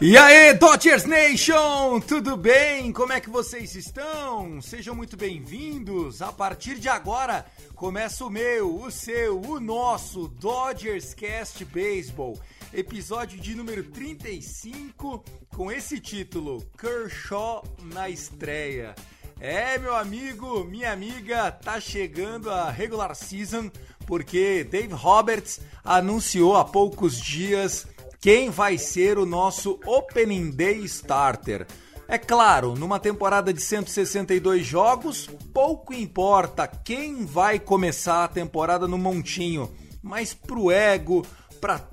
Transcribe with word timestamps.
E 0.00 0.16
aí, 0.16 0.54
Dodgers 0.54 1.04
Nation, 1.04 2.00
tudo 2.00 2.38
bem? 2.38 2.90
Como 2.90 3.12
é 3.12 3.20
que 3.20 3.28
vocês 3.28 3.74
estão? 3.74 4.62
Sejam 4.62 4.94
muito 4.94 5.14
bem-vindos. 5.14 6.22
A 6.22 6.32
partir 6.32 6.78
de 6.78 6.88
agora 6.88 7.44
começa 7.74 8.24
o 8.24 8.30
meu, 8.30 8.80
o 8.80 8.90
seu, 8.90 9.38
o 9.42 9.60
nosso 9.60 10.28
Dodgers 10.28 11.12
Cast 11.12 11.62
Baseball, 11.66 12.40
episódio 12.72 13.38
de 13.38 13.54
número 13.54 13.84
35, 13.84 15.22
com 15.54 15.70
esse 15.70 16.00
título: 16.00 16.64
Kershaw 16.78 17.62
na 17.92 18.08
estreia. 18.08 18.94
É, 19.38 19.76
meu 19.76 19.94
amigo, 19.94 20.64
minha 20.64 20.90
amiga, 20.90 21.50
tá 21.50 21.78
chegando 21.78 22.50
a 22.50 22.70
regular 22.70 23.14
season 23.14 23.70
porque 24.06 24.64
Dave 24.64 24.94
Roberts 24.94 25.60
anunciou 25.84 26.56
há 26.56 26.64
poucos 26.64 27.20
dias 27.20 27.86
quem 28.18 28.48
vai 28.48 28.78
ser 28.78 29.18
o 29.18 29.26
nosso 29.26 29.78
Opening 29.84 30.50
Day 30.50 30.78
Starter. 30.84 31.66
É 32.08 32.16
claro, 32.16 32.74
numa 32.76 32.98
temporada 32.98 33.52
de 33.52 33.60
162 33.60 34.64
jogos, 34.64 35.28
pouco 35.52 35.92
importa 35.92 36.66
quem 36.66 37.26
vai 37.26 37.58
começar 37.58 38.24
a 38.24 38.28
temporada 38.28 38.88
no 38.88 38.96
montinho, 38.96 39.70
mas 40.02 40.32
pro 40.32 40.70
ego, 40.70 41.26
para 41.60 41.86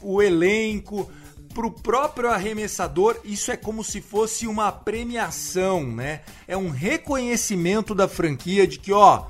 o 0.00 0.20
elenco, 0.20 1.08
pro 1.58 1.72
próprio 1.72 2.30
arremessador, 2.30 3.18
isso 3.24 3.50
é 3.50 3.56
como 3.56 3.82
se 3.82 4.00
fosse 4.00 4.46
uma 4.46 4.70
premiação, 4.70 5.82
né? 5.82 6.20
É 6.46 6.56
um 6.56 6.70
reconhecimento 6.70 7.96
da 7.96 8.06
franquia 8.06 8.64
de 8.64 8.78
que, 8.78 8.92
ó, 8.92 9.26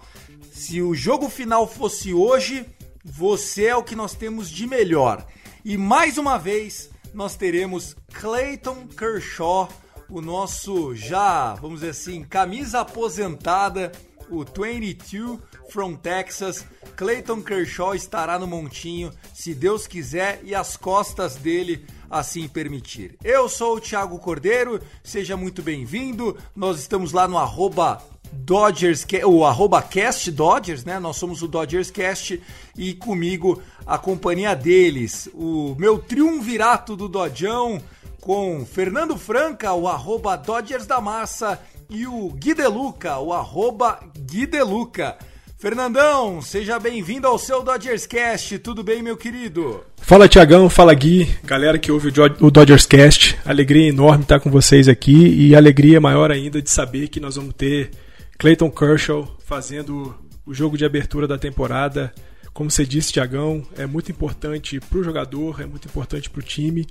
se 0.52 0.82
o 0.82 0.94
jogo 0.94 1.30
final 1.30 1.66
fosse 1.66 2.12
hoje, 2.12 2.66
você 3.02 3.68
é 3.68 3.76
o 3.76 3.82
que 3.82 3.96
nós 3.96 4.14
temos 4.14 4.50
de 4.50 4.66
melhor. 4.66 5.26
E 5.64 5.78
mais 5.78 6.18
uma 6.18 6.36
vez, 6.36 6.90
nós 7.14 7.34
teremos 7.34 7.96
Clayton 8.12 8.86
Kershaw, 8.88 9.66
o 10.10 10.20
nosso 10.20 10.94
já, 10.94 11.54
vamos 11.54 11.80
dizer 11.80 11.92
assim, 11.92 12.24
camisa 12.24 12.80
aposentada, 12.80 13.90
o 14.28 14.44
22 14.44 15.38
from 15.70 15.94
Texas. 15.94 16.66
Clayton 16.94 17.40
Kershaw 17.40 17.94
estará 17.94 18.38
no 18.38 18.46
montinho, 18.46 19.12
se 19.32 19.54
Deus 19.54 19.86
quiser 19.86 20.40
e 20.42 20.54
as 20.54 20.76
costas 20.76 21.36
dele 21.36 21.86
assim 22.10 22.48
permitir. 22.48 23.16
Eu 23.22 23.48
sou 23.48 23.76
o 23.76 23.80
Thiago 23.80 24.18
Cordeiro, 24.18 24.80
seja 25.02 25.36
muito 25.36 25.62
bem-vindo. 25.62 26.36
Nós 26.54 26.78
estamos 26.78 27.12
lá 27.12 27.28
no 27.28 27.38
arroba 27.38 28.02
Dodgers, 28.32 29.06
o 29.24 29.44
arroba 29.44 29.82
Cast 29.82 30.30
Dodgers, 30.30 30.84
né? 30.84 30.98
Nós 30.98 31.16
somos 31.16 31.42
o 31.42 31.48
Dodgers 31.48 31.90
Cast 31.90 32.40
e 32.76 32.94
comigo 32.94 33.62
a 33.86 33.98
companhia 33.98 34.54
deles, 34.54 35.28
o 35.34 35.74
meu 35.78 35.98
triunvirato 35.98 36.96
do 36.96 37.08
Dodjão 37.08 37.80
com 38.20 38.64
Fernando 38.66 39.16
Franca, 39.16 39.72
o 39.72 39.88
arroba 39.88 40.36
Dodgers 40.36 40.86
da 40.86 41.00
Massa 41.00 41.60
e 41.88 42.06
o 42.06 42.28
Gui 42.30 42.54
Deluca, 42.54 43.18
o 43.18 43.32
arroba 43.32 44.00
Gui 44.18 44.46
Deluca. 44.46 45.16
Fernandão, 45.60 46.40
seja 46.40 46.78
bem-vindo 46.78 47.26
ao 47.26 47.36
seu 47.36 47.64
Dodgers 47.64 48.06
Cast, 48.06 48.60
tudo 48.60 48.84
bem, 48.84 49.02
meu 49.02 49.16
querido? 49.16 49.84
Fala 49.96 50.28
Tiagão, 50.28 50.70
fala 50.70 50.94
Gui, 50.94 51.28
galera 51.42 51.80
que 51.80 51.90
ouve 51.90 52.12
o 52.40 52.48
Dodgers 52.48 52.86
Cast. 52.86 53.36
Alegria 53.44 53.88
enorme 53.88 54.22
estar 54.22 54.38
com 54.38 54.52
vocês 54.52 54.86
aqui 54.86 55.16
e 55.16 55.56
alegria 55.56 56.00
maior 56.00 56.30
ainda 56.30 56.62
de 56.62 56.70
saber 56.70 57.08
que 57.08 57.18
nós 57.18 57.34
vamos 57.34 57.54
ter 57.54 57.90
Clayton 58.38 58.70
Kershaw 58.70 59.36
fazendo 59.44 60.16
o 60.46 60.54
jogo 60.54 60.78
de 60.78 60.84
abertura 60.84 61.26
da 61.26 61.36
temporada. 61.36 62.14
Como 62.54 62.70
você 62.70 62.86
disse, 62.86 63.12
Tiagão, 63.12 63.66
é 63.76 63.84
muito 63.84 64.12
importante 64.12 64.78
para 64.78 64.98
o 65.00 65.02
jogador, 65.02 65.60
é 65.60 65.66
muito 65.66 65.88
importante 65.88 66.30
para 66.30 66.38
o 66.38 66.42
time 66.42 66.86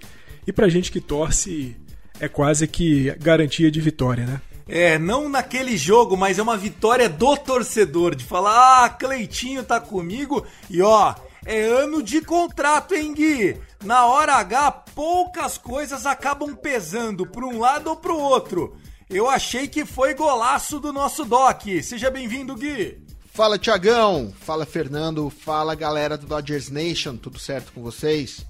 e 0.46 0.52
para 0.52 0.66
a 0.66 0.70
gente 0.70 0.92
que 0.92 1.00
torce 1.00 1.74
é 2.20 2.28
quase 2.28 2.68
que 2.68 3.16
garantia 3.18 3.72
de 3.72 3.80
vitória, 3.80 4.26
né? 4.26 4.42
É, 4.68 5.00
não 5.00 5.30
naquele 5.30 5.78
jogo, 5.78 6.18
mas 6.18 6.38
é 6.38 6.44
uma 6.44 6.58
vitória 6.58 7.08
do 7.08 7.38
torcedor, 7.38 8.16
de 8.16 8.26
falar, 8.26 8.84
ah, 8.84 8.90
Cleitinho 8.90 9.64
tá 9.64 9.80
comigo 9.80 10.46
e 10.70 10.82
ó, 10.82 11.16
é 11.46 11.62
ano 11.62 12.04
de 12.04 12.20
contrato, 12.20 12.94
hein, 12.94 13.14
Gui? 13.14 13.58
Na 13.84 14.06
hora 14.06 14.34
H, 14.34 14.72
poucas 14.94 15.58
coisas 15.58 16.06
acabam 16.06 16.54
pesando 16.54 17.26
para 17.26 17.46
um 17.46 17.60
lado 17.60 17.90
ou 17.90 17.96
pro 17.96 18.18
outro. 18.18 18.76
Eu 19.10 19.30
achei 19.30 19.70
que 19.70 19.86
foi 19.86 20.14
golaço 20.14 20.80
do 20.82 20.92
nosso 20.92 21.24
Doc. 21.24 21.64
Seja 21.82 22.12
bem-vindo, 22.12 22.54
Gui. 22.54 23.02
Fala 23.34 23.58
Tiagão, 23.58 24.34
fala 24.42 24.66
Fernando, 24.66 25.30
fala 25.30 25.76
galera 25.76 26.18
do 26.18 26.28
Dodgers 26.28 26.70
Nation, 26.70 27.16
tudo 27.16 27.40
certo 27.40 27.72
com 27.72 27.82
vocês? 27.82 28.46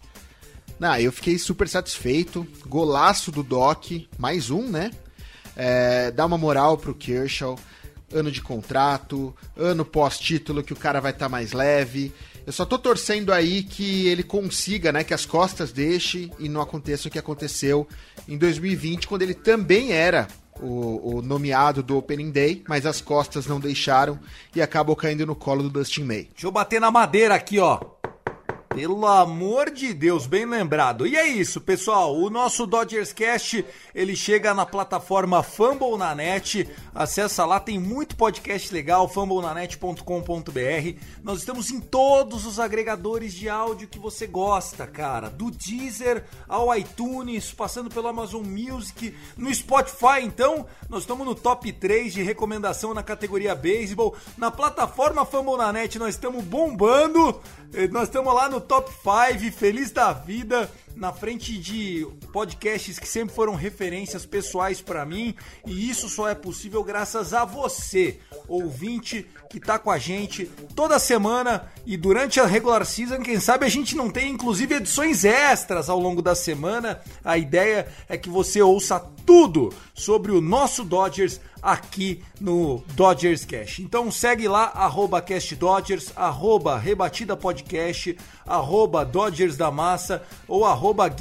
Não, 0.79 0.97
eu 0.97 1.11
fiquei 1.11 1.37
super 1.37 1.67
satisfeito, 1.67 2.47
golaço 2.65 3.31
do 3.31 3.43
Doc, 3.43 3.91
mais 4.17 4.49
um, 4.49 4.63
né? 4.63 4.89
É, 5.57 6.11
dá 6.11 6.23
uma 6.25 6.37
moral 6.37 6.77
pro 6.77 6.93
Kershaw, 6.93 7.57
ano 8.13 8.31
de 8.31 8.41
contrato, 8.41 9.35
ano 9.57 9.83
pós-título 9.83 10.63
que 10.63 10.71
o 10.71 10.75
cara 10.75 11.01
vai 11.01 11.11
estar 11.11 11.27
mais 11.27 11.51
leve. 11.51 12.13
Eu 12.45 12.53
só 12.53 12.63
tô 12.63 12.77
torcendo 12.77 13.33
aí 13.33 13.63
que 13.63 14.07
ele 14.07 14.23
consiga, 14.23 14.91
né, 14.91 15.03
que 15.03 15.13
as 15.13 15.25
costas 15.25 15.71
deixe 15.71 16.31
e 16.39 16.47
não 16.47 16.61
aconteça 16.61 17.07
o 17.07 17.11
que 17.11 17.19
aconteceu 17.19 17.87
em 18.27 18.37
2020, 18.37 19.07
quando 19.07 19.23
ele 19.23 19.33
também 19.33 19.91
era 19.91 20.27
o, 20.61 21.17
o 21.17 21.21
nomeado 21.21 21.83
do 21.83 21.97
Opening 21.97 22.31
Day, 22.31 22.63
mas 22.67 22.85
as 22.85 23.01
costas 23.01 23.47
não 23.47 23.59
deixaram 23.59 24.19
e 24.55 24.61
acabou 24.61 24.95
caindo 24.95 25.25
no 25.25 25.35
colo 25.35 25.63
do 25.63 25.69
Dustin 25.69 26.03
May. 26.03 26.29
Deixa 26.31 26.47
eu 26.47 26.51
bater 26.51 26.79
na 26.79 26.91
madeira 26.91 27.35
aqui, 27.35 27.59
ó. 27.59 27.79
Pelo 28.77 29.07
amor 29.07 29.71
de 29.71 29.91
Deus, 29.91 30.27
bem 30.27 30.45
lembrado. 30.45 31.07
E 31.07 31.15
é 31.15 31.25
isso, 31.25 31.59
pessoal. 31.59 32.15
O 32.15 32.29
nosso 32.29 32.67
Dodgers 32.67 33.11
Cast, 33.11 33.65
ele 33.95 34.15
chega 34.15 34.53
na 34.53 34.67
plataforma 34.67 35.41
Fumble 35.41 35.97
na 35.97 36.13
net. 36.13 36.69
Acessa 36.93 37.43
lá, 37.43 37.59
tem 37.59 37.79
muito 37.79 38.15
podcast 38.15 38.71
legal, 38.71 39.09
fumblenanet.com.br. 39.09 40.99
Nós 41.23 41.39
estamos 41.39 41.71
em 41.71 41.79
todos 41.79 42.45
os 42.45 42.59
agregadores 42.59 43.33
de 43.33 43.49
áudio 43.49 43.87
que 43.87 43.97
você 43.97 44.27
gosta, 44.27 44.85
cara. 44.85 45.27
Do 45.27 45.49
Deezer 45.49 46.23
ao 46.47 46.71
iTunes, 46.77 47.51
passando 47.51 47.89
pelo 47.89 48.07
Amazon 48.07 48.45
Music, 48.45 49.11
no 49.35 49.51
Spotify, 49.51 50.21
então, 50.21 50.67
nós 50.87 51.01
estamos 51.01 51.25
no 51.25 51.33
top 51.33 51.73
3 51.73 52.13
de 52.13 52.21
recomendação 52.21 52.93
na 52.93 53.01
categoria 53.01 53.55
beisebol. 53.55 54.15
Na 54.37 54.51
plataforma 54.51 55.25
Fumble 55.25 55.57
na 55.57 55.73
net, 55.73 55.97
nós 55.97 56.13
estamos 56.13 56.45
bombando. 56.45 57.41
Eh, 57.73 57.87
Nós 57.87 58.03
estamos 58.03 58.33
lá 58.33 58.49
no 58.49 58.61
top 58.61 58.89
5, 58.91 59.51
feliz 59.55 59.91
da 59.91 60.13
vida, 60.13 60.69
na 60.95 61.11
frente 61.13 61.57
de 61.57 62.07
podcasts 62.33 62.97
que 62.97 63.07
sempre 63.07 63.35
foram 63.35 63.53
referências 63.55 64.25
pessoais 64.25 64.81
pra 64.81 65.05
mim, 65.05 65.35
e 65.65 65.89
isso 65.89 66.09
só 66.09 66.27
é 66.27 66.33
possível 66.33 66.83
graças 66.83 67.33
a 67.33 67.45
você, 67.45 68.19
ouvinte 68.47 69.27
que 69.49 69.59
tá 69.59 69.77
com 69.79 69.91
a 69.91 69.97
gente 69.97 70.45
toda 70.75 70.99
semana 70.99 71.71
e 71.85 71.95
durante 71.95 72.39
a 72.39 72.45
regular 72.45 72.85
season, 72.85 73.19
quem 73.19 73.39
sabe 73.39 73.65
a 73.65 73.69
gente 73.69 73.95
não 73.95 74.09
tem 74.09 74.29
inclusive 74.31 74.75
edições 74.75 75.23
extras 75.23 75.89
ao 75.89 75.99
longo 75.99 76.21
da 76.21 76.35
semana. 76.35 76.99
A 77.23 77.37
ideia 77.37 77.87
é 78.09 78.17
que 78.17 78.29
você 78.29 78.61
ouça 78.61 78.99
tudo 79.27 79.73
sobre 79.93 80.31
o 80.31 80.39
nosso 80.39 80.85
Dodgers 80.85 81.41
aqui 81.61 82.23
no 82.39 82.81
Dodgers 82.93 83.43
Cash. 83.43 83.79
Então 83.79 84.09
segue 84.09 84.47
lá, 84.47 84.71
arroba 84.73 85.21
Cast 85.21 85.53
Dodgers, 85.53 86.13
arroba 86.15 86.77
Rebatida 86.77 87.35
Podcast, 87.35 88.17
arroba 88.45 89.03
Dodgers 89.03 89.57
da 89.57 89.69
Massa 89.69 90.23
ou 90.47 90.63
arroba. 90.63 91.13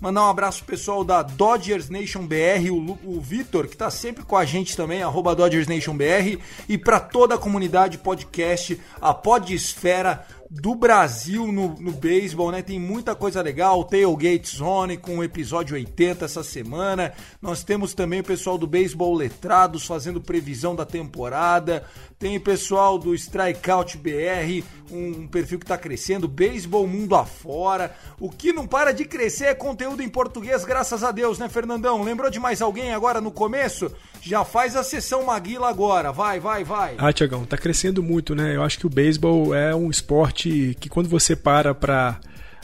Mandar 0.00 0.26
um 0.26 0.30
abraço 0.30 0.64
pessoal 0.64 1.04
da 1.04 1.22
Dodgers 1.22 1.88
Nation 1.88 2.26
BR, 2.26 2.70
o, 2.70 2.98
o 3.16 3.20
Vitor, 3.20 3.66
que 3.68 3.76
tá 3.76 3.90
sempre 3.90 4.24
com 4.24 4.36
a 4.36 4.44
gente 4.44 4.76
também, 4.76 5.02
arroba 5.02 5.34
Dodgers 5.34 5.66
Nation 5.68 5.96
BR, 5.96 6.38
e 6.68 6.76
para 6.76 7.00
toda 7.00 7.36
a 7.36 7.38
comunidade 7.38 7.96
podcast, 7.96 8.78
a 9.00 9.14
Podesfera 9.14 10.26
do 10.50 10.74
Brasil 10.74 11.50
no, 11.50 11.74
no 11.80 11.92
beisebol, 11.92 12.52
né? 12.52 12.62
Tem 12.62 12.78
muita 12.78 13.14
coisa 13.14 13.42
legal. 13.42 13.84
Tailgate 13.84 14.56
Zone 14.56 14.96
com 14.96 15.18
o 15.18 15.24
episódio 15.24 15.74
80 15.74 16.24
essa 16.24 16.42
semana. 16.42 17.12
Nós 17.40 17.64
temos 17.64 17.94
também 17.94 18.20
o 18.20 18.24
pessoal 18.24 18.56
do 18.56 18.66
Beisebol 18.66 19.14
Letrados 19.14 19.86
fazendo 19.86 20.20
previsão 20.20 20.74
da 20.74 20.84
temporada. 20.84 21.84
Tem 22.18 22.36
o 22.36 22.40
pessoal 22.40 22.98
do 22.98 23.14
Strikeout 23.14 23.98
BR, 23.98 24.64
um 24.90 25.26
perfil 25.26 25.58
que 25.58 25.66
tá 25.66 25.76
crescendo. 25.76 26.28
Beisebol 26.28 26.86
Mundo 26.86 27.14
afora. 27.14 27.94
O 28.18 28.30
que 28.30 28.52
não 28.52 28.66
para 28.66 28.92
de 28.92 29.04
crescer 29.04 29.46
é 29.46 29.54
conteúdo 29.54 30.02
em 30.02 30.08
português, 30.08 30.64
graças 30.64 31.04
a 31.04 31.10
Deus, 31.10 31.38
né, 31.38 31.48
Fernandão? 31.48 32.02
Lembrou 32.02 32.30
de 32.30 32.40
mais 32.40 32.62
alguém 32.62 32.92
agora 32.92 33.20
no 33.20 33.30
começo? 33.30 33.92
Já 34.22 34.44
faz 34.44 34.76
a 34.76 34.82
sessão 34.82 35.24
Maguila 35.24 35.68
agora. 35.68 36.10
Vai, 36.10 36.40
vai, 36.40 36.64
vai. 36.64 36.94
Ah, 36.98 37.12
Tiagão, 37.12 37.44
tá 37.44 37.58
crescendo 37.58 38.02
muito, 38.02 38.34
né? 38.34 38.56
Eu 38.56 38.62
acho 38.62 38.78
que 38.78 38.86
o 38.86 38.90
beisebol 38.90 39.54
é 39.54 39.74
um 39.74 39.90
esporte 39.90 40.35
que 40.44 40.88
quando 40.88 41.08
você 41.08 41.34
para 41.34 41.74
pra 41.74 42.18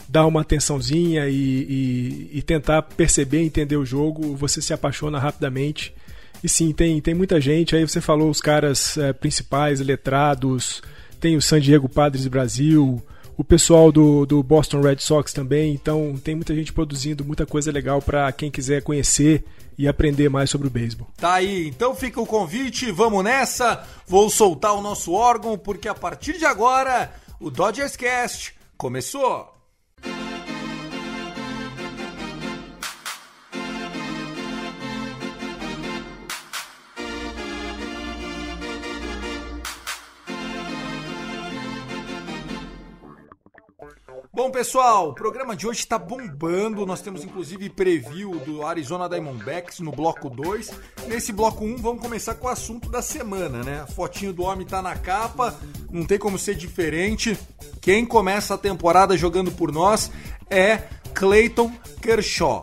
dar 0.09 0.27
uma 0.27 0.43
atençãozinha 0.43 1.29
e, 1.29 1.35
e- 1.35 2.31
e 2.39 2.43
tentar 2.43 2.83
perceber, 2.83 3.41
entender 3.43 3.77
o 3.77 3.85
jogo, 3.87 4.37
você 4.37 4.61
se 4.61 4.73
apaixona 4.73 5.19
rapidamente. 5.19 5.95
E 6.45 6.49
sim, 6.49 6.73
tem, 6.73 7.01
tem 7.01 7.15
muita 7.15 7.41
gente. 7.41 7.75
Aí 7.75 7.87
você 7.87 8.01
falou 8.01 8.29
os 8.29 8.41
caras 8.41 8.97
eh, 8.99 9.13
principais, 9.13 9.81
letrados, 9.81 10.83
tem 11.21 11.37
o 11.37 11.41
San 11.43 11.61
Diego 11.61 11.89
Padres 11.89 12.27
Brasil, 12.27 13.01
o 13.37 13.45
pessoal 13.45 13.91
do, 13.93 14.27
do 14.27 14.43
Boston 14.43 14.81
Red 14.83 14.99
Sox 14.99 15.33
também. 15.33 15.73
Então 15.73 16.15
tem 16.23 16.35
muita 16.35 16.55
gente 16.55 16.73
produzindo 16.73 17.25
muita 17.25 17.47
coisa 17.47 17.71
legal 17.73 18.03
para 18.03 18.31
quem 18.33 18.51
quiser 18.51 18.83
conhecer 18.83 19.45
e 19.79 19.89
aprender 19.89 20.29
mais 20.29 20.51
sobre 20.51 20.67
o 20.67 20.71
beisebol. 20.71 21.09
Tá 21.17 21.35
aí, 21.35 21.69
então 21.69 21.95
fica 21.95 22.21
o 22.21 22.27
convite, 22.27 22.91
vamos 22.93 23.25
nessa. 23.25 23.83
Vou 24.07 24.29
soltar 24.29 24.75
o 24.75 24.83
nosso 24.83 25.13
órgão 25.13 25.57
porque 25.57 25.89
a 25.89 25.95
partir 25.95 26.37
de 26.39 26.45
agora 26.45 27.11
o 27.43 27.51
Dodgers 27.51 27.97
Cast 27.97 28.55
começou. 28.77 29.52
Bom, 44.35 44.51
pessoal, 44.51 45.11
o 45.11 45.15
programa 45.15 45.55
de 45.55 45.67
hoje 45.67 45.81
está 45.81 45.99
bombando. 45.99 46.87
Nós 46.87 47.03
temos 47.03 47.23
inclusive 47.23 47.69
preview 47.69 48.41
do 48.41 48.67
Arizona 48.67 49.07
Diamondbacks 49.07 49.79
no 49.81 49.93
bloco 49.93 50.31
2. 50.31 50.71
Nesse 51.07 51.35
bloco 51.35 51.63
1, 51.63 51.77
vamos 51.77 52.01
começar 52.01 52.37
com 52.37 52.47
o 52.47 52.51
assunto 52.51 52.89
da 52.89 53.03
semana, 53.03 53.63
né? 53.63 53.83
A 53.83 53.87
fotinho 53.87 54.33
do 54.33 54.45
homem 54.45 54.67
tá 54.67 54.81
na 54.81 54.97
capa, 54.97 55.55
não 55.91 56.07
tem 56.07 56.19
como 56.19 56.39
ser 56.39 56.55
diferente. 56.55 57.39
Quem 57.83 58.07
começa 58.07 58.55
a 58.55 58.59
temporada 58.59 59.19
jogando 59.19 59.53
por 59.53 59.71
nós 59.71 60.11
é 60.49 60.79
Clayton 61.13 61.71
Kershaw. 62.01 62.63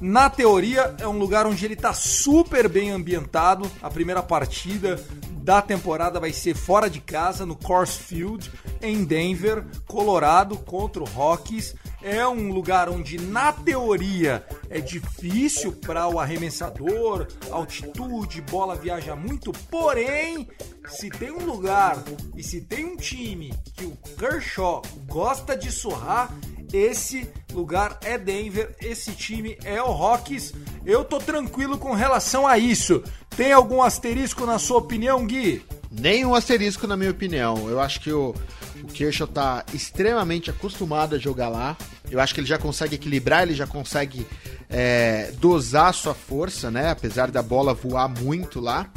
Na 0.00 0.30
teoria, 0.30 0.94
é 0.98 1.08
um 1.08 1.18
lugar 1.18 1.46
onde 1.46 1.64
ele 1.64 1.74
tá 1.74 1.92
super 1.92 2.68
bem 2.68 2.90
ambientado. 2.90 3.68
A 3.82 3.90
primeira 3.90 4.22
partida 4.22 5.02
da 5.42 5.60
temporada 5.60 6.20
vai 6.20 6.32
ser 6.32 6.54
fora 6.54 6.88
de 6.88 7.00
casa, 7.00 7.44
no 7.44 7.56
Coors 7.56 7.96
Field, 7.96 8.50
em 8.80 9.02
Denver, 9.02 9.64
Colorado, 9.86 10.56
contra 10.58 11.02
o 11.02 11.06
Rockies. 11.06 11.74
É 12.00 12.26
um 12.28 12.52
lugar 12.52 12.88
onde, 12.88 13.18
na 13.18 13.52
teoria, 13.52 14.46
é 14.70 14.80
difícil 14.80 15.72
para 15.72 16.06
o 16.06 16.20
arremessador, 16.20 17.26
altitude, 17.50 18.40
bola 18.42 18.76
viaja 18.76 19.16
muito, 19.16 19.50
porém, 19.68 20.46
se 20.86 21.10
tem 21.10 21.32
um 21.32 21.44
lugar 21.44 21.96
e 22.36 22.42
se 22.44 22.60
tem 22.60 22.84
um 22.84 22.96
time 22.96 23.52
que 23.74 23.84
o 23.84 23.96
Kershaw 24.16 24.82
gosta 25.06 25.56
de 25.56 25.72
surrar, 25.72 26.32
esse 26.72 27.28
lugar 27.52 27.98
é 28.02 28.18
Denver, 28.18 28.74
esse 28.80 29.12
time 29.12 29.56
é 29.64 29.82
o 29.82 29.90
Rockies. 29.90 30.52
Eu 30.84 31.04
tô 31.04 31.18
tranquilo 31.18 31.78
com 31.78 31.94
relação 31.94 32.46
a 32.46 32.58
isso. 32.58 33.02
Tem 33.36 33.52
algum 33.52 33.82
asterisco 33.82 34.44
na 34.44 34.58
sua 34.58 34.78
opinião, 34.78 35.26
Gui? 35.26 35.64
Nenhum 35.90 36.34
asterisco, 36.34 36.86
na 36.86 36.96
minha 36.96 37.10
opinião. 37.10 37.68
Eu 37.68 37.80
acho 37.80 38.00
que 38.00 38.12
o, 38.12 38.34
o 38.82 38.86
Kershaw 38.88 39.26
tá 39.26 39.64
extremamente 39.72 40.50
acostumado 40.50 41.14
a 41.14 41.18
jogar 41.18 41.48
lá. 41.48 41.76
Eu 42.10 42.20
acho 42.20 42.34
que 42.34 42.40
ele 42.40 42.46
já 42.46 42.58
consegue 42.58 42.94
equilibrar, 42.94 43.42
ele 43.42 43.54
já 43.54 43.66
consegue 43.66 44.26
é, 44.68 45.32
dosar 45.38 45.94
sua 45.94 46.14
força, 46.14 46.70
né? 46.70 46.90
Apesar 46.90 47.30
da 47.30 47.42
bola 47.42 47.74
voar 47.74 48.08
muito 48.08 48.60
lá. 48.60 48.90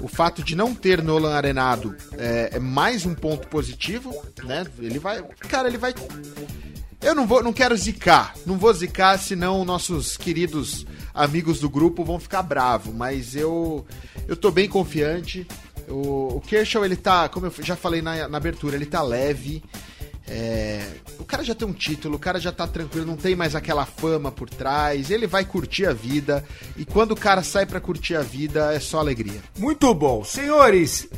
O 0.00 0.08
fato 0.08 0.42
de 0.42 0.56
não 0.56 0.74
ter 0.74 1.00
Nolan 1.00 1.34
Arenado 1.34 1.96
é, 2.18 2.50
é 2.54 2.58
mais 2.58 3.06
um 3.06 3.14
ponto 3.14 3.46
positivo, 3.48 4.12
né? 4.42 4.64
Ele 4.78 4.98
vai. 4.98 5.22
Cara, 5.48 5.68
ele 5.68 5.78
vai. 5.78 5.94
Eu 7.00 7.14
não 7.14 7.26
vou, 7.26 7.42
não 7.42 7.52
quero 7.52 7.76
zicar. 7.76 8.34
Não 8.44 8.58
vou 8.58 8.72
zicar, 8.72 9.18
senão 9.18 9.64
nossos 9.64 10.16
queridos 10.16 10.86
amigos 11.14 11.60
do 11.60 11.68
grupo 11.68 12.04
vão 12.04 12.18
ficar 12.18 12.42
bravos. 12.42 12.94
Mas 12.94 13.36
eu, 13.36 13.86
eu 14.26 14.36
tô 14.36 14.50
bem 14.50 14.68
confiante. 14.68 15.46
O, 15.88 16.36
o 16.36 16.40
Kershaw, 16.40 16.84
ele 16.84 16.96
tá, 16.96 17.28
como 17.28 17.46
eu 17.46 17.52
já 17.60 17.76
falei 17.76 18.02
na, 18.02 18.28
na 18.28 18.38
abertura, 18.38 18.76
ele 18.76 18.86
tá 18.86 19.02
leve. 19.02 19.62
É, 20.28 20.84
o 21.20 21.24
cara 21.24 21.44
já 21.44 21.54
tem 21.54 21.68
um 21.68 21.72
título, 21.72 22.16
o 22.16 22.18
cara 22.18 22.40
já 22.40 22.50
tá 22.50 22.66
tranquilo, 22.66 23.06
não 23.06 23.16
tem 23.16 23.36
mais 23.36 23.54
aquela 23.54 23.86
fama 23.86 24.32
por 24.32 24.50
trás. 24.50 25.10
Ele 25.10 25.26
vai 25.26 25.44
curtir 25.44 25.86
a 25.86 25.92
vida. 25.92 26.44
E 26.76 26.84
quando 26.84 27.12
o 27.12 27.16
cara 27.16 27.42
sai 27.42 27.66
pra 27.66 27.80
curtir 27.80 28.16
a 28.16 28.22
vida, 28.22 28.74
é 28.74 28.80
só 28.80 28.98
alegria. 28.98 29.40
Muito 29.58 29.92
bom. 29.94 30.24
Senhores, 30.24 31.08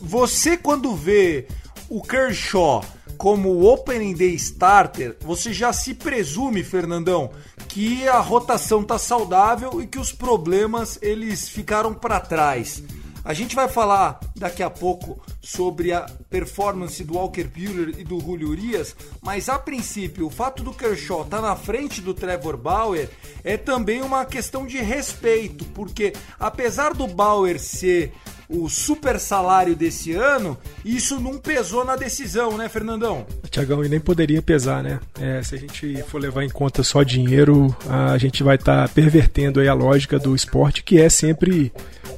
você 0.00 0.56
quando 0.56 0.96
vê 0.96 1.46
o 1.88 2.02
Kershaw 2.02 2.84
como 3.20 3.70
Opening 3.70 4.14
Day 4.14 4.34
Starter, 4.34 5.14
você 5.20 5.52
já 5.52 5.74
se 5.74 5.92
presume, 5.92 6.64
Fernandão, 6.64 7.30
que 7.68 8.08
a 8.08 8.18
rotação 8.18 8.82
tá 8.82 8.98
saudável 8.98 9.82
e 9.82 9.86
que 9.86 9.98
os 9.98 10.10
problemas 10.10 10.98
eles 11.02 11.46
ficaram 11.46 11.92
para 11.92 12.18
trás. 12.18 12.82
A 13.22 13.34
gente 13.34 13.54
vai 13.54 13.68
falar 13.68 14.18
daqui 14.34 14.62
a 14.62 14.70
pouco 14.70 15.20
sobre 15.42 15.92
a 15.92 16.06
performance 16.30 17.04
do 17.04 17.12
Walker 17.12 17.44
Buehler 17.44 17.94
e 17.98 18.04
do 18.04 18.18
Julio 18.18 18.48
Urias, 18.48 18.96
mas 19.20 19.50
a 19.50 19.58
princípio 19.58 20.26
o 20.26 20.30
fato 20.30 20.62
do 20.62 20.72
Kershaw 20.72 21.20
estar 21.20 21.42
na 21.42 21.54
frente 21.54 22.00
do 22.00 22.14
Trevor 22.14 22.56
Bauer 22.56 23.10
é 23.44 23.58
também 23.58 24.00
uma 24.00 24.24
questão 24.24 24.66
de 24.66 24.78
respeito, 24.78 25.66
porque 25.74 26.14
apesar 26.38 26.94
do 26.94 27.06
Bauer 27.06 27.60
ser 27.60 28.14
o 28.50 28.68
super 28.68 29.20
salário 29.20 29.76
desse 29.76 30.12
ano, 30.12 30.58
isso 30.84 31.20
não 31.20 31.38
pesou 31.38 31.84
na 31.84 31.94
decisão, 31.94 32.56
né, 32.56 32.68
Fernandão? 32.68 33.24
Tiagão, 33.48 33.84
e 33.84 33.88
nem 33.88 34.00
poderia 34.00 34.42
pesar, 34.42 34.82
né? 34.82 34.98
É, 35.20 35.40
se 35.40 35.54
a 35.54 35.58
gente 35.58 36.02
for 36.08 36.20
levar 36.20 36.42
em 36.42 36.48
conta 36.48 36.82
só 36.82 37.04
dinheiro, 37.04 37.74
a 37.88 38.18
gente 38.18 38.42
vai 38.42 38.56
estar 38.56 38.88
pervertendo 38.88 39.60
aí 39.60 39.68
a 39.68 39.74
lógica 39.74 40.18
do 40.18 40.34
esporte, 40.34 40.82
que 40.82 41.00
é 41.00 41.08
sempre 41.08 41.72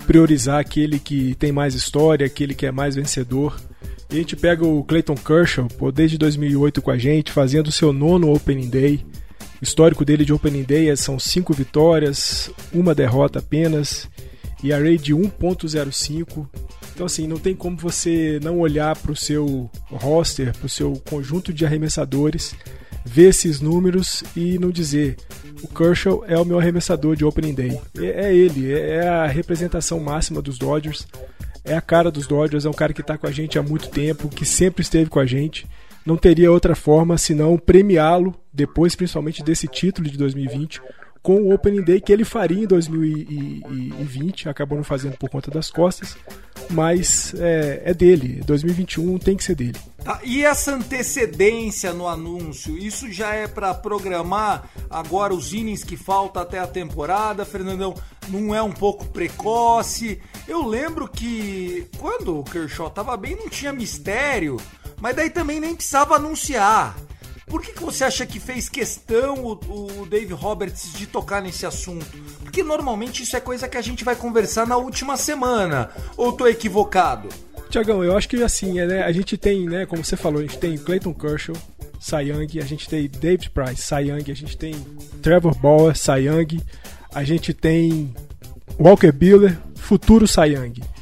priorizar 0.06 0.58
aquele 0.58 0.98
que 0.98 1.34
tem 1.34 1.52
mais 1.52 1.74
história, 1.74 2.26
aquele 2.26 2.54
que 2.54 2.64
é 2.64 2.72
mais 2.72 2.94
vencedor. 2.94 3.60
E 4.10 4.16
a 4.16 4.18
gente 4.18 4.34
pega 4.34 4.66
o 4.66 4.82
Clayton 4.84 5.14
Kershaw, 5.14 5.68
pô, 5.68 5.92
desde 5.92 6.16
2008 6.16 6.80
com 6.80 6.90
a 6.90 6.98
gente, 6.98 7.30
fazendo 7.30 7.68
o 7.68 7.72
seu 7.72 7.92
nono 7.92 8.32
Opening 8.32 8.70
Day. 8.70 9.04
O 9.60 9.64
histórico 9.64 10.04
dele 10.04 10.24
de 10.24 10.32
Opening 10.32 10.64
Day 10.64 10.96
são 10.96 11.18
cinco 11.18 11.52
vitórias, 11.52 12.50
uma 12.72 12.94
derrota 12.94 13.38
apenas 13.38 14.08
e 14.62 14.72
array 14.72 14.98
de 14.98 15.14
1.05. 15.14 16.48
Então 16.94 17.06
assim, 17.06 17.26
não 17.26 17.38
tem 17.38 17.54
como 17.54 17.76
você 17.76 18.38
não 18.42 18.60
olhar 18.60 18.96
para 18.96 19.12
o 19.12 19.16
seu 19.16 19.70
roster, 19.90 20.56
para 20.56 20.66
o 20.66 20.70
seu 20.70 20.94
conjunto 21.08 21.52
de 21.52 21.64
arremessadores, 21.64 22.54
ver 23.04 23.30
esses 23.30 23.60
números 23.60 24.22
e 24.36 24.58
não 24.58 24.70
dizer 24.70 25.16
o 25.62 25.68
Kershaw 25.68 26.24
é 26.26 26.38
o 26.38 26.44
meu 26.44 26.58
arremessador 26.58 27.14
de 27.14 27.24
Opening 27.24 27.54
Day. 27.54 27.80
É, 27.98 28.26
é 28.26 28.34
ele, 28.34 28.72
é 28.72 29.06
a 29.06 29.26
representação 29.26 30.00
máxima 30.00 30.42
dos 30.42 30.58
Dodgers, 30.58 31.06
é 31.64 31.76
a 31.76 31.80
cara 31.80 32.10
dos 32.10 32.26
Dodgers, 32.26 32.64
é 32.64 32.68
um 32.68 32.74
cara 32.74 32.92
que 32.92 33.00
está 33.00 33.16
com 33.16 33.26
a 33.26 33.30
gente 33.30 33.58
há 33.58 33.62
muito 33.62 33.88
tempo, 33.88 34.28
que 34.28 34.44
sempre 34.44 34.82
esteve 34.82 35.08
com 35.08 35.20
a 35.20 35.26
gente. 35.26 35.66
não 36.04 36.16
teria 36.16 36.50
outra 36.50 36.74
forma 36.74 37.16
senão 37.16 37.56
premiá-lo 37.56 38.34
depois, 38.52 38.96
principalmente 38.96 39.42
desse 39.42 39.68
título 39.68 40.10
de 40.10 40.18
2020, 40.18 40.82
com 41.22 41.42
o 41.42 41.54
Opening 41.54 41.82
Day 41.82 42.00
que 42.00 42.12
ele 42.12 42.24
faria 42.24 42.64
em 42.64 42.66
2020, 42.66 44.48
acabou 44.48 44.76
não 44.76 44.84
fazendo 44.84 45.16
por 45.16 45.30
conta 45.30 45.50
das 45.50 45.70
costas, 45.70 46.16
mas 46.68 47.32
é, 47.38 47.82
é 47.84 47.94
dele. 47.94 48.42
2021 48.44 49.18
tem 49.18 49.36
que 49.36 49.44
ser 49.44 49.54
dele. 49.54 49.78
Tá, 50.02 50.20
e 50.24 50.44
essa 50.44 50.74
antecedência 50.74 51.92
no 51.92 52.08
anúncio, 52.08 52.76
isso 52.76 53.10
já 53.12 53.34
é 53.34 53.46
para 53.46 53.72
programar 53.72 54.68
agora 54.90 55.32
os 55.32 55.52
innings 55.52 55.84
que 55.84 55.96
falta 55.96 56.40
até 56.40 56.58
a 56.58 56.66
temporada, 56.66 57.44
Fernandão? 57.44 57.94
Não 58.28 58.52
é 58.52 58.60
um 58.60 58.72
pouco 58.72 59.06
precoce? 59.06 60.20
Eu 60.48 60.66
lembro 60.66 61.06
que 61.06 61.86
quando 61.98 62.40
o 62.40 62.44
Kershaw 62.44 62.90
tava 62.90 63.16
bem 63.16 63.36
não 63.36 63.48
tinha 63.48 63.72
mistério, 63.72 64.56
mas 65.00 65.14
daí 65.14 65.30
também 65.30 65.60
nem 65.60 65.74
precisava 65.74 66.16
anunciar. 66.16 66.96
Por 67.46 67.60
que, 67.62 67.72
que 67.72 67.82
você 67.82 68.04
acha 68.04 68.24
que 68.24 68.38
fez 68.38 68.68
questão 68.68 69.44
o, 69.44 70.00
o 70.00 70.06
Dave 70.06 70.32
Roberts 70.32 70.92
de 70.94 71.06
tocar 71.06 71.42
nesse 71.42 71.66
assunto? 71.66 72.06
Porque 72.42 72.62
normalmente 72.62 73.22
isso 73.22 73.36
é 73.36 73.40
coisa 73.40 73.68
que 73.68 73.76
a 73.76 73.82
gente 73.82 74.04
vai 74.04 74.16
conversar 74.16 74.66
na 74.66 74.76
última 74.76 75.16
semana. 75.16 75.90
Ou 76.16 76.32
tô 76.32 76.46
equivocado? 76.46 77.28
Tiagão, 77.68 78.04
eu 78.04 78.16
acho 78.16 78.28
que 78.28 78.42
assim, 78.42 78.78
é, 78.78 78.86
né, 78.86 79.02
a 79.02 79.12
gente 79.12 79.36
tem, 79.36 79.66
né, 79.66 79.86
como 79.86 80.04
você 80.04 80.16
falou, 80.16 80.40
a 80.40 80.42
gente 80.42 80.58
tem 80.58 80.76
Clayton 80.76 81.14
Kershaw, 81.14 81.56
Young, 82.12 82.58
a 82.60 82.66
gente 82.66 82.88
tem 82.88 83.08
David 83.08 83.50
Price, 83.50 83.94
Young, 83.94 84.30
a 84.30 84.34
gente 84.34 84.56
tem 84.56 84.74
Trevor 85.22 85.56
Bauer, 85.56 85.94
Young, 86.18 86.60
a 87.14 87.24
gente 87.24 87.54
tem 87.54 88.14
Walker 88.78 89.12
Buehler, 89.12 89.58
futuro 89.74 90.26
Young 90.26 90.92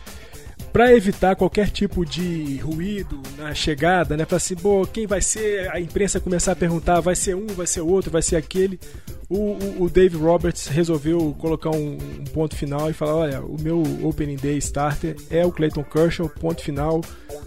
para 0.72 0.94
evitar 0.94 1.36
qualquer 1.36 1.70
tipo 1.70 2.04
de 2.04 2.58
ruído 2.58 3.20
na 3.36 3.54
chegada, 3.54 4.16
né? 4.16 4.24
Para 4.24 4.36
assim, 4.36 4.54
pô, 4.54 4.86
quem 4.86 5.06
vai 5.06 5.20
ser? 5.20 5.70
A 5.70 5.80
imprensa 5.80 6.20
começar 6.20 6.52
a 6.52 6.56
perguntar, 6.56 7.00
vai 7.00 7.14
ser 7.16 7.34
um, 7.34 7.46
vai 7.46 7.66
ser 7.66 7.80
outro, 7.80 8.10
vai 8.10 8.22
ser 8.22 8.36
aquele. 8.36 8.78
O, 9.28 9.52
o, 9.52 9.82
o 9.84 9.90
Dave 9.90 10.16
Roberts 10.16 10.66
resolveu 10.66 11.34
colocar 11.38 11.70
um, 11.70 11.92
um, 11.94 12.24
ponto 12.32 12.56
final 12.56 12.90
e 12.90 12.92
falar: 12.92 13.14
olha, 13.14 13.40
o 13.42 13.56
meu 13.60 13.82
Opening 14.02 14.36
Day 14.36 14.58
starter 14.58 15.16
é 15.30 15.44
o 15.44 15.52
Clayton 15.52 15.84
Kershaw, 15.84 16.28
ponto 16.28 16.62
final. 16.62 17.00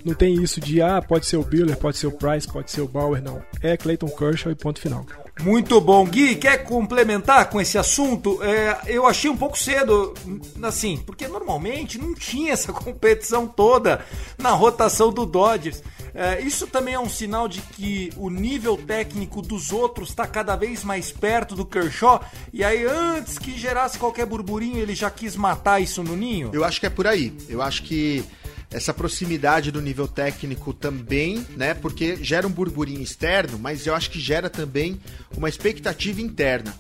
Não 0.03 0.13
tem 0.13 0.33
isso 0.41 0.59
de, 0.59 0.81
ah, 0.81 1.01
pode 1.01 1.25
ser 1.25 1.37
o 1.37 1.43
Biller, 1.43 1.77
pode 1.77 1.97
ser 1.97 2.07
o 2.07 2.11
Price, 2.11 2.47
pode 2.47 2.71
ser 2.71 2.81
o 2.81 2.87
Bauer, 2.87 3.21
não. 3.21 3.41
É 3.61 3.75
Clayton 3.77 4.09
Kershaw 4.09 4.51
e 4.51 4.55
ponto 4.55 4.79
final. 4.79 5.05
Muito 5.41 5.81
bom, 5.81 6.05
Gui. 6.05 6.35
Quer 6.35 6.63
complementar 6.63 7.49
com 7.49 7.59
esse 7.59 7.77
assunto? 7.77 8.41
É, 8.43 8.81
eu 8.85 9.07
achei 9.07 9.29
um 9.29 9.35
pouco 9.35 9.57
cedo, 9.57 10.13
assim, 10.61 10.97
porque 11.05 11.27
normalmente 11.27 11.97
não 11.97 12.13
tinha 12.13 12.53
essa 12.53 12.71
competição 12.73 13.47
toda 13.47 14.05
na 14.37 14.51
rotação 14.51 15.11
do 15.11 15.25
Dodgers. 15.25 15.81
É, 16.15 16.39
isso 16.41 16.67
também 16.67 16.93
é 16.93 16.99
um 16.99 17.09
sinal 17.09 17.47
de 17.47 17.59
que 17.59 18.11
o 18.15 18.29
nível 18.29 18.77
técnico 18.77 19.41
dos 19.41 19.71
outros 19.71 20.09
está 20.09 20.27
cada 20.27 20.55
vez 20.55 20.83
mais 20.83 21.11
perto 21.11 21.55
do 21.55 21.65
Kershaw. 21.65 22.23
E 22.53 22.63
aí, 22.63 22.85
antes 22.85 23.39
que 23.39 23.57
gerasse 23.57 23.97
qualquer 23.97 24.27
burburinho, 24.27 24.77
ele 24.77 24.93
já 24.93 25.09
quis 25.09 25.35
matar 25.35 25.81
isso 25.81 26.03
no 26.03 26.15
ninho? 26.15 26.51
Eu 26.53 26.63
acho 26.63 26.79
que 26.79 26.85
é 26.85 26.89
por 26.89 27.07
aí. 27.07 27.35
Eu 27.49 27.63
acho 27.63 27.81
que 27.81 28.23
essa 28.73 28.93
proximidade 28.93 29.71
do 29.71 29.81
nível 29.81 30.07
técnico 30.07 30.73
também, 30.73 31.45
né? 31.55 31.73
Porque 31.73 32.17
gera 32.17 32.47
um 32.47 32.51
burburinho 32.51 33.01
externo, 33.01 33.59
mas 33.59 33.85
eu 33.85 33.93
acho 33.93 34.09
que 34.09 34.19
gera 34.19 34.49
também 34.49 34.99
uma 35.37 35.47
expectativa 35.47 36.19
interna. 36.19 36.73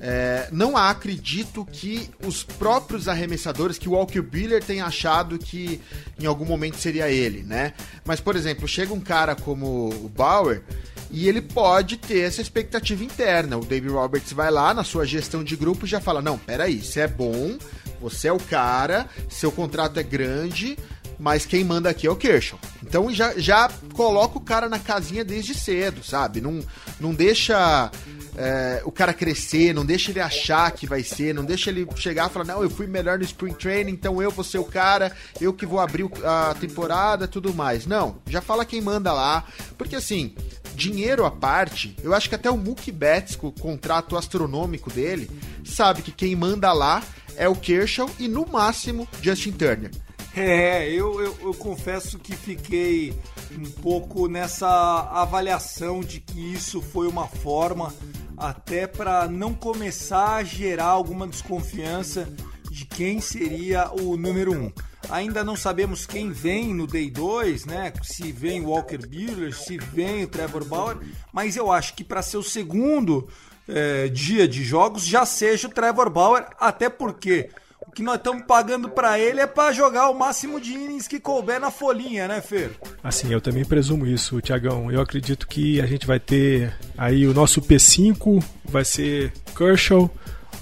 É, 0.00 0.48
não 0.52 0.76
acredito 0.76 1.64
que 1.64 2.08
os 2.24 2.44
próprios 2.44 3.08
arremessadores, 3.08 3.78
que 3.78 3.88
o 3.88 3.92
Walker 3.92 4.20
Buehler 4.20 4.62
tenha 4.62 4.84
achado 4.84 5.38
que 5.38 5.80
em 6.20 6.26
algum 6.26 6.44
momento 6.44 6.76
seria 6.76 7.10
ele, 7.10 7.42
né? 7.42 7.72
Mas, 8.04 8.20
por 8.20 8.36
exemplo, 8.36 8.68
chega 8.68 8.94
um 8.94 9.00
cara 9.00 9.34
como 9.34 9.88
o 9.88 10.08
Bauer 10.08 10.62
e 11.10 11.28
ele 11.28 11.40
pode 11.40 11.96
ter 11.96 12.20
essa 12.20 12.40
expectativa 12.40 13.02
interna. 13.02 13.56
O 13.56 13.64
David 13.64 13.92
Roberts 13.92 14.32
vai 14.32 14.50
lá 14.50 14.72
na 14.72 14.84
sua 14.84 15.04
gestão 15.04 15.42
de 15.42 15.56
grupo 15.56 15.84
e 15.84 15.88
já 15.88 16.00
fala: 16.00 16.22
não, 16.22 16.38
peraí, 16.38 16.80
você 16.80 17.00
é 17.00 17.08
bom, 17.08 17.58
você 18.00 18.28
é 18.28 18.32
o 18.32 18.38
cara, 18.38 19.08
seu 19.28 19.50
contrato 19.50 19.98
é 19.98 20.02
grande, 20.02 20.78
mas 21.18 21.44
quem 21.44 21.64
manda 21.64 21.90
aqui 21.90 22.06
é 22.06 22.10
o 22.10 22.16
Kershaw. 22.16 22.58
Então 22.82 23.12
já, 23.12 23.38
já 23.38 23.70
coloca 23.92 24.38
o 24.38 24.40
cara 24.40 24.68
na 24.68 24.78
casinha 24.78 25.24
desde 25.24 25.54
cedo, 25.54 26.04
sabe? 26.04 26.40
Não, 26.40 26.60
não 27.00 27.12
deixa 27.12 27.90
é, 28.36 28.80
o 28.84 28.92
cara 28.92 29.12
crescer, 29.12 29.74
não 29.74 29.84
deixa 29.84 30.10
ele 30.10 30.20
achar 30.20 30.70
que 30.70 30.86
vai 30.86 31.02
ser, 31.02 31.34
não 31.34 31.44
deixa 31.44 31.70
ele 31.70 31.86
chegar 31.96 32.30
e 32.30 32.32
falar, 32.32 32.44
não, 32.44 32.62
eu 32.62 32.70
fui 32.70 32.86
melhor 32.86 33.18
no 33.18 33.24
Spring 33.24 33.52
Training, 33.52 33.92
então 33.92 34.22
eu 34.22 34.30
vou 34.30 34.44
ser 34.44 34.58
o 34.58 34.64
cara, 34.64 35.12
eu 35.40 35.52
que 35.52 35.66
vou 35.66 35.80
abrir 35.80 36.08
a 36.24 36.54
temporada 36.54 37.26
tudo 37.26 37.52
mais. 37.52 37.84
Não, 37.84 38.18
já 38.28 38.40
fala 38.40 38.64
quem 38.64 38.80
manda 38.80 39.12
lá, 39.12 39.44
porque 39.76 39.96
assim, 39.96 40.34
dinheiro 40.74 41.24
à 41.24 41.30
parte, 41.30 41.96
eu 42.02 42.14
acho 42.14 42.28
que 42.28 42.34
até 42.36 42.48
o 42.48 42.56
Mookie 42.56 42.92
Betts, 42.92 43.34
com 43.34 43.48
o 43.48 43.52
contrato 43.52 44.16
astronômico 44.16 44.90
dele, 44.90 45.28
sabe 45.64 46.02
que 46.02 46.12
quem 46.12 46.36
manda 46.36 46.72
lá 46.72 47.02
é 47.36 47.48
o 47.48 47.56
Kershaw 47.56 48.08
e 48.18 48.28
no 48.28 48.46
máximo 48.46 49.08
Justin 49.20 49.52
Turner. 49.52 49.90
É, 50.36 50.88
eu, 50.88 51.20
eu, 51.20 51.36
eu, 51.40 51.54
confesso 51.54 52.18
que 52.18 52.36
fiquei 52.36 53.12
um 53.58 53.68
pouco 53.82 54.28
nessa 54.28 54.68
avaliação 55.10 56.00
de 56.00 56.20
que 56.20 56.52
isso 56.52 56.80
foi 56.80 57.08
uma 57.08 57.26
forma 57.26 57.92
até 58.36 58.86
para 58.86 59.26
não 59.26 59.52
começar 59.52 60.36
a 60.36 60.44
gerar 60.44 60.86
alguma 60.86 61.26
desconfiança 61.26 62.28
de 62.70 62.84
quem 62.84 63.20
seria 63.20 63.90
o 63.90 64.16
número 64.16 64.52
um. 64.52 64.70
Ainda 65.10 65.42
não 65.42 65.56
sabemos 65.56 66.06
quem 66.06 66.30
vem 66.30 66.74
no 66.74 66.86
Day 66.86 67.10
2, 67.10 67.64
né? 67.64 67.92
Se 68.02 68.30
vem 68.30 68.60
o 68.60 68.68
Walker 68.68 68.98
Buehler, 68.98 69.54
se 69.54 69.78
vem 69.78 70.24
o 70.24 70.28
Trevor 70.28 70.64
Bauer, 70.64 70.98
mas 71.32 71.56
eu 71.56 71.72
acho 71.72 71.94
que 71.94 72.04
para 72.04 72.22
ser 72.22 72.36
o 72.36 72.42
segundo 72.42 73.28
é, 73.66 74.08
dia 74.08 74.46
de 74.46 74.62
jogos 74.62 75.04
já 75.04 75.24
seja 75.24 75.66
o 75.66 75.70
Trevor 75.70 76.10
Bauer, 76.10 76.46
até 76.60 76.88
porque 76.88 77.50
que 77.98 78.02
nós 78.04 78.14
estamos 78.14 78.44
pagando 78.44 78.88
para 78.88 79.18
ele 79.18 79.40
é 79.40 79.46
para 79.46 79.72
jogar 79.72 80.08
o 80.08 80.16
máximo 80.16 80.60
de 80.60 80.72
innings 80.72 81.08
que 81.08 81.18
couber 81.18 81.58
na 81.58 81.68
folhinha, 81.68 82.28
né, 82.28 82.40
Fer? 82.40 82.70
Assim, 83.02 83.32
eu 83.32 83.40
também 83.40 83.64
presumo 83.64 84.06
isso, 84.06 84.40
Tiagão. 84.40 84.88
Eu 84.88 85.00
acredito 85.00 85.48
que 85.48 85.80
a 85.80 85.86
gente 85.86 86.06
vai 86.06 86.20
ter 86.20 86.72
aí 86.96 87.26
o 87.26 87.34
nosso 87.34 87.60
P5, 87.60 88.40
vai 88.64 88.84
ser 88.84 89.32
Kershaw, 89.56 90.08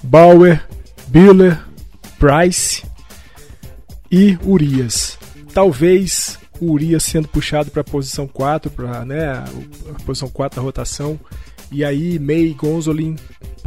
Bauer, 0.01 0.67
Biller, 1.09 1.63
Price 2.17 2.83
e 4.09 4.35
Urias. 4.43 5.19
Talvez 5.53 6.39
o 6.59 6.71
Urias 6.71 7.03
sendo 7.03 7.27
puxado 7.27 7.69
para 7.69 7.81
a 7.81 7.83
posição 7.83 8.27
4, 8.27 8.71
para 8.71 9.05
né, 9.05 9.27
a 9.29 10.03
posição 10.07 10.27
4 10.27 10.55
da 10.55 10.63
rotação 10.63 11.19
e 11.71 11.85
aí 11.85 12.17
May 12.17 12.51
Gonzolin 12.53 13.15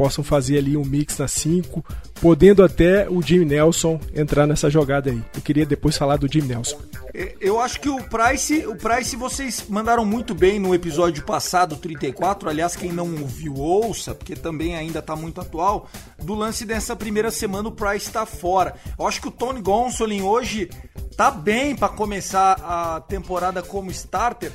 possam 0.01 0.23
fazer 0.23 0.57
ali 0.57 0.75
um 0.75 0.83
mix 0.83 1.19
na 1.19 1.27
5, 1.27 1.85
podendo 2.19 2.63
até 2.63 3.07
o 3.07 3.21
Jim 3.21 3.45
Nelson 3.45 3.99
entrar 4.15 4.47
nessa 4.47 4.67
jogada 4.67 5.11
aí. 5.11 5.23
Eu 5.35 5.41
queria 5.43 5.63
depois 5.63 5.95
falar 5.95 6.17
do 6.17 6.27
Jim 6.27 6.41
Nelson. 6.41 6.81
É, 7.13 7.35
eu 7.39 7.59
acho 7.59 7.79
que 7.79 7.87
o 7.87 8.01
Price, 8.05 8.65
o 8.65 8.75
Price 8.75 9.15
vocês 9.15 9.63
mandaram 9.69 10.03
muito 10.03 10.33
bem 10.33 10.57
no 10.57 10.73
episódio 10.73 11.23
passado, 11.23 11.75
34. 11.75 12.49
Aliás, 12.49 12.75
quem 12.75 12.91
não 12.91 13.11
ouviu, 13.11 13.53
ouça, 13.53 14.15
porque 14.15 14.35
também 14.35 14.75
ainda 14.75 14.97
está 14.97 15.15
muito 15.15 15.39
atual. 15.39 15.87
Do 16.17 16.33
lance 16.33 16.65
dessa 16.65 16.95
primeira 16.95 17.29
semana, 17.29 17.69
o 17.69 17.71
Price 17.71 18.07
está 18.07 18.25
fora. 18.25 18.73
Eu 18.97 19.05
acho 19.05 19.21
que 19.21 19.27
o 19.27 19.31
Tony 19.31 19.61
Gonsolin 19.61 20.23
hoje 20.23 20.67
tá 21.15 21.29
bem 21.29 21.75
para 21.75 21.89
começar 21.89 22.53
a 22.53 23.01
temporada 23.01 23.61
como 23.61 23.91
starter. 23.91 24.51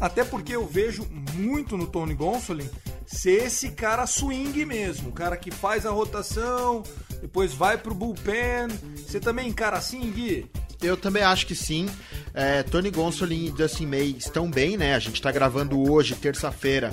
Até 0.00 0.24
porque 0.24 0.56
eu 0.56 0.66
vejo 0.66 1.06
muito 1.34 1.76
no 1.76 1.86
Tony 1.86 2.14
Gonsolin 2.14 2.68
ser 3.06 3.44
esse 3.44 3.70
cara 3.70 4.06
swing 4.06 4.64
mesmo, 4.64 5.10
o 5.10 5.12
cara 5.12 5.36
que 5.36 5.50
faz 5.50 5.86
a 5.86 5.90
rotação, 5.90 6.82
depois 7.20 7.52
vai 7.52 7.78
pro 7.78 7.94
bullpen. 7.94 8.68
Você 8.96 9.20
também 9.20 9.48
encara 9.48 9.76
assim, 9.76 10.10
Gui? 10.10 10.50
Eu 10.82 10.96
também 10.96 11.22
acho 11.22 11.46
que 11.46 11.54
sim. 11.54 11.88
É, 12.32 12.62
Tony 12.62 12.90
Gonsolin 12.90 13.46
e 13.46 13.56
Justin 13.56 13.86
May 13.86 14.14
estão 14.18 14.50
bem, 14.50 14.76
né? 14.76 14.94
A 14.94 14.98
gente 14.98 15.20
tá 15.22 15.32
gravando 15.32 15.80
hoje, 15.90 16.14
terça-feira, 16.14 16.92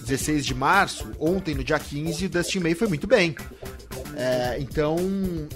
16 0.00 0.44
de 0.44 0.54
março. 0.54 1.10
Ontem, 1.18 1.54
no 1.54 1.64
dia 1.64 1.78
15, 1.78 2.26
o 2.26 2.28
Dustin 2.28 2.60
May 2.60 2.74
foi 2.74 2.86
muito 2.86 3.06
bem. 3.06 3.34
É, 4.16 4.58
então, 4.60 4.96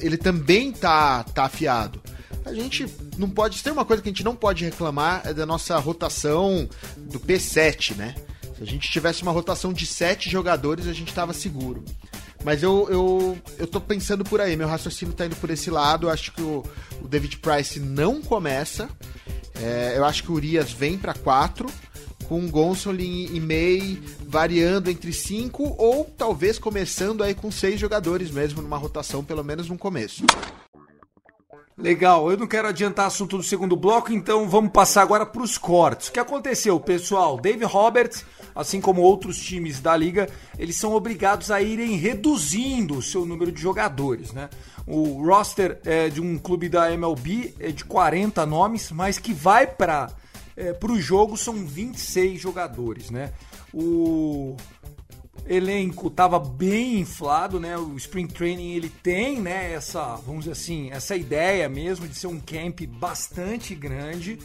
ele 0.00 0.16
também 0.16 0.72
tá, 0.72 1.22
tá 1.22 1.44
afiado 1.44 2.02
a 2.48 2.54
gente 2.54 2.86
não 3.16 3.28
pode. 3.28 3.62
Tem 3.62 3.72
uma 3.72 3.84
coisa 3.84 4.02
que 4.02 4.08
a 4.08 4.12
gente 4.12 4.24
não 4.24 4.34
pode 4.34 4.64
reclamar 4.64 5.22
é 5.24 5.34
da 5.34 5.44
nossa 5.44 5.78
rotação 5.78 6.68
do 6.96 7.20
P7, 7.20 7.94
né? 7.94 8.14
Se 8.58 8.64
a 8.64 8.66
gente 8.66 8.90
tivesse 8.90 9.22
uma 9.22 9.30
rotação 9.30 9.72
de 9.72 9.86
sete 9.86 10.28
jogadores, 10.28 10.88
a 10.88 10.92
gente 10.92 11.14
tava 11.14 11.32
seguro. 11.32 11.84
Mas 12.44 12.60
eu, 12.60 12.88
eu, 12.90 13.38
eu 13.56 13.68
tô 13.68 13.80
pensando 13.80 14.24
por 14.24 14.40
aí, 14.40 14.56
meu 14.56 14.66
raciocínio 14.66 15.14
tá 15.14 15.26
indo 15.26 15.36
por 15.36 15.48
esse 15.48 15.70
lado. 15.70 16.08
Eu 16.08 16.10
acho 16.10 16.32
que 16.32 16.42
o, 16.42 16.64
o 17.00 17.06
David 17.06 17.38
Price 17.38 17.78
não 17.78 18.20
começa. 18.20 18.88
É, 19.62 19.94
eu 19.96 20.04
acho 20.04 20.24
que 20.24 20.32
o 20.32 20.34
Urias 20.34 20.72
vem 20.72 20.98
para 20.98 21.14
quatro, 21.14 21.70
com 22.28 22.48
Gonsolin 22.48 23.28
e 23.32 23.38
May 23.38 24.02
variando 24.26 24.90
entre 24.90 25.12
cinco, 25.12 25.76
ou 25.78 26.04
talvez 26.04 26.58
começando 26.58 27.22
aí 27.22 27.36
com 27.36 27.52
seis 27.52 27.78
jogadores 27.78 28.28
mesmo 28.28 28.60
numa 28.60 28.76
rotação, 28.76 29.22
pelo 29.22 29.44
menos 29.44 29.68
no 29.68 29.78
começo. 29.78 30.24
Legal, 31.78 32.28
eu 32.28 32.36
não 32.36 32.48
quero 32.48 32.66
adiantar 32.66 33.06
assunto 33.06 33.36
do 33.36 33.42
segundo 33.44 33.76
bloco, 33.76 34.12
então 34.12 34.48
vamos 34.48 34.72
passar 34.72 35.02
agora 35.02 35.24
para 35.24 35.42
os 35.42 35.56
cortes. 35.56 36.08
O 36.08 36.12
que 36.12 36.18
aconteceu, 36.18 36.78
pessoal? 36.80 37.40
Dave 37.40 37.64
Roberts, 37.64 38.24
assim 38.58 38.80
como 38.80 39.02
outros 39.02 39.38
times 39.38 39.78
da 39.78 39.96
liga, 39.96 40.28
eles 40.58 40.74
são 40.74 40.92
obrigados 40.92 41.48
a 41.48 41.62
irem 41.62 41.96
reduzindo 41.96 42.98
o 42.98 43.02
seu 43.02 43.24
número 43.24 43.52
de 43.52 43.62
jogadores, 43.62 44.32
né? 44.32 44.50
O 44.84 45.24
roster 45.24 45.78
é, 45.84 46.08
de 46.08 46.20
um 46.20 46.36
clube 46.36 46.68
da 46.68 46.92
MLB 46.92 47.54
é 47.60 47.70
de 47.70 47.84
40 47.84 48.44
nomes, 48.44 48.90
mas 48.90 49.16
que 49.16 49.32
vai 49.32 49.64
para 49.64 50.10
é, 50.56 50.76
o 50.82 51.00
jogo 51.00 51.36
são 51.36 51.64
26 51.64 52.40
jogadores, 52.40 53.10
né? 53.10 53.32
O 53.72 54.56
elenco 55.46 56.08
estava 56.08 56.40
bem 56.40 56.98
inflado, 56.98 57.60
né? 57.60 57.78
O 57.78 57.96
Spring 57.96 58.26
Training 58.26 58.72
ele 58.72 58.88
tem, 58.88 59.40
né, 59.40 59.72
essa, 59.72 60.16
vamos 60.16 60.46
dizer 60.46 60.52
assim, 60.52 60.90
essa 60.90 61.14
ideia 61.14 61.68
mesmo 61.68 62.08
de 62.08 62.16
ser 62.16 62.26
um 62.26 62.40
camp 62.40 62.80
bastante 62.88 63.72
grande. 63.72 64.36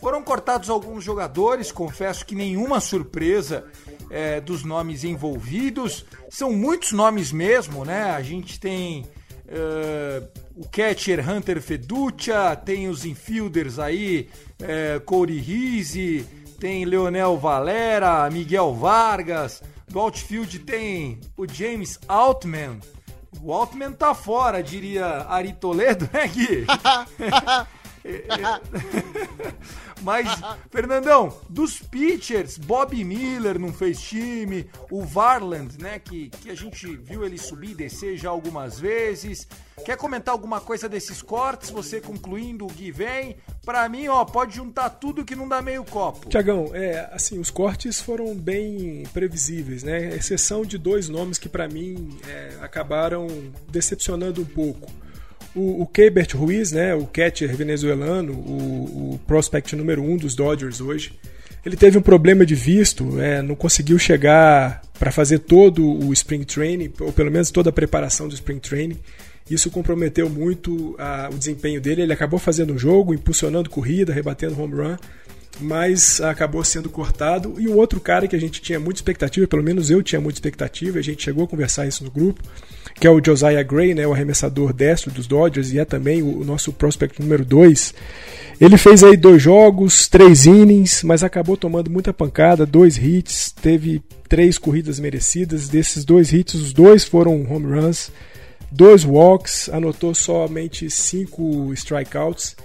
Foram 0.00 0.22
cortados 0.22 0.70
alguns 0.70 1.02
jogadores, 1.02 1.72
confesso 1.72 2.24
que 2.24 2.34
nenhuma 2.34 2.80
surpresa 2.80 3.64
é, 4.10 4.40
dos 4.40 4.64
nomes 4.64 5.02
envolvidos. 5.04 6.04
São 6.30 6.52
muitos 6.52 6.92
nomes 6.92 7.32
mesmo, 7.32 7.84
né? 7.84 8.10
A 8.12 8.22
gente 8.22 8.60
tem 8.60 9.02
uh, 9.02 10.28
o 10.56 10.68
catcher 10.68 11.28
Hunter 11.28 11.60
Feduccia, 11.60 12.54
tem 12.56 12.88
os 12.88 13.04
infielders 13.04 13.78
aí, 13.78 14.28
uh, 14.62 15.00
Corey 15.00 15.38
Rizzi, 15.38 16.24
tem 16.60 16.84
Leonel 16.84 17.36
Valera, 17.36 18.30
Miguel 18.30 18.74
Vargas. 18.74 19.62
Do 19.88 19.98
outfield 19.98 20.58
tem 20.60 21.18
o 21.36 21.46
James 21.50 21.98
Altman. 22.06 22.78
O 23.42 23.52
Altman 23.52 23.92
tá 23.92 24.14
fora, 24.14 24.62
diria 24.62 25.26
Ari 25.28 25.54
Toledo, 25.54 26.08
né, 26.12 26.28
Gui? 26.28 26.66
Mas, 30.02 30.28
Fernandão, 30.70 31.36
dos 31.48 31.78
pitchers, 31.80 32.58
Bob 32.58 33.02
Miller 33.04 33.58
não 33.58 33.72
fez 33.72 34.00
time, 34.00 34.68
o 34.90 35.04
Varland, 35.04 35.80
né, 35.80 35.98
que, 35.98 36.30
que 36.30 36.50
a 36.50 36.54
gente 36.54 36.96
viu 36.96 37.24
ele 37.24 37.38
subir 37.38 37.70
e 37.70 37.74
descer 37.74 38.16
já 38.16 38.30
algumas 38.30 38.78
vezes. 38.78 39.46
Quer 39.84 39.96
comentar 39.96 40.32
alguma 40.32 40.60
coisa 40.60 40.88
desses 40.88 41.22
cortes? 41.22 41.70
Você 41.70 42.00
concluindo 42.00 42.64
o 42.64 42.68
Gui 42.68 42.90
vem? 42.90 43.36
Pra 43.64 43.88
mim, 43.88 44.08
ó, 44.08 44.24
pode 44.24 44.56
juntar 44.56 44.90
tudo 44.90 45.24
que 45.24 45.36
não 45.36 45.48
dá 45.48 45.62
meio 45.62 45.84
copo. 45.84 46.28
Tiagão, 46.28 46.70
é, 46.72 47.08
assim, 47.12 47.38
os 47.38 47.50
cortes 47.50 48.00
foram 48.00 48.34
bem 48.34 49.04
previsíveis, 49.12 49.82
né? 49.82 50.14
Exceção 50.16 50.62
de 50.64 50.78
dois 50.78 51.08
nomes 51.08 51.38
que 51.38 51.48
para 51.48 51.68
mim 51.68 52.18
é, 52.26 52.58
acabaram 52.60 53.26
decepcionando 53.68 54.42
um 54.42 54.46
pouco. 54.46 54.90
O, 55.54 55.82
o 55.82 55.86
Keibert 55.86 56.36
Ruiz, 56.36 56.72
né, 56.72 56.94
o 56.94 57.06
catcher 57.06 57.54
venezuelano, 57.56 58.32
o, 58.32 59.14
o 59.14 59.20
prospect 59.26 59.74
número 59.74 60.02
um 60.02 60.16
dos 60.16 60.34
Dodgers 60.34 60.80
hoje, 60.80 61.18
ele 61.64 61.76
teve 61.76 61.98
um 61.98 62.02
problema 62.02 62.46
de 62.46 62.54
visto, 62.54 63.20
é, 63.20 63.42
não 63.42 63.54
conseguiu 63.54 63.98
chegar 63.98 64.80
para 64.98 65.10
fazer 65.10 65.40
todo 65.40 65.84
o 65.84 66.12
spring 66.12 66.44
training, 66.44 66.92
ou 67.00 67.12
pelo 67.12 67.30
menos 67.30 67.50
toda 67.50 67.70
a 67.70 67.72
preparação 67.72 68.28
do 68.28 68.34
spring 68.34 68.58
training. 68.58 68.98
Isso 69.50 69.70
comprometeu 69.70 70.28
muito 70.28 70.94
a, 70.98 71.30
o 71.32 71.38
desempenho 71.38 71.80
dele. 71.80 72.02
Ele 72.02 72.12
acabou 72.12 72.38
fazendo 72.38 72.74
o 72.74 72.78
jogo, 72.78 73.14
impulsionando 73.14 73.70
corrida, 73.70 74.12
rebatendo 74.12 74.60
home 74.60 74.74
run, 74.74 74.96
mas 75.60 76.20
acabou 76.20 76.62
sendo 76.62 76.90
cortado. 76.90 77.54
E 77.58 77.66
um 77.68 77.76
outro 77.76 78.00
cara 78.00 78.28
que 78.28 78.36
a 78.36 78.40
gente 78.40 78.60
tinha 78.60 78.78
muita 78.78 78.98
expectativa, 78.98 79.46
pelo 79.46 79.62
menos 79.62 79.90
eu 79.90 80.02
tinha 80.02 80.20
muita 80.20 80.36
expectativa, 80.36 80.98
a 80.98 81.02
gente 81.02 81.22
chegou 81.22 81.44
a 81.44 81.48
conversar 81.48 81.86
isso 81.86 82.04
no 82.04 82.10
grupo, 82.10 82.42
que 82.98 83.06
é 83.06 83.10
o 83.10 83.22
Josiah 83.24 83.62
Gray, 83.62 83.94
né, 83.94 84.06
o 84.06 84.12
arremessador 84.12 84.72
destro 84.72 85.10
dos 85.10 85.26
Dodgers 85.26 85.72
e 85.72 85.78
é 85.78 85.84
também 85.84 86.22
o, 86.22 86.44
nosso 86.44 86.72
prospect 86.72 87.20
número 87.20 87.44
2. 87.44 87.94
Ele 88.60 88.76
fez 88.76 89.04
aí 89.04 89.16
dois 89.16 89.40
jogos, 89.40 90.08
três 90.08 90.46
innings, 90.46 91.04
mas 91.04 91.22
acabou 91.22 91.56
tomando 91.56 91.88
muita 91.88 92.12
pancada, 92.12 92.66
dois 92.66 92.96
hits, 92.96 93.52
teve 93.52 94.02
três 94.28 94.58
corridas 94.58 94.98
merecidas. 94.98 95.68
Desses 95.68 96.04
dois 96.04 96.32
hits, 96.32 96.54
os 96.54 96.72
dois 96.72 97.04
foram 97.04 97.46
home 97.48 97.72
runs, 97.72 98.10
dois 98.70 99.04
walks, 99.04 99.68
anotou 99.68 100.12
somente 100.12 100.90
cinco 100.90 101.72
strikeouts 101.74 102.56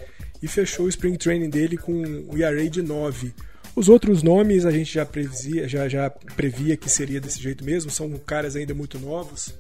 e 0.42 0.48
fechou 0.48 0.88
o 0.88 0.90
spring 0.90 1.16
training 1.16 1.50
dele 1.50 1.78
com 1.78 1.94
o 2.28 2.38
ERA 2.38 2.68
de 2.68 2.82
9. 2.82 3.32
Os 3.76 3.88
outros 3.88 4.24
nomes 4.24 4.66
a 4.66 4.72
gente 4.72 4.92
já 4.92 5.06
previa, 5.06 5.68
já, 5.68 5.88
já 5.88 6.10
previa 6.36 6.76
que 6.76 6.90
seria 6.90 7.22
desse 7.22 7.40
jeito 7.40 7.64
mesmo, 7.64 7.92
são 7.92 8.10
caras 8.26 8.56
ainda 8.56 8.74
muito 8.74 8.98
novos 8.98 9.54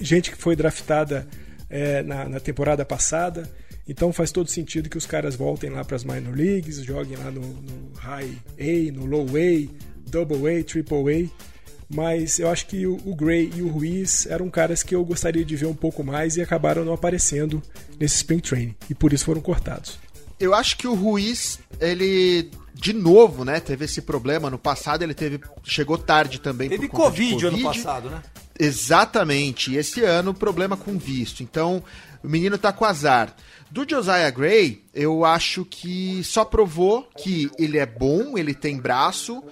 gente 0.00 0.30
que 0.30 0.36
foi 0.36 0.56
draftada 0.56 1.26
é, 1.68 2.02
na, 2.02 2.28
na, 2.28 2.40
temporada 2.40 2.84
passada. 2.84 3.50
Então 3.88 4.12
faz 4.12 4.32
todo 4.32 4.50
sentido 4.50 4.88
que 4.88 4.98
os 4.98 5.06
caras 5.06 5.36
voltem 5.36 5.70
lá 5.70 5.84
para 5.84 5.96
as 5.96 6.04
minor 6.04 6.34
leagues, 6.34 6.82
joguem 6.82 7.16
lá 7.16 7.30
no, 7.30 7.40
no, 7.40 7.92
high 7.96 8.36
A, 8.58 8.92
no 8.92 9.06
low 9.06 9.26
A, 9.28 9.68
double 10.10 10.48
A, 10.48 10.64
triple 10.64 11.24
A. 11.24 11.46
Mas 11.88 12.40
eu 12.40 12.50
acho 12.50 12.66
que 12.66 12.84
o, 12.84 12.96
o 13.04 13.14
Gray 13.14 13.52
e 13.54 13.62
o 13.62 13.68
Ruiz 13.68 14.26
eram 14.26 14.50
caras 14.50 14.82
que 14.82 14.92
eu 14.92 15.04
gostaria 15.04 15.44
de 15.44 15.54
ver 15.54 15.66
um 15.66 15.74
pouco 15.74 16.02
mais 16.02 16.36
e 16.36 16.42
acabaram 16.42 16.84
não 16.84 16.92
aparecendo 16.92 17.62
nesse 17.98 18.16
spring 18.16 18.40
training 18.40 18.74
e 18.90 18.94
por 18.94 19.12
isso 19.12 19.24
foram 19.24 19.40
cortados. 19.40 19.98
Eu 20.38 20.52
acho 20.52 20.76
que 20.76 20.88
o 20.88 20.94
Ruiz, 20.94 21.60
ele 21.80 22.50
de 22.74 22.92
novo, 22.92 23.44
né? 23.44 23.58
Teve 23.58 23.86
esse 23.86 24.02
problema. 24.02 24.50
No 24.50 24.58
passado 24.58 25.02
ele 25.02 25.14
teve. 25.14 25.40
Chegou 25.64 25.96
tarde 25.96 26.40
também. 26.40 26.68
Teve 26.68 26.88
COVID, 26.88 27.34
COVID 27.34 27.46
ano 27.46 27.62
passado, 27.62 28.10
né? 28.10 28.22
Exatamente. 28.58 29.72
E 29.72 29.76
esse 29.76 30.02
ano, 30.02 30.34
problema 30.34 30.76
com 30.76 30.98
visto. 30.98 31.42
Então, 31.42 31.82
o 32.22 32.28
menino 32.28 32.58
tá 32.58 32.72
com 32.72 32.84
azar. 32.84 33.34
Do 33.70 33.88
Josiah 33.88 34.30
Gray, 34.30 34.82
eu 34.94 35.24
acho 35.24 35.64
que 35.64 36.22
só 36.22 36.44
provou 36.44 37.08
que 37.18 37.50
ele 37.58 37.78
é 37.78 37.86
bom, 37.86 38.38
ele 38.38 38.54
tem 38.54 38.78
braço, 38.78 39.42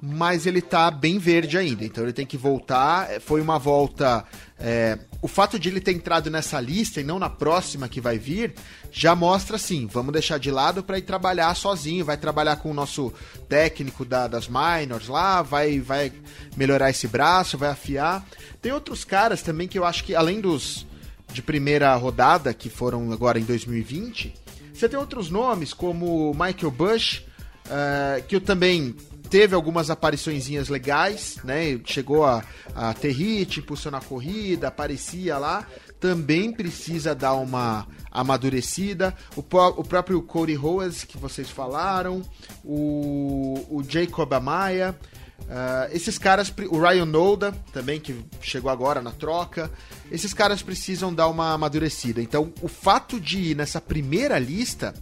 mas 0.00 0.46
ele 0.46 0.62
tá 0.62 0.90
bem 0.90 1.18
verde 1.18 1.58
ainda. 1.58 1.84
Então 1.84 2.04
ele 2.04 2.12
tem 2.12 2.26
que 2.26 2.36
voltar. 2.36 3.20
Foi 3.20 3.40
uma 3.40 3.58
volta. 3.58 4.24
É, 4.58 4.98
o 5.20 5.26
fato 5.26 5.58
de 5.58 5.68
ele 5.68 5.80
ter 5.80 5.92
entrado 5.92 6.30
nessa 6.30 6.60
lista 6.60 7.00
e 7.00 7.04
não 7.04 7.18
na 7.18 7.28
próxima 7.28 7.88
que 7.88 8.00
vai 8.00 8.18
vir, 8.18 8.54
já 8.92 9.14
mostra 9.16 9.56
assim: 9.56 9.86
vamos 9.86 10.12
deixar 10.12 10.38
de 10.38 10.50
lado 10.50 10.84
para 10.84 10.98
ir 10.98 11.02
trabalhar 11.02 11.52
sozinho. 11.54 12.04
Vai 12.04 12.16
trabalhar 12.16 12.56
com 12.56 12.70
o 12.70 12.74
nosso 12.74 13.12
técnico 13.48 14.04
da, 14.04 14.28
das 14.28 14.48
minors 14.48 15.08
lá, 15.08 15.42
vai, 15.42 15.80
vai 15.80 16.12
melhorar 16.56 16.90
esse 16.90 17.08
braço, 17.08 17.58
vai 17.58 17.70
afiar. 17.70 18.24
Tem 18.62 18.70
outros 18.70 19.04
caras 19.04 19.42
também 19.42 19.66
que 19.66 19.78
eu 19.78 19.84
acho 19.84 20.04
que, 20.04 20.14
além 20.14 20.40
dos 20.40 20.86
de 21.32 21.42
primeira 21.42 21.94
rodada, 21.96 22.54
que 22.54 22.70
foram 22.70 23.12
agora 23.12 23.38
em 23.38 23.44
2020, 23.44 24.32
você 24.72 24.88
tem 24.88 24.98
outros 24.98 25.28
nomes 25.28 25.74
como 25.74 26.32
Michael 26.32 26.70
Bush, 26.70 27.22
uh, 27.66 28.22
que 28.26 28.36
eu 28.36 28.40
também 28.40 28.96
teve 29.28 29.54
algumas 29.54 29.90
aparições 29.90 30.48
legais, 30.68 31.38
né? 31.44 31.78
Chegou 31.84 32.24
a, 32.24 32.44
a 32.74 32.94
ter 32.94 33.12
hit, 33.12 33.60
impulsionar 33.60 34.00
a 34.02 34.04
corrida, 34.04 34.68
aparecia 34.68 35.38
lá. 35.38 35.66
Também 36.00 36.52
precisa 36.52 37.14
dar 37.14 37.34
uma 37.34 37.86
amadurecida. 38.10 39.14
O, 39.36 39.40
o 39.40 39.84
próprio 39.84 40.22
Cody 40.22 40.54
Rose, 40.54 41.06
que 41.06 41.18
vocês 41.18 41.50
falaram. 41.50 42.22
O, 42.64 43.66
o 43.70 43.84
Jacob 43.86 44.32
Amaya. 44.32 44.96
Uh, 45.40 45.94
esses 45.94 46.18
caras, 46.18 46.52
o 46.68 46.80
Ryan 46.80 47.06
Noda 47.06 47.52
também, 47.72 48.00
que 48.00 48.22
chegou 48.42 48.70
agora 48.70 49.00
na 49.00 49.12
troca, 49.12 49.70
esses 50.10 50.34
caras 50.34 50.62
precisam 50.62 51.14
dar 51.14 51.28
uma 51.28 51.52
amadurecida. 51.52 52.20
Então, 52.20 52.52
o 52.60 52.68
fato 52.68 53.20
de 53.20 53.38
ir 53.38 53.56
nessa 53.56 53.80
primeira 53.80 54.38
lista, 54.38 54.92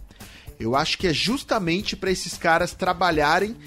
eu 0.59 0.75
acho 0.75 0.97
que 0.97 1.07
é 1.07 1.13
justamente 1.13 1.95
para 1.95 2.11
esses 2.11 2.37
caras 2.37 2.73
trabalharem 2.73 3.57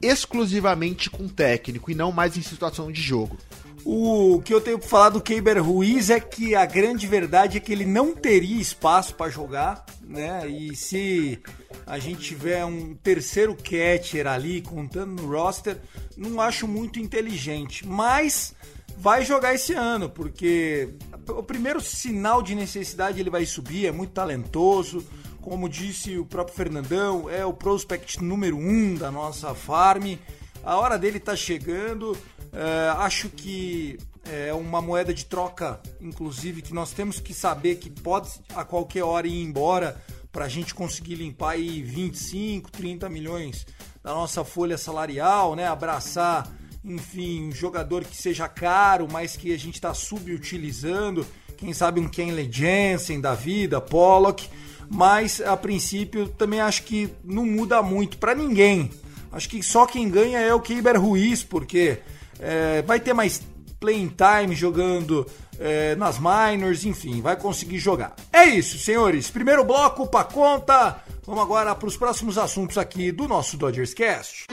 exclusivamente 0.00 1.10
com 1.10 1.28
técnico 1.28 1.90
e 1.90 1.94
não 1.94 2.12
mais 2.12 2.36
em 2.36 2.42
situação 2.42 2.90
de 2.90 3.00
jogo. 3.00 3.36
O 3.84 4.42
que 4.44 4.52
eu 4.52 4.60
tenho 4.60 4.80
para 4.80 4.88
falar 4.88 5.10
do 5.10 5.20
Keiber 5.20 5.62
Ruiz 5.62 6.10
é 6.10 6.18
que 6.18 6.56
a 6.56 6.66
grande 6.66 7.06
verdade 7.06 7.56
é 7.56 7.60
que 7.60 7.70
ele 7.70 7.86
não 7.86 8.16
teria 8.16 8.60
espaço 8.60 9.14
para 9.14 9.30
jogar, 9.30 9.86
né? 10.02 10.44
E 10.48 10.74
se 10.74 11.38
a 11.86 11.96
gente 11.96 12.20
tiver 12.20 12.64
um 12.64 12.94
terceiro 12.94 13.54
catcher 13.54 14.26
ali 14.26 14.60
contando 14.60 15.22
no 15.22 15.28
roster, 15.28 15.78
não 16.16 16.40
acho 16.40 16.66
muito 16.66 16.98
inteligente, 16.98 17.86
mas 17.86 18.56
vai 18.98 19.24
jogar 19.24 19.54
esse 19.54 19.72
ano, 19.72 20.10
porque 20.10 20.88
o 21.28 21.42
primeiro 21.42 21.80
sinal 21.80 22.42
de 22.42 22.56
necessidade 22.56 23.20
ele 23.20 23.30
vai 23.30 23.46
subir, 23.46 23.86
é 23.86 23.92
muito 23.92 24.12
talentoso, 24.12 25.06
como 25.46 25.68
disse 25.68 26.18
o 26.18 26.26
próprio 26.26 26.56
Fernandão, 26.56 27.30
é 27.30 27.46
o 27.46 27.52
prospect 27.52 28.20
número 28.20 28.58
um 28.58 28.96
da 28.96 29.12
nossa 29.12 29.54
farm. 29.54 30.16
A 30.64 30.76
hora 30.76 30.98
dele 30.98 31.18
está 31.18 31.36
chegando. 31.36 32.18
É, 32.52 32.88
acho 32.96 33.28
que 33.28 33.96
é 34.28 34.52
uma 34.52 34.82
moeda 34.82 35.14
de 35.14 35.24
troca, 35.24 35.80
inclusive, 36.00 36.62
que 36.62 36.74
nós 36.74 36.90
temos 36.90 37.20
que 37.20 37.32
saber 37.32 37.76
que 37.76 37.88
pode 37.88 38.28
a 38.56 38.64
qualquer 38.64 39.04
hora 39.04 39.28
ir 39.28 39.40
embora 39.40 40.02
para 40.32 40.46
a 40.46 40.48
gente 40.48 40.74
conseguir 40.74 41.14
limpar 41.14 41.50
aí 41.50 41.80
25, 41.80 42.72
30 42.72 43.08
milhões 43.08 43.64
da 44.02 44.12
nossa 44.12 44.44
folha 44.44 44.76
salarial, 44.76 45.54
né? 45.54 45.68
Abraçar, 45.68 46.52
enfim, 46.84 47.50
um 47.50 47.52
jogador 47.52 48.04
que 48.04 48.16
seja 48.16 48.48
caro, 48.48 49.06
mas 49.08 49.36
que 49.36 49.54
a 49.54 49.56
gente 49.56 49.76
está 49.76 49.94
subutilizando. 49.94 51.24
Quem 51.56 51.72
sabe 51.72 52.00
um 52.00 52.08
Kenley 52.08 52.50
Jensen 52.50 53.20
da 53.20 53.36
vida, 53.36 53.80
Pollock 53.80 54.48
mas 54.90 55.40
a 55.40 55.56
princípio 55.56 56.28
também 56.28 56.60
acho 56.60 56.82
que 56.84 57.10
não 57.24 57.44
muda 57.44 57.82
muito 57.82 58.18
para 58.18 58.34
ninguém. 58.34 58.90
Acho 59.32 59.48
que 59.48 59.62
só 59.62 59.86
quem 59.86 60.08
ganha 60.08 60.38
é 60.38 60.54
o 60.54 60.60
Keiber 60.60 61.00
Ruiz, 61.00 61.42
porque 61.42 61.98
é, 62.38 62.82
vai 62.82 63.00
ter 63.00 63.12
mais 63.12 63.42
playing 63.78 64.08
time 64.16 64.54
jogando 64.54 65.26
é, 65.58 65.94
nas 65.96 66.18
minors, 66.18 66.84
enfim, 66.84 67.20
vai 67.20 67.36
conseguir 67.36 67.78
jogar. 67.78 68.14
É 68.32 68.44
isso, 68.44 68.78
senhores. 68.78 69.30
Primeiro 69.30 69.64
bloco 69.64 70.06
para 70.06 70.24
conta. 70.24 71.02
Vamos 71.24 71.42
agora 71.42 71.74
para 71.74 71.88
os 71.88 71.96
próximos 71.96 72.38
assuntos 72.38 72.78
aqui 72.78 73.10
do 73.10 73.26
nosso 73.26 73.56
Dodgers 73.56 73.92
Cast. 73.92 74.46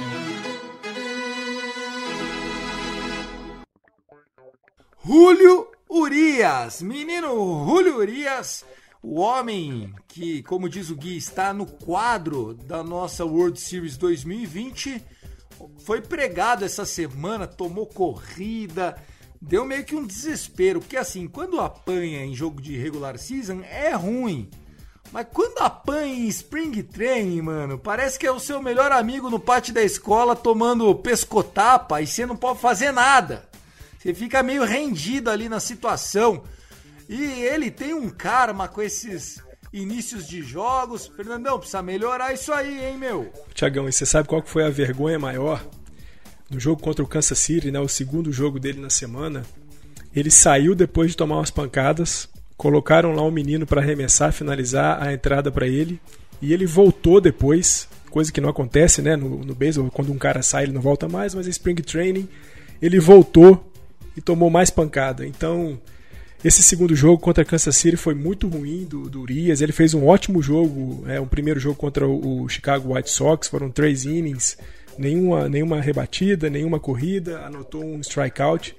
Julio 5.05 5.67
Urias, 5.89 6.81
menino 6.81 7.65
Julio 7.67 7.97
Urias, 7.97 8.65
o 9.03 9.19
homem 9.19 9.93
que, 10.07 10.41
como 10.43 10.69
diz 10.69 10.89
o 10.89 10.95
Gui, 10.95 11.17
está 11.17 11.53
no 11.53 11.65
quadro 11.65 12.53
da 12.53 12.81
nossa 12.81 13.25
World 13.25 13.59
Series 13.59 13.97
2020, 13.97 15.03
foi 15.79 16.01
pregado 16.01 16.63
essa 16.63 16.85
semana, 16.85 17.45
tomou 17.45 17.85
corrida, 17.85 18.95
deu 19.41 19.65
meio 19.65 19.83
que 19.83 19.93
um 19.93 20.07
desespero, 20.07 20.79
porque 20.79 20.95
assim, 20.95 21.27
quando 21.27 21.59
apanha 21.59 22.23
em 22.23 22.33
jogo 22.33 22.61
de 22.61 22.77
regular 22.77 23.17
season 23.17 23.61
é 23.61 23.91
ruim. 23.91 24.49
Mas 25.11 25.27
quando 25.31 25.59
apanha 25.59 26.13
em 26.13 26.27
Spring 26.29 26.81
Training, 26.81 27.41
mano, 27.41 27.77
parece 27.77 28.17
que 28.17 28.25
é 28.25 28.31
o 28.31 28.39
seu 28.39 28.61
melhor 28.61 28.91
amigo 28.93 29.29
no 29.29 29.39
pátio 29.39 29.73
da 29.73 29.83
escola 29.83 30.33
tomando 30.33 30.95
pescotapa 30.95 32.01
e 32.01 32.07
você 32.07 32.25
não 32.25 32.37
pode 32.37 32.59
fazer 32.59 32.91
nada. 32.93 33.47
Você 33.99 34.13
fica 34.13 34.41
meio 34.41 34.63
rendido 34.63 35.29
ali 35.29 35.47
na 35.47 35.59
situação. 35.59 36.43
E 37.07 37.23
ele 37.23 37.69
tem 37.69 37.93
um 37.93 38.09
karma 38.09 38.67
com 38.67 38.81
esses 38.81 39.41
inícios 39.71 40.27
de 40.27 40.41
jogos. 40.41 41.07
Fernandão, 41.07 41.57
precisa 41.57 41.81
melhorar 41.81 42.33
isso 42.33 42.53
aí, 42.53 42.85
hein, 42.85 42.97
meu? 42.97 43.31
Tiagão, 43.53 43.89
e 43.89 43.91
você 43.91 44.05
sabe 44.05 44.27
qual 44.27 44.41
foi 44.45 44.63
a 44.63 44.69
vergonha 44.69 45.17
maior? 45.17 45.65
No 46.49 46.59
jogo 46.59 46.81
contra 46.81 47.03
o 47.03 47.07
Kansas 47.07 47.39
City, 47.39 47.71
né, 47.71 47.79
o 47.79 47.87
segundo 47.87 48.31
jogo 48.31 48.59
dele 48.59 48.79
na 48.79 48.89
semana, 48.89 49.43
ele 50.15 50.29
saiu 50.29 50.75
depois 50.75 51.11
de 51.11 51.17
tomar 51.17 51.37
umas 51.37 51.49
pancadas, 51.49 52.29
colocaram 52.55 53.13
lá 53.13 53.23
um 53.23 53.31
menino 53.31 53.65
para 53.65 53.81
arremessar, 53.81 54.31
finalizar 54.31 55.01
a 55.01 55.11
entrada 55.11 55.51
para 55.51 55.67
ele, 55.67 55.99
e 56.39 56.53
ele 56.53 56.67
voltou 56.67 57.19
depois, 57.19 57.87
coisa 58.11 58.31
que 58.31 58.39
não 58.39 58.49
acontece, 58.49 59.01
né, 59.01 59.15
no, 59.15 59.39
no 59.43 59.55
beisebol, 59.55 59.89
quando 59.89 60.11
um 60.11 60.17
cara 60.17 60.43
sai 60.43 60.63
ele 60.63 60.73
não 60.73 60.81
volta 60.81 61.09
mais, 61.09 61.33
mas 61.33 61.47
em 61.47 61.49
Spring 61.49 61.75
Training 61.75 62.29
ele 62.79 62.99
voltou 62.99 63.71
e 64.15 64.21
tomou 64.21 64.49
mais 64.49 64.69
pancada. 64.69 65.25
Então, 65.25 65.79
esse 66.43 66.61
segundo 66.61 66.95
jogo 66.95 67.19
contra 67.19 67.45
Kansas 67.45 67.75
City 67.75 67.95
foi 67.95 68.13
muito 68.13 68.47
ruim 68.47 68.83
do, 68.83 69.09
do 69.09 69.21
Urias. 69.21 69.61
Ele 69.61 69.71
fez 69.71 69.93
um 69.93 70.05
ótimo 70.05 70.41
jogo, 70.41 71.03
é, 71.07 71.19
um 71.19 71.27
primeiro 71.27 71.59
jogo 71.59 71.75
contra 71.75 72.05
o, 72.07 72.43
o 72.43 72.49
Chicago 72.49 72.93
White 72.93 73.09
Sox, 73.09 73.47
foram 73.47 73.71
três 73.71 74.03
innings, 74.03 74.57
nenhuma, 74.97 75.47
nenhuma 75.47 75.79
rebatida, 75.79 76.49
nenhuma 76.49 76.79
corrida, 76.79 77.39
anotou 77.45 77.83
um 77.83 78.01
strikeout. 78.01 78.75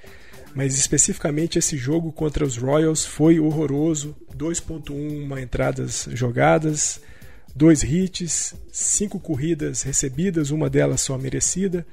Mas 0.54 0.78
especificamente 0.78 1.58
esse 1.58 1.76
jogo 1.76 2.12
contra 2.12 2.44
os 2.44 2.56
Royals 2.56 3.04
foi 3.04 3.40
horroroso. 3.40 4.14
2.1 4.36 5.40
entradas 5.42 6.08
jogadas, 6.12 7.00
dois 7.54 7.82
hits, 7.82 8.54
cinco 8.72 9.18
corridas 9.18 9.82
recebidas, 9.82 10.50
uma 10.50 10.68
delas 10.68 11.00
só 11.00 11.16
merecida, 11.16 11.86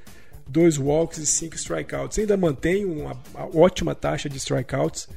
dois 0.46 0.76
walks 0.76 1.18
e 1.18 1.26
cinco 1.26 1.56
strikeouts. 1.56 2.18
Ainda 2.18 2.36
mantém 2.36 2.84
uma, 2.84 3.16
uma 3.32 3.56
ótima 3.56 3.94
taxa 3.94 4.28
de 4.28 4.38
strikeouts, 4.38 5.08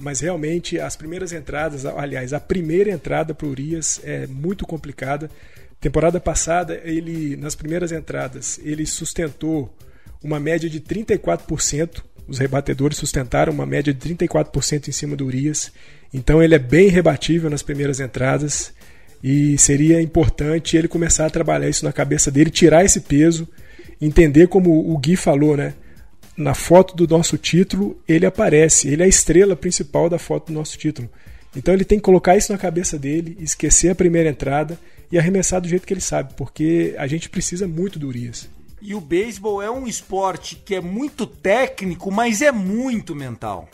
mas 0.00 0.20
realmente 0.20 0.78
as 0.78 0.96
primeiras 0.96 1.32
entradas, 1.32 1.84
aliás, 1.84 2.32
a 2.32 2.40
primeira 2.40 2.90
entrada 2.90 3.34
para 3.34 3.46
o 3.46 3.50
Urias 3.50 4.00
é 4.04 4.26
muito 4.26 4.66
complicada. 4.66 5.30
Temporada 5.80 6.18
passada, 6.20 6.80
ele 6.84 7.36
nas 7.36 7.54
primeiras 7.54 7.92
entradas, 7.92 8.60
ele 8.62 8.84
sustentou 8.86 9.72
uma 10.22 10.40
média 10.40 10.68
de 10.68 10.80
34%. 10.80 12.02
Os 12.26 12.38
rebatedores 12.38 12.98
sustentaram 12.98 13.52
uma 13.52 13.64
média 13.64 13.92
de 13.94 14.14
34% 14.14 14.88
em 14.88 14.92
cima 14.92 15.16
do 15.16 15.24
Urias. 15.24 15.72
Então 16.12 16.42
ele 16.42 16.54
é 16.54 16.58
bem 16.58 16.88
rebatível 16.88 17.48
nas 17.48 17.62
primeiras 17.62 18.00
entradas 18.00 18.72
e 19.22 19.56
seria 19.58 20.00
importante 20.00 20.76
ele 20.76 20.88
começar 20.88 21.26
a 21.26 21.30
trabalhar 21.30 21.68
isso 21.68 21.84
na 21.84 21.92
cabeça 21.92 22.30
dele, 22.30 22.50
tirar 22.50 22.84
esse 22.84 23.00
peso, 23.00 23.48
entender 24.00 24.48
como 24.48 24.92
o 24.92 24.96
Gui 24.98 25.16
falou, 25.16 25.56
né? 25.56 25.74
Na 26.38 26.54
foto 26.54 26.94
do 26.94 27.08
nosso 27.08 27.36
título, 27.36 28.00
ele 28.06 28.24
aparece, 28.24 28.86
ele 28.86 29.02
é 29.02 29.06
a 29.06 29.08
estrela 29.08 29.56
principal 29.56 30.08
da 30.08 30.20
foto 30.20 30.46
do 30.46 30.52
nosso 30.52 30.78
título. 30.78 31.10
Então 31.56 31.74
ele 31.74 31.84
tem 31.84 31.98
que 31.98 32.04
colocar 32.04 32.36
isso 32.36 32.52
na 32.52 32.58
cabeça 32.58 32.96
dele, 32.96 33.36
esquecer 33.40 33.90
a 33.90 33.94
primeira 33.94 34.28
entrada 34.28 34.78
e 35.10 35.18
arremessar 35.18 35.60
do 35.60 35.68
jeito 35.68 35.84
que 35.84 35.92
ele 35.92 36.00
sabe, 36.00 36.34
porque 36.34 36.94
a 36.96 37.08
gente 37.08 37.28
precisa 37.28 37.66
muito 37.66 37.98
do 37.98 38.06
Urias. 38.06 38.48
E 38.80 38.94
o 38.94 39.00
beisebol 39.00 39.60
é 39.60 39.68
um 39.68 39.84
esporte 39.88 40.54
que 40.54 40.76
é 40.76 40.80
muito 40.80 41.26
técnico, 41.26 42.08
mas 42.12 42.40
é 42.40 42.52
muito 42.52 43.16
mental. 43.16 43.68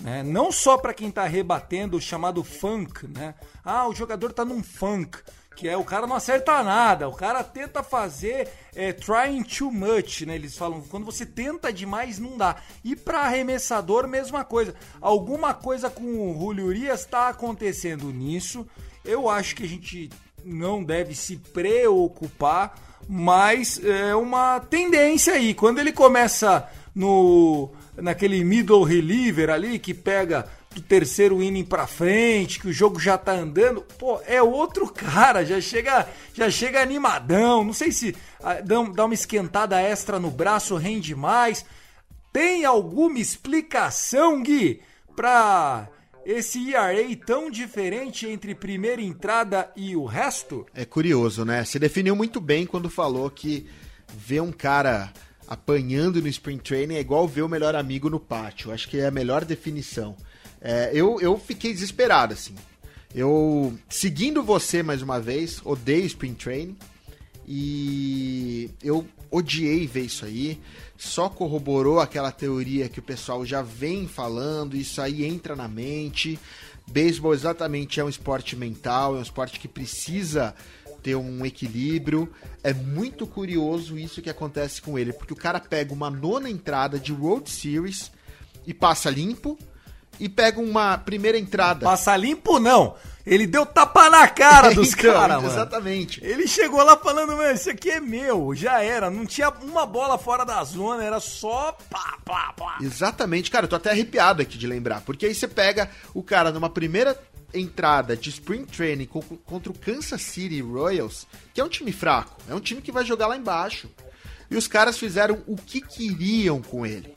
Né? 0.00 0.24
Não 0.24 0.50
só 0.50 0.76
para 0.76 0.92
quem 0.92 1.10
está 1.10 1.24
rebatendo 1.26 1.96
o 1.96 2.00
chamado 2.00 2.42
funk, 2.42 3.06
né? 3.06 3.34
Ah, 3.64 3.86
o 3.86 3.94
jogador 3.94 4.30
está 4.30 4.44
num 4.44 4.64
funk, 4.64 5.16
que 5.60 5.68
é 5.68 5.76
o 5.76 5.84
cara 5.84 6.06
não 6.06 6.16
acerta 6.16 6.62
nada, 6.62 7.06
o 7.06 7.12
cara 7.12 7.44
tenta 7.44 7.82
fazer 7.82 8.48
é, 8.74 8.94
trying 8.94 9.42
too 9.42 9.70
much, 9.70 10.22
né? 10.22 10.34
Eles 10.34 10.56
falam, 10.56 10.80
quando 10.80 11.04
você 11.04 11.26
tenta 11.26 11.70
demais 11.70 12.18
não 12.18 12.38
dá. 12.38 12.56
E 12.82 12.96
para 12.96 13.20
arremessador, 13.20 14.08
mesma 14.08 14.42
coisa. 14.42 14.74
Alguma 15.02 15.52
coisa 15.52 15.90
com 15.90 16.02
o 16.02 16.38
Julio 16.40 16.64
Urias 16.64 17.00
está 17.00 17.28
acontecendo 17.28 18.10
nisso. 18.10 18.66
Eu 19.04 19.28
acho 19.28 19.54
que 19.54 19.64
a 19.64 19.68
gente 19.68 20.08
não 20.42 20.82
deve 20.82 21.14
se 21.14 21.36
preocupar, 21.36 22.78
mas 23.06 23.78
é 23.84 24.14
uma 24.14 24.60
tendência 24.60 25.34
aí. 25.34 25.52
Quando 25.52 25.78
ele 25.78 25.92
começa 25.92 26.66
no 26.94 27.68
naquele 27.96 28.42
middle 28.42 28.82
reliever 28.82 29.50
ali 29.50 29.78
que 29.78 29.92
pega 29.92 30.48
do 30.74 30.80
terceiro 30.80 31.42
inning 31.42 31.64
para 31.64 31.86
frente, 31.86 32.60
que 32.60 32.68
o 32.68 32.72
jogo 32.72 33.00
já 33.00 33.18
tá 33.18 33.32
andando, 33.32 33.82
pô, 33.98 34.20
é 34.24 34.40
outro 34.40 34.88
cara, 34.88 35.44
já 35.44 35.60
chega, 35.60 36.08
já 36.32 36.48
chega 36.48 36.80
animadão. 36.80 37.64
Não 37.64 37.72
sei 37.72 37.90
se 37.90 38.14
ah, 38.42 38.60
dá 38.60 39.04
uma 39.04 39.14
esquentada 39.14 39.80
extra 39.80 40.20
no 40.20 40.30
braço 40.30 40.76
rende 40.76 41.14
mais. 41.14 41.64
Tem 42.32 42.64
alguma 42.64 43.18
explicação, 43.18 44.42
Gui, 44.42 44.80
para 45.16 45.88
esse 46.24 46.72
ERA 46.72 47.16
tão 47.26 47.50
diferente 47.50 48.28
entre 48.28 48.54
primeira 48.54 49.02
entrada 49.02 49.70
e 49.74 49.96
o 49.96 50.04
resto? 50.04 50.64
É 50.72 50.84
curioso, 50.84 51.44
né? 51.44 51.64
Se 51.64 51.80
definiu 51.80 52.14
muito 52.14 52.40
bem 52.40 52.64
quando 52.64 52.88
falou 52.88 53.28
que 53.28 53.66
ver 54.14 54.40
um 54.40 54.52
cara 54.52 55.12
apanhando 55.48 56.22
no 56.22 56.28
Spring 56.28 56.58
Training 56.58 56.94
é 56.94 57.00
igual 57.00 57.26
ver 57.26 57.42
o 57.42 57.48
melhor 57.48 57.74
amigo 57.74 58.08
no 58.08 58.20
pátio. 58.20 58.70
Acho 58.70 58.88
que 58.88 59.00
é 59.00 59.06
a 59.06 59.10
melhor 59.10 59.44
definição. 59.44 60.16
É, 60.60 60.90
eu, 60.92 61.20
eu 61.20 61.38
fiquei 61.38 61.72
desesperado, 61.72 62.34
assim. 62.34 62.54
Eu, 63.14 63.76
seguindo 63.88 64.42
você 64.42 64.82
mais 64.82 65.02
uma 65.02 65.18
vez, 65.18 65.60
odeio 65.64 66.06
Spring 66.06 66.34
Training. 66.34 66.76
E 67.46 68.70
eu 68.82 69.06
odiei 69.30 69.86
ver 69.86 70.02
isso 70.02 70.24
aí. 70.24 70.60
Só 70.96 71.28
corroborou 71.28 71.98
aquela 71.98 72.30
teoria 72.30 72.88
que 72.88 73.00
o 73.00 73.02
pessoal 73.02 73.44
já 73.44 73.62
vem 73.62 74.06
falando. 74.06 74.76
Isso 74.76 75.00
aí 75.00 75.24
entra 75.24 75.56
na 75.56 75.66
mente. 75.66 76.38
Beisebol 76.86 77.34
exatamente 77.34 78.00
é 78.00 78.04
um 78.04 78.08
esporte 78.08 78.56
mental, 78.56 79.16
é 79.16 79.18
um 79.18 79.22
esporte 79.22 79.60
que 79.60 79.68
precisa 79.68 80.54
ter 81.02 81.14
um 81.14 81.44
equilíbrio. 81.46 82.28
É 82.62 82.74
muito 82.74 83.26
curioso 83.26 83.98
isso 83.98 84.20
que 84.20 84.30
acontece 84.30 84.82
com 84.82 84.98
ele, 84.98 85.12
porque 85.12 85.32
o 85.32 85.36
cara 85.36 85.60
pega 85.60 85.94
uma 85.94 86.10
nona 86.10 86.50
entrada 86.50 86.98
de 86.98 87.12
World 87.12 87.48
Series 87.48 88.10
e 88.66 88.74
passa 88.74 89.08
limpo, 89.08 89.58
e 90.20 90.28
pega 90.28 90.60
uma 90.60 90.98
primeira 90.98 91.38
entrada. 91.38 91.86
Passa 91.86 92.16
limpo 92.16 92.60
não. 92.60 92.94
Ele 93.26 93.46
deu 93.46 93.64
tapa 93.64 94.08
na 94.10 94.28
cara 94.28 94.72
dos 94.74 94.92
então, 94.92 95.12
caras, 95.12 95.36
mano. 95.42 95.48
Exatamente. 95.48 96.24
Ele 96.24 96.46
chegou 96.46 96.82
lá 96.82 96.96
falando, 96.96 97.36
mano, 97.36 97.54
isso 97.54 97.70
aqui 97.70 97.90
é 97.90 98.00
meu. 98.00 98.54
Já 98.54 98.82
era. 98.82 99.10
Não 99.10 99.24
tinha 99.24 99.50
uma 99.62 99.86
bola 99.86 100.18
fora 100.18 100.44
da 100.44 100.62
zona, 100.62 101.02
era 101.02 101.20
só 101.20 101.76
pá, 101.88 102.18
pá, 102.24 102.52
pá. 102.56 102.78
Exatamente, 102.80 103.50
cara. 103.50 103.64
Eu 103.64 103.68
tô 103.68 103.76
até 103.76 103.90
arrepiado 103.90 104.42
aqui 104.42 104.58
de 104.58 104.66
lembrar. 104.66 105.00
Porque 105.00 105.26
aí 105.26 105.34
você 105.34 105.48
pega 105.48 105.90
o 106.14 106.22
cara 106.22 106.50
numa 106.50 106.68
primeira 106.68 107.18
entrada 107.52 108.16
de 108.16 108.30
Spring 108.30 108.64
Training 108.64 109.08
contra 109.44 109.72
o 109.72 109.78
Kansas 109.78 110.22
City 110.22 110.60
Royals, 110.60 111.26
que 111.52 111.60
é 111.60 111.64
um 111.64 111.68
time 111.68 111.90
fraco, 111.90 112.36
é 112.48 112.54
um 112.54 112.60
time 112.60 112.80
que 112.80 112.92
vai 112.92 113.04
jogar 113.04 113.26
lá 113.26 113.36
embaixo. 113.36 113.90
E 114.48 114.56
os 114.56 114.68
caras 114.68 114.98
fizeram 114.98 115.42
o 115.46 115.56
que 115.56 115.80
queriam 115.80 116.60
com 116.62 116.86
ele. 116.86 117.14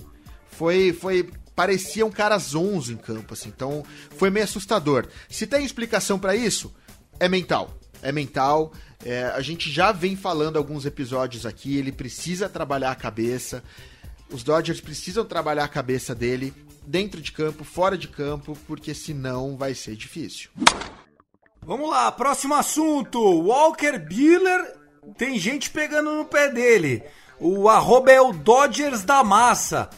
Foi, 0.49 0.93
foi 0.93 1.29
pareciam 1.55 2.11
caras 2.11 2.55
11 2.55 2.93
em 2.93 2.97
campo, 2.97 3.33
assim. 3.33 3.49
Então 3.49 3.83
foi 4.17 4.29
meio 4.29 4.43
assustador. 4.43 5.07
Se 5.29 5.47
tem 5.47 5.65
explicação 5.65 6.19
para 6.19 6.35
isso, 6.35 6.73
é 7.19 7.27
mental. 7.27 7.77
É 8.01 8.11
mental. 8.11 8.73
É, 9.05 9.25
a 9.25 9.41
gente 9.41 9.71
já 9.71 9.91
vem 9.91 10.15
falando 10.15 10.57
alguns 10.57 10.85
episódios 10.85 11.45
aqui. 11.45 11.77
Ele 11.77 11.91
precisa 11.91 12.49
trabalhar 12.49 12.91
a 12.91 12.95
cabeça. 12.95 13.63
Os 14.29 14.43
Dodgers 14.43 14.81
precisam 14.81 15.23
trabalhar 15.23 15.63
a 15.63 15.69
cabeça 15.69 16.15
dele 16.15 16.53
dentro 16.85 17.21
de 17.21 17.31
campo, 17.31 17.63
fora 17.63 17.97
de 17.97 18.07
campo, 18.07 18.57
porque 18.67 18.93
senão 18.93 19.55
vai 19.55 19.73
ser 19.73 19.95
difícil. 19.95 20.49
Vamos 21.61 21.89
lá, 21.89 22.11
próximo 22.11 22.55
assunto. 22.55 23.19
Walker 23.19 23.97
Buehler, 23.99 24.75
tem 25.17 25.39
gente 25.39 25.69
pegando 25.69 26.13
no 26.13 26.25
pé 26.25 26.49
dele. 26.49 27.03
O 27.39 27.69
arroba 27.69 28.11
é 28.11 28.19
o 28.19 28.33
Dodgers 28.33 29.03
da 29.03 29.23
massa. 29.23 29.89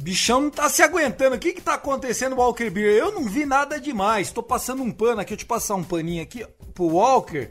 Bichão 0.00 0.42
não 0.42 0.50
tá 0.50 0.68
se 0.68 0.80
aguentando. 0.80 1.34
O 1.34 1.38
que 1.38 1.52
que 1.52 1.60
tá 1.60 1.74
acontecendo, 1.74 2.36
Walker 2.36 2.70
Buehler? 2.70 2.96
Eu 2.96 3.12
não 3.12 3.24
vi 3.24 3.44
nada 3.44 3.80
demais. 3.80 4.30
Tô 4.30 4.42
passando 4.42 4.82
um 4.82 4.92
pano 4.92 5.20
aqui, 5.20 5.34
eu 5.34 5.36
te 5.36 5.44
passar 5.44 5.74
um 5.74 5.82
paninho 5.82 6.22
aqui 6.22 6.46
pro 6.72 6.84
Walker. 6.84 7.48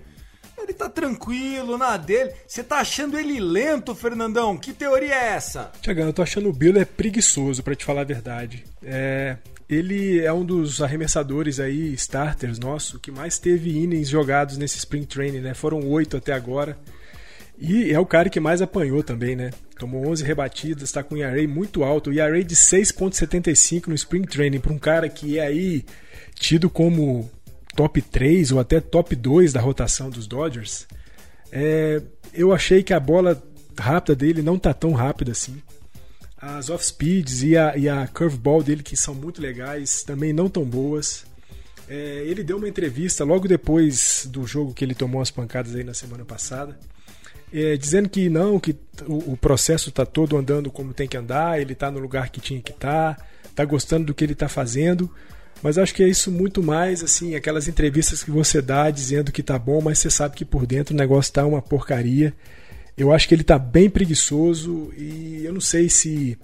Ele 0.58 0.74
tá 0.74 0.90
tranquilo 0.90 1.78
na 1.78 1.98
dele. 1.98 2.32
Você 2.48 2.64
tá 2.64 2.78
achando 2.78 3.20
ele 3.20 3.40
lento, 3.40 3.94
Fernandão? 3.94 4.58
Que 4.58 4.74
teoria 4.74 5.14
é 5.14 5.28
essa? 5.36 5.72
Tiagão, 5.82 6.08
eu 6.08 6.14
tô 6.14 6.22
achando 6.22 6.50
o 6.50 6.54
Buehler 6.54 6.88
preguiçoso, 6.88 7.62
para 7.62 7.76
te 7.76 7.86
falar 7.86 8.02
a 8.02 8.06
verdade. 8.06 8.64
É, 8.82 9.38
ele 9.70 10.22
é 10.22 10.32
um 10.32 10.44
dos 10.44 10.82
arremessadores 10.82 11.60
aí, 11.60 11.94
starters 11.94 12.58
nosso, 12.58 12.98
que 13.00 13.12
mais 13.12 13.38
teve 13.38 13.78
innings 13.78 14.10
jogados 14.10 14.58
nesse 14.58 14.78
Spring 14.78 15.06
Training, 15.06 15.42
né? 15.42 15.54
Foram 15.54 15.86
oito 15.90 16.16
até 16.18 16.34
agora. 16.34 16.78
E 17.60 17.92
é 17.92 18.00
o 18.00 18.06
cara 18.06 18.30
que 18.30 18.40
mais 18.40 18.62
apanhou 18.62 19.02
também, 19.02 19.36
né? 19.36 19.50
Tomou 19.80 20.08
11 20.08 20.24
rebatidas, 20.24 20.84
está 20.84 21.02
com 21.02 21.16
um 21.16 21.18
ERA 21.18 21.48
muito 21.48 21.84
alto. 21.84 22.14
ERA 22.14 22.44
de 22.44 22.56
6.75 22.56 23.88
no 23.88 23.96
Spring 23.96 24.24
Training 24.24 24.60
para 24.60 24.74
um 24.74 24.78
cara 24.78 25.10
que 25.10 25.40
é 25.40 25.48
aí 25.48 25.84
tido 26.36 26.70
como 26.70 27.30
top 27.76 28.00
3 28.02 28.52
ou 28.52 28.60
até 28.60 28.80
top 28.80 29.16
2 29.16 29.54
da 29.54 29.60
rotação 29.60 30.10
dos 30.10 30.28
Dodgers. 30.28 30.88
É, 31.52 32.02
eu 32.32 32.54
achei 32.54 32.84
que 32.84 32.94
a 32.94 33.00
bola 33.00 33.42
rápida 33.80 34.16
dele 34.16 34.44
não 34.44 34.60
tá 34.60 34.74
tão 34.74 34.92
rápida 34.92 35.32
assim. 35.32 35.62
As 36.40 36.70
off-speeds 36.70 37.42
e 37.42 37.58
a, 37.58 37.76
e 37.76 37.90
a 37.90 38.08
curveball 38.08 38.62
dele, 38.62 38.84
que 38.84 38.96
são 38.96 39.16
muito 39.16 39.42
legais, 39.42 40.04
também 40.04 40.32
não 40.32 40.48
tão 40.48 40.64
boas. 40.64 41.26
É, 41.90 42.24
ele 42.28 42.44
deu 42.44 42.58
uma 42.58 42.70
entrevista 42.70 43.24
logo 43.24 43.48
depois 43.48 44.28
do 44.30 44.46
jogo 44.46 44.76
que 44.76 44.86
ele 44.86 44.94
tomou 44.94 45.22
as 45.22 45.32
pancadas 45.32 45.74
aí 45.74 45.84
na 45.84 45.96
semana 45.96 46.24
passada 46.24 46.78
é, 47.54 47.78
dizendo 47.78 48.10
que 48.10 48.30
não, 48.30 48.60
que 48.60 48.76
o, 49.08 49.34
o 49.34 49.38
processo 49.38 49.90
está 49.90 50.06
todo 50.06 50.38
andando 50.38 50.72
como 50.72 50.94
tem 50.94 51.08
que 51.08 51.18
andar, 51.18 51.60
ele 51.60 51.74
está 51.74 51.90
no 51.90 52.00
lugar 52.00 52.30
que 52.30 52.42
tinha 52.42 52.62
que 52.62 52.72
estar, 52.72 53.16
tá, 53.16 53.26
está 53.50 53.66
gostando 53.66 54.06
do 54.06 54.14
que 54.14 54.24
ele 54.24 54.34
está 54.34 54.50
fazendo. 54.50 55.10
Mas 55.62 55.78
acho 55.78 55.94
que 55.94 56.04
é 56.04 56.08
isso 56.08 56.32
muito 56.32 56.62
mais 56.62 57.04
assim, 57.04 57.36
aquelas 57.36 57.68
entrevistas 57.68 58.24
que 58.24 58.30
você 58.30 58.62
dá 58.62 58.92
dizendo 58.92 59.32
que 59.32 59.42
tá 59.42 59.58
bom, 59.58 59.82
mas 59.82 59.98
você 60.00 60.10
sabe 60.10 60.36
que 60.36 60.46
por 60.46 60.68
dentro 60.68 60.94
o 60.94 60.98
negócio 60.98 61.34
tá 61.34 61.46
uma 61.46 61.62
porcaria. 61.62 62.34
Eu 62.96 63.12
acho 63.12 63.28
que 63.28 63.34
ele 63.36 63.44
tá 63.44 63.58
bem 63.58 63.90
preguiçoso 63.90 64.92
e 64.96 65.42
eu 65.44 65.54
não 65.54 65.62
sei 65.62 65.90
se, 65.90 66.38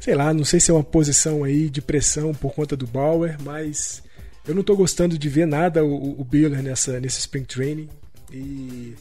sei 0.00 0.14
lá, 0.14 0.32
não 0.32 0.44
sei 0.44 0.60
se 0.60 0.70
é 0.70 0.74
uma 0.74 0.84
posição 0.84 1.44
aí 1.44 1.68
de 1.68 1.82
pressão 1.82 2.34
por 2.34 2.54
conta 2.54 2.76
do 2.76 2.86
Bauer, 2.86 3.36
mas 3.42 4.02
eu 4.46 4.54
não 4.54 4.60
estou 4.60 4.76
gostando 4.76 5.18
de 5.18 5.28
ver 5.28 5.46
nada 5.46 5.84
o, 5.84 6.20
o 6.20 6.24
Biller 6.24 6.62
nessa 6.62 6.98
nesse 7.00 7.20
spring 7.20 7.44
training 7.44 7.88
e 8.32 8.94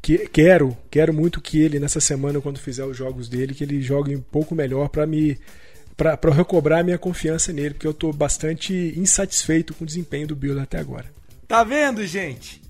que, 0.00 0.28
quero, 0.28 0.76
quero 0.90 1.12
muito 1.12 1.40
que 1.40 1.60
ele 1.60 1.78
nessa 1.78 2.00
semana 2.00 2.40
quando 2.40 2.58
fizer 2.58 2.84
os 2.84 2.96
jogos 2.96 3.28
dele, 3.28 3.54
que 3.54 3.64
ele 3.64 3.80
jogue 3.80 4.14
um 4.14 4.20
pouco 4.20 4.54
melhor 4.54 4.88
para 4.88 5.06
me 5.06 5.38
para 5.96 6.16
recobrar 6.32 6.78
a 6.78 6.84
minha 6.84 6.96
confiança 6.96 7.52
nele, 7.52 7.74
porque 7.74 7.86
eu 7.86 7.90
estou 7.90 8.12
bastante 8.12 8.94
insatisfeito 8.96 9.74
com 9.74 9.82
o 9.82 9.86
desempenho 9.86 10.28
do 10.28 10.36
Bill 10.36 10.60
até 10.60 10.78
agora. 10.78 11.12
Tá 11.48 11.64
vendo, 11.64 12.06
gente? 12.06 12.62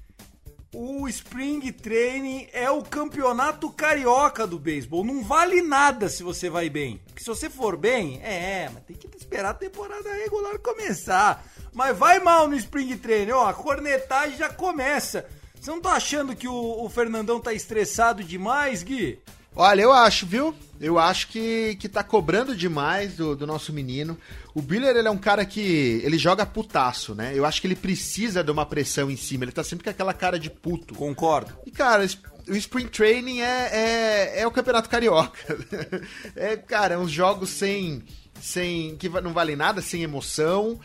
O 0.75 1.07
Spring 1.09 1.73
Training 1.73 2.47
é 2.53 2.71
o 2.71 2.83
campeonato 2.83 3.71
carioca 3.71 4.47
do 4.47 4.59
beisebol. 4.59 5.05
Não 5.05 5.23
vale 5.23 5.61
nada 5.61 6.09
se 6.09 6.23
você 6.23 6.49
vai 6.49 6.71
bem. 6.71 7.01
Porque 7.07 7.23
se 7.23 7.29
você 7.29 7.51
for 7.51 7.77
bem, 7.77 8.21
é, 8.23 8.71
mas 8.73 8.83
tem 8.85 8.97
que 8.97 9.09
esperar 9.17 9.51
a 9.51 9.55
temporada 9.55 10.11
regular 10.13 10.59
começar. 10.59 11.45
Mas 11.73 11.97
vai 11.97 12.21
mal 12.21 12.49
no 12.49 12.55
Spring 12.55 12.97
Training, 12.97 13.33
ó, 13.33 13.47
a 13.47 13.55
cornetagem 13.55 14.39
já 14.39 14.49
começa. 14.49 15.27
Você 15.61 15.71
não 15.71 15.81
tá 15.81 15.93
achando 15.93 16.35
que 16.37 16.47
o, 16.47 16.85
o, 16.85 16.89
Fernandão 16.89 17.41
tá 17.41 17.53
estressado 17.53 18.23
demais, 18.23 18.83
Gui? 18.83 19.19
Olha, 19.55 19.83
eu 19.83 19.93
acho, 19.93 20.25
viu? 20.25 20.55
Eu 20.81 20.99
acho 20.99 21.29
que, 21.29 21.77
que 21.81 21.89
tá 21.89 22.05
cobrando 22.05 22.55
demais 22.55 23.15
do, 23.15 23.35
do 23.35 23.47
nosso 23.47 23.73
menino. 23.73 24.17
O 24.55 24.63
Biller, 24.63 24.97
ele 24.97 25.09
é 25.09 25.11
um 25.11 25.19
cara 25.19 25.45
que. 25.45 26.01
Ele 26.05 26.17
joga 26.17 26.47
putaço, 26.47 27.15
né? 27.15 27.33
Eu 27.35 27.45
acho 27.45 27.61
que 27.61 27.67
ele 27.67 27.75
precisa 27.75 28.45
de 28.45 28.51
uma 28.51 28.65
pressão 28.65 29.11
em 29.11 29.17
cima. 29.17 29.45
Ele 29.45 29.53
tá 29.53 29.65
sempre 29.65 29.85
com 29.85 29.91
aquela 29.91 30.15
cara 30.15 30.39
de 30.39 30.49
puto. 30.49 30.95
Concordo. 30.95 31.53
E, 31.67 31.71
cara, 31.73 32.07
o 32.49 32.57
Spring 32.57 32.87
Training 32.87 33.41
é, 33.41 33.71
é, 33.73 34.41
é 34.41 34.47
o 34.47 34.51
Campeonato 34.51 34.89
Carioca. 34.89 35.59
é, 36.37 36.57
cara, 36.57 36.99
uns 36.99 37.11
jogos 37.11 37.51
sem. 37.51 38.05
sem 38.41 38.97
que 38.97 39.09
não 39.09 39.33
valem 39.33 39.57
nada, 39.57 39.83
sem 39.83 40.05
emoção, 40.05 40.79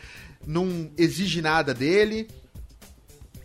não 0.44 0.90
exige 0.98 1.40
nada 1.40 1.72
dele. 1.72 2.28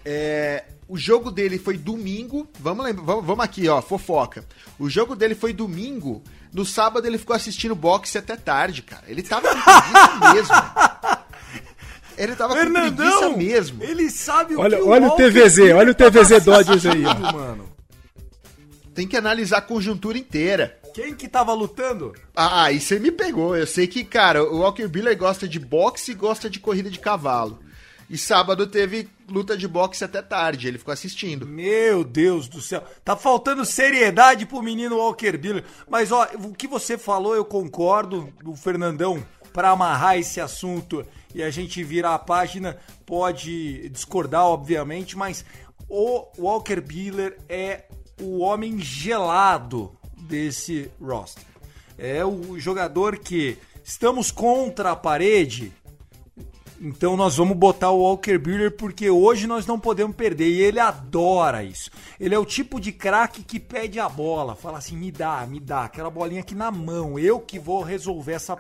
É, 0.04 0.64
o 0.90 0.98
jogo 0.98 1.30
dele 1.30 1.60
foi 1.60 1.78
domingo. 1.78 2.50
Vamos, 2.60 2.84
lembra, 2.84 3.04
vamos, 3.04 3.24
vamos 3.24 3.46
aqui, 3.46 3.70
ó, 3.70 3.80
fofoca. 3.80 4.44
O 4.80 4.90
jogo 4.90 5.16
dele 5.16 5.36
foi 5.36 5.54
domingo. 5.54 6.24
No 6.52 6.66
sábado 6.66 7.06
ele 7.06 7.20
ficou 7.20 7.36
assistindo 7.36 7.76
boxe 7.76 8.18
até 8.18 8.36
tarde, 8.36 8.82
cara. 8.82 9.04
Ele 9.08 9.22
tava 9.22 9.50
com 9.50 9.62
preguiça 9.62 10.34
mesmo. 10.34 10.56
Ele 12.18 12.36
tava 12.36 12.56
Fernandão, 12.56 12.90
com 12.90 13.34
preguiça 13.36 13.38
mesmo. 13.38 13.84
Ele 13.84 14.10
sabe 14.10 14.56
o 14.56 14.60
olha, 14.60 14.78
que 14.78 14.84
Olha 14.84 15.08
o, 15.08 15.14
o 15.14 15.16
TVZ, 15.16 15.60
olha 15.76 15.92
o 15.92 15.96
TVZ 15.96 16.44
Dodgers 16.44 16.86
aí, 16.88 17.06
ó. 17.06 17.34
Mano. 17.34 17.70
Tem 18.96 19.08
que 19.08 19.16
analisar 19.16 19.60
a 19.60 19.62
conjuntura 19.62 20.18
inteira. 20.18 20.76
Quem 20.96 21.14
que 21.14 21.28
tava 21.28 21.54
lutando? 21.54 22.16
Ah, 22.36 22.64
aí 22.64 22.82
você 22.82 22.98
me 22.98 23.12
pegou. 23.12 23.56
Eu 23.56 23.68
sei 23.68 23.86
que, 23.86 24.04
cara, 24.04 24.44
o 24.44 24.62
Walker 24.62 24.88
Buehler 24.88 25.16
gosta 25.16 25.48
de 25.48 25.60
boxe 25.60 26.12
e 26.12 26.16
gosta 26.16 26.50
de 26.50 26.60
corrida 26.60 26.90
de 26.90 26.98
cavalo. 26.98 27.60
E 28.10 28.18
sábado 28.18 28.66
teve 28.66 29.08
luta 29.30 29.56
de 29.56 29.68
boxe 29.68 30.04
até 30.04 30.22
tarde, 30.22 30.68
ele 30.68 30.80
ficou 30.80 30.92
assistindo. 30.92 31.46
Meu 31.46 32.04
Deus 32.04 32.48
do 32.48 32.60
céu. 32.60 32.84
Tá 33.06 33.16
faltando 33.16 33.64
seriedade 33.64 34.48
pro 34.48 34.64
menino 34.64 34.98
Walker 34.98 35.38
Buehler. 35.38 35.64
Mas 35.88 36.12
ó, 36.12 36.28
o 36.44 36.54
que 36.54 36.68
você 36.68 36.98
falou 36.98 37.36
eu 37.36 37.46
concordo, 37.46 38.34
o 38.44 38.56
Fernandão, 38.56 39.24
para 39.54 39.70
amarrar 39.70 40.18
esse 40.18 40.42
assunto 40.42 41.06
e 41.36 41.44
a 41.44 41.52
gente 41.52 41.84
virar 41.84 42.16
a 42.16 42.20
página, 42.20 42.78
pode 43.06 43.88
discordar, 43.90 44.46
obviamente, 44.46 45.16
mas 45.16 45.46
o 45.88 46.26
Walker 46.38 46.82
Buehler 46.82 47.38
é 47.48 47.86
o 48.20 48.40
homem 48.40 48.80
gelado 48.80 49.96
desse 50.18 50.90
roster. 51.00 51.44
É 51.98 52.26
o 52.26 52.60
jogador 52.60 53.20
que 53.20 53.58
estamos 53.84 54.32
contra 54.32 54.92
a 54.92 54.96
parede, 54.96 55.74
então 56.82 57.18
nós 57.18 57.36
vamos 57.36 57.58
botar 57.58 57.92
o 57.92 58.00
Walker 58.00 58.38
Buehler 58.38 58.72
porque 58.72 59.10
hoje 59.10 59.48
nós 59.48 59.66
não 59.66 59.80
podemos 59.80 60.16
perder 60.16 60.48
e 60.48 60.62
ele 60.62 60.80
adora 60.80 61.64
isso. 61.64 61.92
Ele 62.20 62.34
é 62.34 62.40
o 62.40 62.46
tipo 62.46 62.80
de 62.80 62.92
craque 62.92 63.44
que 63.44 63.60
pede 63.60 64.00
a 64.00 64.08
bola, 64.08 64.56
fala 64.56 64.78
assim: 64.78 64.96
"Me 64.96 65.12
dá, 65.12 65.46
me 65.46 65.60
dá 65.60 65.84
aquela 65.84 66.10
bolinha 66.10 66.42
aqui 66.42 66.56
na 66.56 66.72
mão, 66.72 67.20
eu 67.20 67.40
que 67.40 67.60
vou 67.60 67.82
resolver 67.82 68.34
essa 68.34 68.58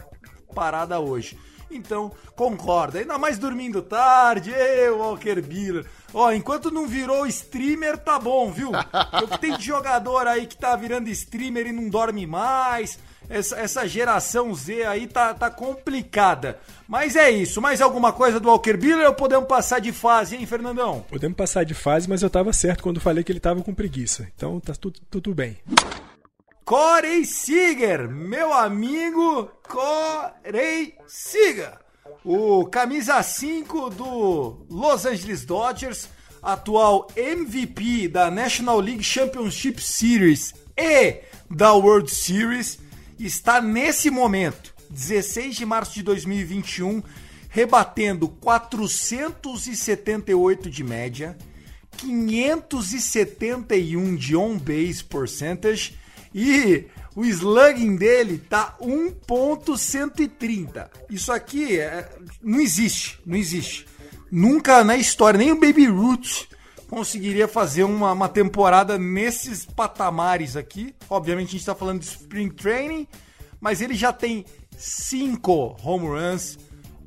parada 0.53 0.99
hoje". 0.99 1.38
Então, 1.71 2.12
concorda. 2.36 2.97
Ainda 2.97 3.17
mais 3.19 3.38
dormindo 3.38 3.82
tarde, 3.82 4.49
eu, 4.49 4.97
Walker 4.97 5.39
Buehler. 5.39 5.86
Ó, 6.13 6.32
enquanto 6.32 6.71
não 6.71 6.88
virou 6.88 7.27
streamer, 7.27 7.97
tá 7.97 8.17
bom, 8.17 8.51
viu? 8.51 8.71
O 8.71 9.27
que 9.27 9.38
tem 9.38 9.55
de 9.55 9.65
jogador 9.65 10.25
aí 10.25 10.47
que 10.47 10.58
tá 10.58 10.75
virando 10.75 11.10
streamer 11.10 11.67
e 11.67 11.71
não 11.71 11.88
dorme 11.88 12.25
mais 12.25 12.97
essa, 13.30 13.58
essa 13.58 13.88
geração 13.88 14.54
Z 14.56 14.84
aí 14.86 15.08
tá, 15.08 15.34
tá 15.34 15.50
complicada. 15.50 16.60
Mas 16.88 17.15
é 17.15 17.30
isso. 17.30 17.62
Mais 17.62 17.82
alguma 17.82 18.12
coisa 18.12 18.39
do 18.39 18.50
Walker 18.50 18.76
Buehler 18.76 19.08
ou 19.08 19.13
podemos 19.13 19.48
passar 19.48 19.80
de 19.80 19.92
fase, 19.92 20.36
hein, 20.36 20.46
Fernandão? 20.46 21.06
Podemos 21.08 21.38
passar 21.38 21.63
de 21.63 21.74
fase, 21.74 22.10
mas 22.10 22.24
eu 22.24 22.30
tava 22.30 22.52
certo 22.52 22.82
quando 22.82 23.00
falei 23.00 23.24
que 23.24 23.32
ele 23.32 23.39
tava 23.39 23.62
com 23.62 23.74
preguiça. 23.74 24.28
Então 24.36 24.60
tá 24.60 24.74
tudo, 24.74 25.00
tudo 25.10 25.36
bem. 25.36 25.58
Corey 26.65 27.26
Seager, 27.26 28.10
meu 28.10 28.54
amigo 28.54 29.52
Corey 29.68 30.96
Seager. 31.08 31.74
O 32.24 32.65
camisa 32.65 33.22
5 33.22 33.89
do 33.92 34.65
Los 34.70 35.06
Angeles 35.06 35.46
Dodgers, 35.46 36.10
atual 36.42 37.08
MVP 37.15 38.08
da 38.10 38.30
National 38.30 38.80
League 38.80 39.04
Championship 39.04 39.82
Series 39.82 40.54
e 40.78 41.22
da 41.50 41.74
World 41.74 42.12
Series 42.12 42.80
está 43.19 43.62
nesse 43.62 44.10
momento, 44.10 44.73
16 44.89 45.55
de 45.55 45.65
março 45.65 45.93
de 45.93 46.01
2021, 46.03 47.03
rebatendo 47.49 48.29
478 48.29 50.69
de 50.69 50.84
média, 50.84 51.38
571 51.97 54.15
de 54.15 54.36
on-base 54.36 55.03
percentage 55.03 55.97
e 56.34 56.86
o 57.15 57.25
slugging 57.25 57.97
dele 57.97 58.38
tá 58.38 58.77
1.130. 58.79 60.88
Isso 61.10 61.32
aqui 61.32 61.79
é, 61.79 62.08
não 62.41 62.62
existe, 62.62 63.19
não 63.25 63.36
existe. 63.36 63.88
Nunca 64.32 64.84
na 64.84 64.95
história, 64.95 65.38
nem 65.38 65.51
o 65.51 65.60
Baby 65.60 65.88
Ruth 65.88 66.47
conseguiria 66.89 67.47
fazer 67.47 67.84
uma, 67.84 68.12
uma 68.12 68.28
temporada 68.28 68.97
nesses 68.97 69.65
patamares 69.65 70.56
aqui. 70.56 70.95
Obviamente 71.10 71.49
a 71.49 71.52
gente 71.52 71.60
está 71.62 71.75
falando 71.75 71.99
de 71.99 72.08
Spring 72.08 72.49
Training, 72.49 73.08
mas 73.62 73.80
ele 73.80 73.93
já 73.93 74.12
tem 74.12 74.43
5 74.75 75.78
home 75.84 76.08
runs, 76.08 76.58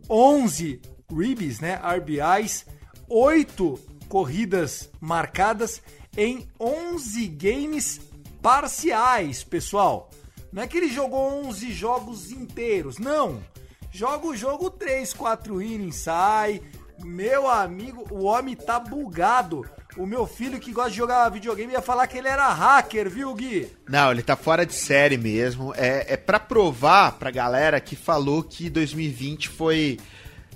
11 0.08 0.80
ribs, 1.10 1.60
né, 1.60 1.80
RBIs, 1.82 2.64
8 3.08 3.78
corridas 4.08 4.88
marcadas 5.00 5.82
em 6.16 6.46
11 6.60 7.26
games 7.28 8.00
parciais, 8.40 9.42
pessoal. 9.42 10.10
Não 10.52 10.62
é 10.62 10.66
que 10.66 10.76
ele 10.76 10.88
jogou 10.88 11.46
11 11.46 11.72
jogos 11.72 12.30
inteiros, 12.30 12.98
não. 12.98 13.42
Joga 13.90 14.26
o 14.26 14.36
jogo 14.36 14.70
3, 14.70 15.12
4 15.12 15.60
innings, 15.60 15.96
sai. 15.96 16.62
Meu 17.04 17.48
amigo, 17.48 18.06
o 18.10 18.24
homem 18.24 18.54
tá 18.54 18.78
bugado. 18.78 19.66
O 19.96 20.06
meu 20.06 20.26
filho 20.26 20.58
que 20.58 20.72
gosta 20.72 20.90
de 20.90 20.96
jogar 20.96 21.28
videogame 21.28 21.72
ia 21.72 21.82
falar 21.82 22.06
que 22.06 22.16
ele 22.16 22.28
era 22.28 22.48
hacker, 22.52 23.10
viu, 23.10 23.34
Gui? 23.34 23.70
Não, 23.88 24.10
ele 24.10 24.22
tá 24.22 24.36
fora 24.36 24.64
de 24.64 24.72
série 24.72 25.18
mesmo. 25.18 25.74
É, 25.76 26.14
é 26.14 26.16
para 26.16 26.40
provar 26.40 27.12
pra 27.12 27.30
galera 27.30 27.78
que 27.80 27.94
falou 27.94 28.42
que 28.42 28.70
2020 28.70 29.48
foi 29.50 29.98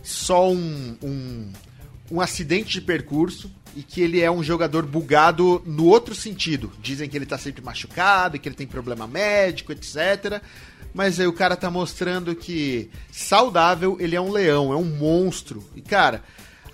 só 0.03 0.49
um, 0.51 0.97
um, 1.03 1.53
um 2.11 2.21
acidente 2.21 2.73
de 2.73 2.81
percurso 2.81 3.51
e 3.75 3.83
que 3.83 4.01
ele 4.01 4.21
é 4.21 4.31
um 4.31 4.43
jogador 4.43 4.87
bugado 4.87 5.63
no 5.67 5.87
outro 5.87 6.15
sentido. 6.15 6.73
Dizem 6.81 7.09
que 7.09 7.17
ele 7.17 7.27
tá 7.27 7.37
sempre 7.37 7.63
machucado, 7.63 8.39
que 8.39 8.49
ele 8.49 8.57
tem 8.57 8.67
problema 8.67 9.07
médico, 9.07 9.73
etc. 9.73 10.41
Mas 10.95 11.21
aí 11.21 11.27
o 11.27 11.33
cara 11.33 11.57
tá 11.57 11.71
mostrando 11.71 12.35
que 12.35 12.91
saudável 13.13 13.97
ele 14.01 14.17
é 14.17 14.21
um 14.21 14.33
leão, 14.33 14.73
é 14.73 14.77
um 14.77 14.85
monstro. 14.85 15.63
E 15.75 15.83
cara, 15.83 16.23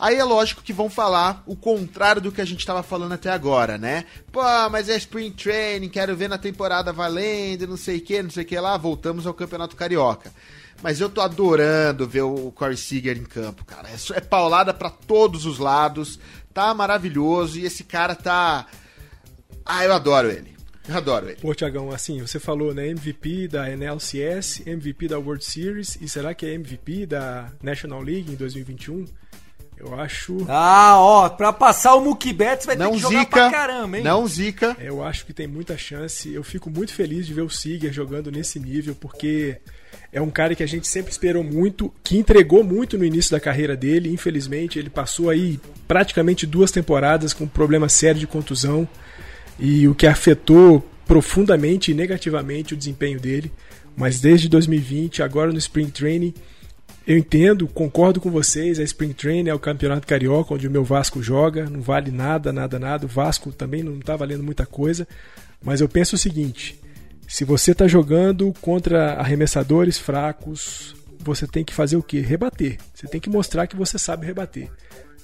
Aí 0.02 0.16
é 0.16 0.24
lógico 0.24 0.64
que 0.64 0.72
vão 0.72 0.90
falar 0.90 1.44
o 1.46 1.54
contrário 1.54 2.20
do 2.20 2.32
que 2.32 2.40
a 2.40 2.44
gente 2.44 2.58
estava 2.58 2.82
falando 2.82 3.12
até 3.12 3.30
agora, 3.30 3.78
né? 3.78 4.04
Pô, 4.32 4.42
mas 4.68 4.88
é 4.88 4.96
Spring 4.96 5.30
Training, 5.30 5.88
quero 5.88 6.16
ver 6.16 6.28
na 6.28 6.36
temporada 6.36 6.92
valendo, 6.92 7.68
não 7.68 7.76
sei 7.76 7.98
o 7.98 8.00
que, 8.00 8.20
não 8.20 8.28
sei 8.28 8.42
o 8.42 8.46
que 8.46 8.58
lá. 8.58 8.76
Voltamos 8.76 9.28
ao 9.28 9.32
Campeonato 9.32 9.76
Carioca. 9.76 10.32
Mas 10.82 11.00
eu 11.00 11.08
tô 11.08 11.20
adorando 11.20 12.08
ver 12.08 12.22
o 12.22 12.50
Corey 12.52 12.76
Seager 12.76 13.16
em 13.16 13.24
campo, 13.24 13.64
cara. 13.64 13.88
É, 13.88 14.18
é 14.18 14.20
paulada 14.20 14.74
para 14.74 14.90
todos 14.90 15.46
os 15.46 15.58
lados, 15.58 16.18
tá 16.52 16.74
maravilhoso 16.74 17.58
e 17.58 17.64
esse 17.64 17.84
cara 17.84 18.14
tá. 18.14 18.66
Ah, 19.64 19.84
eu 19.84 19.92
adoro 19.92 20.28
ele. 20.28 20.52
Eu 20.88 20.96
adoro 20.96 21.28
ele. 21.28 21.36
Pô, 21.40 21.54
Tiagão, 21.54 21.92
assim, 21.92 22.20
você 22.20 22.40
falou, 22.40 22.74
né? 22.74 22.88
MVP 22.88 23.46
da 23.46 23.68
NLCS, 23.68 24.66
MVP 24.66 25.06
da 25.06 25.18
World 25.18 25.44
Series 25.44 25.96
e 26.00 26.08
será 26.08 26.34
que 26.34 26.44
é 26.44 26.54
MVP 26.54 27.06
da 27.06 27.52
National 27.62 28.02
League 28.02 28.32
em 28.32 28.34
2021? 28.34 29.04
Eu 29.76 29.98
acho. 29.98 30.44
Ah, 30.48 30.96
ó, 30.98 31.28
pra 31.28 31.52
passar 31.52 31.94
o 31.94 32.00
Mookie 32.00 32.32
Betts 32.32 32.66
vai 32.66 32.76
não 32.76 32.90
ter 32.90 32.96
que 32.96 33.02
jogar 33.02 33.18
zica, 33.20 33.30
pra 33.30 33.50
caramba, 33.50 33.98
hein? 33.98 34.04
Não 34.04 34.26
zica. 34.26 34.76
Eu 34.80 35.02
acho 35.02 35.24
que 35.26 35.32
tem 35.32 35.46
muita 35.46 35.76
chance. 35.76 36.32
Eu 36.32 36.42
fico 36.44 36.70
muito 36.70 36.92
feliz 36.92 37.26
de 37.26 37.34
ver 37.34 37.42
o 37.42 37.50
Seager 37.50 37.92
jogando 37.92 38.30
nesse 38.30 38.60
nível, 38.60 38.94
porque 38.94 39.60
é 40.12 40.20
um 40.20 40.31
cara 40.31 40.55
que 40.55 40.62
a 40.62 40.66
gente 40.66 40.87
sempre 40.87 41.11
esperou 41.11 41.42
muito, 41.42 41.92
que 42.05 42.18
entregou 42.18 42.62
muito 42.62 42.98
no 42.98 43.05
início 43.05 43.31
da 43.33 43.40
carreira 43.40 43.75
dele. 43.75 44.12
Infelizmente, 44.12 44.79
ele 44.79 44.90
passou 44.90 45.31
aí 45.31 45.59
praticamente 45.88 46.46
duas 46.46 46.70
temporadas 46.70 47.33
com 47.33 47.46
problema 47.46 47.88
sério 47.88 48.20
de 48.20 48.27
contusão 48.27 48.87
e 49.59 49.88
o 49.88 49.94
que 49.94 50.07
afetou 50.07 50.87
profundamente 51.07 51.90
e 51.90 51.94
negativamente 51.94 52.75
o 52.75 52.77
desempenho 52.77 53.18
dele. 53.18 53.51
Mas 53.96 54.20
desde 54.20 54.48
2020, 54.48 55.22
agora 55.22 55.51
no 55.51 55.59
Spring 55.59 55.90
Training 55.90 56.35
eu 57.07 57.16
entendo, 57.18 57.66
concordo 57.66 58.20
com 58.20 58.31
vocês, 58.31 58.79
a 58.79 58.83
Spring 58.85 59.12
Training 59.12 59.51
é 59.51 59.55
o 59.55 59.59
campeonato 59.59 60.07
carioca 60.07 60.55
onde 60.55 60.68
o 60.68 60.70
meu 60.70 60.85
Vasco 60.85 61.20
joga, 61.20 61.68
não 61.68 61.81
vale 61.81 62.12
nada, 62.12 62.53
nada, 62.53 62.79
nada. 62.79 63.07
O 63.07 63.09
Vasco 63.09 63.51
também 63.51 63.83
não 63.83 63.98
está 63.98 64.14
valendo 64.14 64.44
muita 64.44 64.64
coisa, 64.64 65.09
mas 65.64 65.81
eu 65.81 65.88
penso 65.88 66.14
o 66.14 66.18
seguinte: 66.18 66.79
se 67.32 67.46
você 67.46 67.72
está 67.72 67.88
jogando 67.88 68.52
contra 68.60 69.14
arremessadores 69.14 69.96
fracos, 69.96 70.94
você 71.18 71.46
tem 71.46 71.64
que 71.64 71.72
fazer 71.72 71.96
o 71.96 72.02
quê? 72.02 72.20
Rebater. 72.20 72.76
Você 72.92 73.06
tem 73.06 73.18
que 73.18 73.30
mostrar 73.30 73.66
que 73.66 73.74
você 73.74 73.98
sabe 73.98 74.26
rebater. 74.26 74.70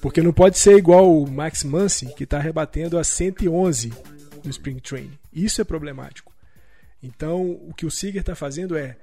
Porque 0.00 0.22
não 0.22 0.32
pode 0.32 0.58
ser 0.58 0.78
igual 0.78 1.14
o 1.14 1.30
Max 1.30 1.64
Muncy, 1.64 2.06
que 2.14 2.24
está 2.24 2.38
rebatendo 2.38 2.98
a 2.98 3.04
111 3.04 3.92
no 4.42 4.50
Spring 4.50 4.78
Training. 4.78 5.18
Isso 5.30 5.60
é 5.60 5.64
problemático. 5.64 6.32
Então, 7.02 7.42
o 7.68 7.74
que 7.76 7.84
o 7.84 7.90
Seager 7.90 8.22
está 8.22 8.34
fazendo 8.34 8.74
é: 8.74 8.96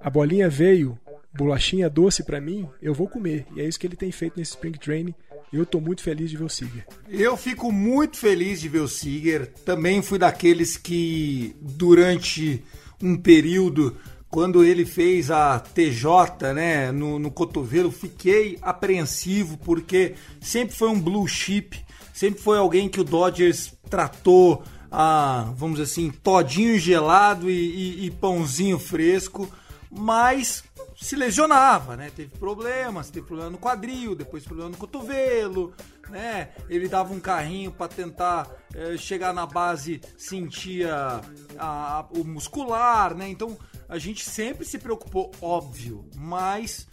a 0.00 0.08
bolinha 0.08 0.48
veio, 0.48 0.98
bolachinha 1.36 1.88
doce 1.90 2.22
para 2.22 2.40
mim, 2.40 2.68
eu 2.80 2.94
vou 2.94 3.08
comer. 3.08 3.46
E 3.54 3.60
é 3.60 3.64
isso 3.66 3.78
que 3.78 3.86
ele 3.86 3.96
tem 3.96 4.10
feito 4.10 4.38
nesse 4.38 4.52
Spring 4.52 4.72
Training. 4.72 5.14
Eu 5.52 5.64
tô 5.64 5.80
muito 5.80 6.02
feliz 6.02 6.30
de 6.30 6.36
ver 6.36 6.44
o 6.44 6.48
Seager. 6.48 6.86
Eu 7.08 7.36
fico 7.36 7.70
muito 7.70 8.16
feliz 8.16 8.60
de 8.60 8.68
ver 8.68 8.80
o 8.80 8.88
Seager. 8.88 9.52
Também 9.64 10.02
fui 10.02 10.18
daqueles 10.18 10.76
que, 10.76 11.54
durante 11.60 12.62
um 13.00 13.16
período, 13.16 13.96
quando 14.28 14.64
ele 14.64 14.84
fez 14.84 15.30
a 15.30 15.58
TJ 15.60 16.52
né, 16.52 16.90
no, 16.90 17.18
no 17.18 17.30
cotovelo, 17.30 17.90
fiquei 17.90 18.58
apreensivo, 18.60 19.56
porque 19.58 20.14
sempre 20.40 20.74
foi 20.74 20.88
um 20.88 21.00
blue 21.00 21.26
chip, 21.28 21.78
sempre 22.12 22.42
foi 22.42 22.58
alguém 22.58 22.88
que 22.88 23.00
o 23.00 23.04
Dodgers 23.04 23.72
tratou, 23.88 24.62
a, 24.90 25.52
vamos 25.56 25.78
dizer 25.78 25.90
assim, 25.90 26.10
todinho 26.10 26.78
gelado 26.78 27.48
e, 27.48 27.54
e, 27.54 28.06
e 28.06 28.10
pãozinho 28.10 28.78
fresco, 28.78 29.48
mas 29.90 30.64
se 31.06 31.14
lesionava, 31.14 31.96
né? 31.96 32.10
Teve 32.10 32.36
problemas, 32.36 33.10
teve 33.10 33.24
problema 33.24 33.50
no 33.50 33.58
quadril, 33.58 34.16
depois 34.16 34.44
problema 34.44 34.70
no 34.70 34.76
cotovelo, 34.76 35.72
né? 36.08 36.50
Ele 36.68 36.88
dava 36.88 37.14
um 37.14 37.20
carrinho 37.20 37.70
para 37.70 37.86
tentar 37.86 38.50
é, 38.74 38.96
chegar 38.96 39.32
na 39.32 39.46
base, 39.46 40.00
sentia 40.18 41.22
a, 41.56 42.00
a, 42.00 42.06
o 42.10 42.24
muscular, 42.24 43.14
né? 43.14 43.28
Então 43.28 43.56
a 43.88 43.98
gente 43.98 44.28
sempre 44.28 44.66
se 44.66 44.78
preocupou, 44.78 45.30
óbvio, 45.40 46.04
mas 46.16 46.88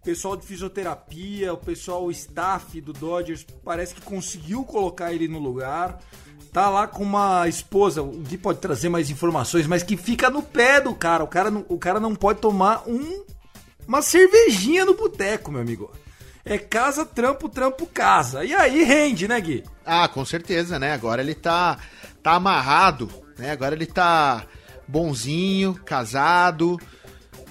o 0.00 0.04
pessoal 0.04 0.36
de 0.36 0.44
fisioterapia, 0.44 1.54
o 1.54 1.58
pessoal, 1.58 2.06
o 2.06 2.10
staff 2.10 2.80
do 2.80 2.92
Dodgers 2.92 3.46
parece 3.62 3.94
que 3.94 4.00
conseguiu 4.00 4.64
colocar 4.64 5.12
ele 5.12 5.28
no 5.28 5.38
lugar 5.38 6.00
tá 6.58 6.68
lá 6.68 6.88
com 6.88 7.04
uma 7.04 7.46
esposa, 7.46 8.02
o 8.02 8.10
Gui 8.10 8.36
pode 8.36 8.58
trazer 8.58 8.88
mais 8.88 9.10
informações, 9.10 9.64
mas 9.68 9.84
que 9.84 9.96
fica 9.96 10.28
no 10.28 10.42
pé 10.42 10.80
do 10.80 10.92
cara. 10.92 11.22
O 11.22 11.28
cara 11.28 11.52
não, 11.52 11.64
o 11.68 11.78
cara 11.78 12.00
não 12.00 12.16
pode 12.16 12.40
tomar 12.40 12.82
um, 12.84 13.24
uma 13.86 14.02
cervejinha 14.02 14.84
no 14.84 14.94
boteco, 14.94 15.52
meu 15.52 15.60
amigo. 15.60 15.88
É 16.44 16.58
casa, 16.58 17.06
trampo, 17.06 17.48
trampo, 17.48 17.86
casa. 17.86 18.44
E 18.44 18.52
aí 18.52 18.82
rende, 18.82 19.28
né, 19.28 19.40
Gui? 19.40 19.62
Ah, 19.86 20.08
com 20.08 20.24
certeza, 20.24 20.80
né? 20.80 20.92
Agora 20.92 21.22
ele 21.22 21.34
tá, 21.34 21.78
tá 22.24 22.32
amarrado, 22.32 23.08
né? 23.38 23.52
Agora 23.52 23.76
ele 23.76 23.86
tá 23.86 24.44
bonzinho, 24.88 25.74
casado, 25.84 26.76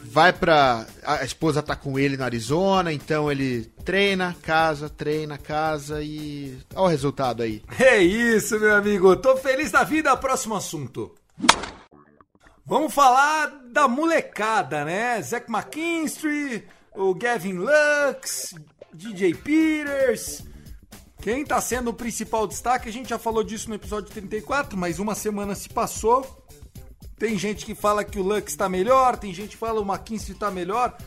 vai 0.03 0.33
pra. 0.33 0.85
A 1.05 1.23
esposa 1.23 1.63
tá 1.63 1.77
com 1.77 1.97
ele 1.97 2.17
no 2.17 2.25
Arizona, 2.25 2.91
então 2.91 3.31
ele 3.31 3.71
treina, 3.87 4.35
casa, 4.41 4.89
treina, 4.89 5.37
casa 5.37 6.03
e. 6.03 6.57
Olha 6.75 6.83
o 6.83 6.87
resultado 6.87 7.41
aí. 7.41 7.63
É 7.79 7.99
isso, 7.99 8.59
meu 8.59 8.75
amigo. 8.75 9.15
Tô 9.15 9.37
feliz 9.37 9.71
da 9.71 9.85
vida. 9.85 10.17
Próximo 10.17 10.55
assunto. 10.55 11.15
Vamos 12.65 12.93
falar 12.93 13.47
da 13.71 13.87
molecada, 13.87 14.83
né? 14.83 15.21
Zach 15.21 15.49
McKinstry, 15.49 16.67
o 16.93 17.15
Gavin 17.15 17.59
Lux, 17.59 18.55
DJ 18.93 19.33
Peters. 19.33 20.43
Quem 21.21 21.45
tá 21.45 21.61
sendo 21.61 21.91
o 21.91 21.93
principal 21.93 22.45
destaque? 22.45 22.89
A 22.89 22.91
gente 22.91 23.07
já 23.07 23.17
falou 23.17 23.41
disso 23.41 23.69
no 23.69 23.75
episódio 23.75 24.11
34, 24.11 24.77
mas 24.77 24.99
uma 24.99 25.15
semana 25.15 25.55
se 25.55 25.69
passou. 25.69 26.45
Tem 27.17 27.37
gente 27.37 27.65
que 27.65 27.73
fala 27.73 28.03
que 28.03 28.19
o 28.19 28.23
Lux 28.23 28.51
está 28.51 28.67
melhor, 28.67 29.15
tem 29.15 29.33
gente 29.33 29.51
que 29.51 29.57
fala 29.57 29.81
que 29.81 29.87
o 29.87 29.93
McKinsey 29.93 30.33
está 30.33 30.51
melhor. 30.51 30.97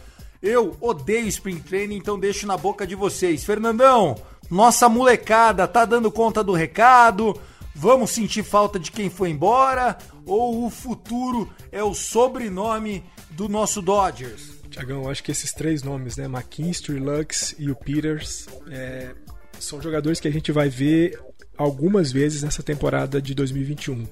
Eu 0.43 0.77
odeio 0.81 1.29
Spring 1.29 1.61
Training, 1.61 1.97
então 1.97 2.19
deixo 2.19 2.47
na 2.47 2.57
boca 2.57 2.87
de 2.87 2.95
vocês. 2.95 3.45
Fernandão, 3.45 4.17
nossa 4.51 4.89
molecada 4.89 5.69
tá 5.69 5.85
dando 5.85 6.11
conta 6.11 6.43
do 6.43 6.55
recado? 6.55 7.39
Vamos 7.75 8.11
sentir 8.11 8.43
falta 8.43 8.79
de 8.79 8.91
quem 8.91 9.11
foi 9.11 9.31
embora? 9.31 9.99
Ou 10.25 10.65
o 10.65 10.71
futuro 10.71 11.49
é 11.71 11.83
o 11.85 11.95
sobrenome 11.95 13.05
do 13.31 13.49
nosso 13.49 13.83
Dodgers? 13.83 14.59
Tiagão, 14.71 15.09
acho 15.11 15.23
que 15.23 15.31
esses 15.31 15.53
três 15.53 15.83
nomes, 15.83 16.17
né? 16.17 16.25
McKinstry, 16.25 16.99
Lux 16.99 17.55
e 17.59 17.71
o 17.71 17.77
Peters, 17.77 18.47
é, 18.71 19.15
são 19.59 19.81
jogadores 19.83 20.21
que 20.21 20.29
a 20.29 20.33
gente 20.33 20.51
vai 20.53 20.69
ver 20.69 21.21
algumas 21.57 22.11
vezes 22.11 22.43
nessa 22.43 22.63
temporada 22.63 23.21
de 23.21 23.35
2021. 23.35 24.07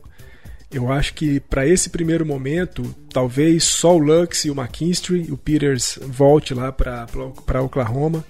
Eu 0.71 0.93
acho 0.93 1.15
que 1.15 1.41
para 1.41 1.67
esse 1.67 1.89
primeiro 1.89 2.27
momento, 2.27 2.95
talvez 3.11 3.65
só 3.65 3.97
o 3.97 3.99
Lux 3.99 4.45
e 4.45 4.51
o 4.51 4.55
McKinstry, 4.55 5.33
o 5.33 5.37
Peters 5.37 5.99
volte 6.03 6.53
lá 6.53 6.71
para 6.71 7.63
Oklahoma. 7.63 8.23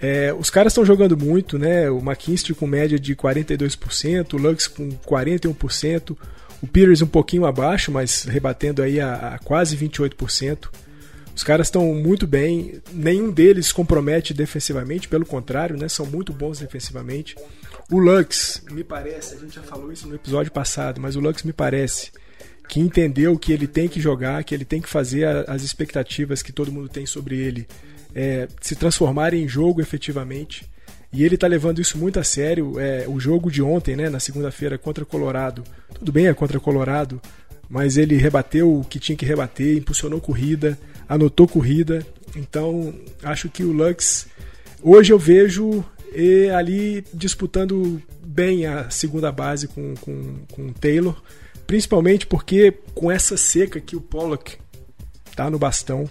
É, 0.00 0.34
os 0.34 0.50
caras 0.50 0.72
estão 0.72 0.84
jogando 0.84 1.16
muito, 1.16 1.56
né? 1.56 1.88
O 1.88 1.98
McKinstry 1.98 2.54
com 2.54 2.66
média 2.66 2.98
de 2.98 3.14
42%, 3.14 4.34
o 4.34 4.36
Lux 4.36 4.66
com 4.66 4.90
41%, 4.90 6.16
o 6.60 6.66
Peters 6.66 7.02
um 7.02 7.06
pouquinho 7.06 7.46
abaixo, 7.46 7.92
mas 7.92 8.24
rebatendo 8.24 8.82
aí 8.82 9.00
a, 9.00 9.34
a 9.34 9.38
quase 9.38 9.76
28%. 9.76 10.68
Os 11.34 11.44
caras 11.44 11.68
estão 11.68 11.94
muito 11.94 12.26
bem, 12.26 12.82
nenhum 12.92 13.30
deles 13.30 13.70
compromete 13.70 14.34
defensivamente, 14.34 15.08
pelo 15.08 15.24
contrário, 15.24 15.76
né? 15.76 15.88
São 15.88 16.04
muito 16.04 16.32
bons 16.32 16.58
defensivamente. 16.58 17.36
O 17.92 17.98
Lux, 17.98 18.62
me 18.70 18.82
parece, 18.82 19.34
a 19.34 19.38
gente 19.38 19.54
já 19.54 19.62
falou 19.62 19.92
isso 19.92 20.08
no 20.08 20.14
episódio 20.14 20.50
passado, 20.50 20.98
mas 20.98 21.14
o 21.14 21.20
Lux 21.20 21.42
me 21.42 21.52
parece 21.52 22.10
que 22.66 22.80
entendeu 22.80 23.38
que 23.38 23.52
ele 23.52 23.66
tem 23.66 23.86
que 23.86 24.00
jogar, 24.00 24.42
que 24.44 24.54
ele 24.54 24.64
tem 24.64 24.80
que 24.80 24.88
fazer 24.88 25.26
as 25.46 25.62
expectativas 25.62 26.42
que 26.42 26.52
todo 26.52 26.72
mundo 26.72 26.88
tem 26.88 27.04
sobre 27.04 27.36
ele 27.36 27.68
é, 28.14 28.48
se 28.62 28.74
transformarem 28.76 29.44
em 29.44 29.48
jogo 29.48 29.82
efetivamente. 29.82 30.64
E 31.12 31.22
ele 31.22 31.34
está 31.34 31.46
levando 31.46 31.82
isso 31.82 31.98
muito 31.98 32.18
a 32.18 32.24
sério. 32.24 32.80
É, 32.80 33.04
o 33.06 33.20
jogo 33.20 33.50
de 33.50 33.60
ontem, 33.60 33.94
né, 33.94 34.08
na 34.08 34.18
segunda-feira, 34.18 34.78
contra 34.78 35.04
Colorado. 35.04 35.62
Tudo 35.92 36.10
bem, 36.10 36.28
é 36.28 36.32
contra 36.32 36.58
Colorado, 36.58 37.20
mas 37.68 37.98
ele 37.98 38.16
rebateu 38.16 38.74
o 38.74 38.84
que 38.84 38.98
tinha 38.98 39.16
que 39.16 39.26
rebater, 39.26 39.76
impulsionou 39.76 40.18
corrida, 40.18 40.78
anotou 41.06 41.46
corrida. 41.46 42.06
Então, 42.34 42.94
acho 43.22 43.50
que 43.50 43.62
o 43.62 43.70
Lux. 43.70 44.28
Hoje 44.82 45.12
eu 45.12 45.18
vejo 45.18 45.84
ali 46.54 47.04
disputando 47.12 48.02
bem 48.24 48.66
a 48.66 48.90
segunda 48.90 49.30
base 49.32 49.68
com, 49.68 49.94
com, 50.00 50.38
com 50.52 50.66
o 50.68 50.72
Taylor. 50.72 51.20
Principalmente 51.66 52.26
porque 52.26 52.72
com 52.94 53.10
essa 53.10 53.36
seca 53.36 53.80
que 53.80 53.96
o 53.96 54.00
Pollock 54.00 54.56
tá 55.34 55.48
no 55.50 55.58
bastão, 55.58 56.08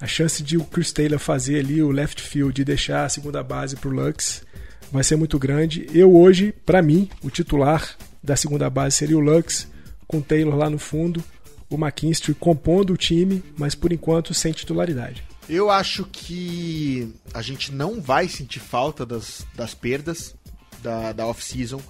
a 0.00 0.06
chance 0.06 0.42
de 0.42 0.56
o 0.56 0.64
Chris 0.64 0.92
Taylor 0.92 1.18
fazer 1.18 1.60
ali 1.60 1.82
o 1.82 1.90
left 1.90 2.20
field 2.20 2.60
e 2.60 2.64
deixar 2.64 3.04
a 3.04 3.08
segunda 3.08 3.42
base 3.42 3.76
para 3.76 3.88
o 3.88 3.92
Lux 3.92 4.42
vai 4.90 5.02
ser 5.02 5.16
muito 5.16 5.38
grande. 5.38 5.86
Eu 5.94 6.14
hoje, 6.14 6.52
para 6.66 6.82
mim, 6.82 7.08
o 7.22 7.30
titular 7.30 7.96
da 8.22 8.36
segunda 8.36 8.68
base 8.68 8.96
seria 8.96 9.16
o 9.16 9.20
Lux, 9.20 9.66
com 10.06 10.18
o 10.18 10.22
Taylor 10.22 10.54
lá 10.54 10.68
no 10.68 10.78
fundo, 10.78 11.24
o 11.70 11.76
McKinstry 11.76 12.34
compondo 12.34 12.92
o 12.92 12.96
time, 12.96 13.42
mas 13.56 13.74
por 13.74 13.92
enquanto 13.92 14.34
sem 14.34 14.52
titularidade. 14.52 15.24
Eu 15.48 15.70
acho 15.70 16.04
que 16.04 17.12
a 17.34 17.42
gente 17.42 17.72
não 17.72 18.00
vai 18.00 18.28
sentir 18.28 18.60
falta 18.60 19.04
das, 19.04 19.46
das 19.54 19.74
perdas 19.74 20.34
da, 20.82 21.12
da 21.12 21.26
off-season. 21.26 21.80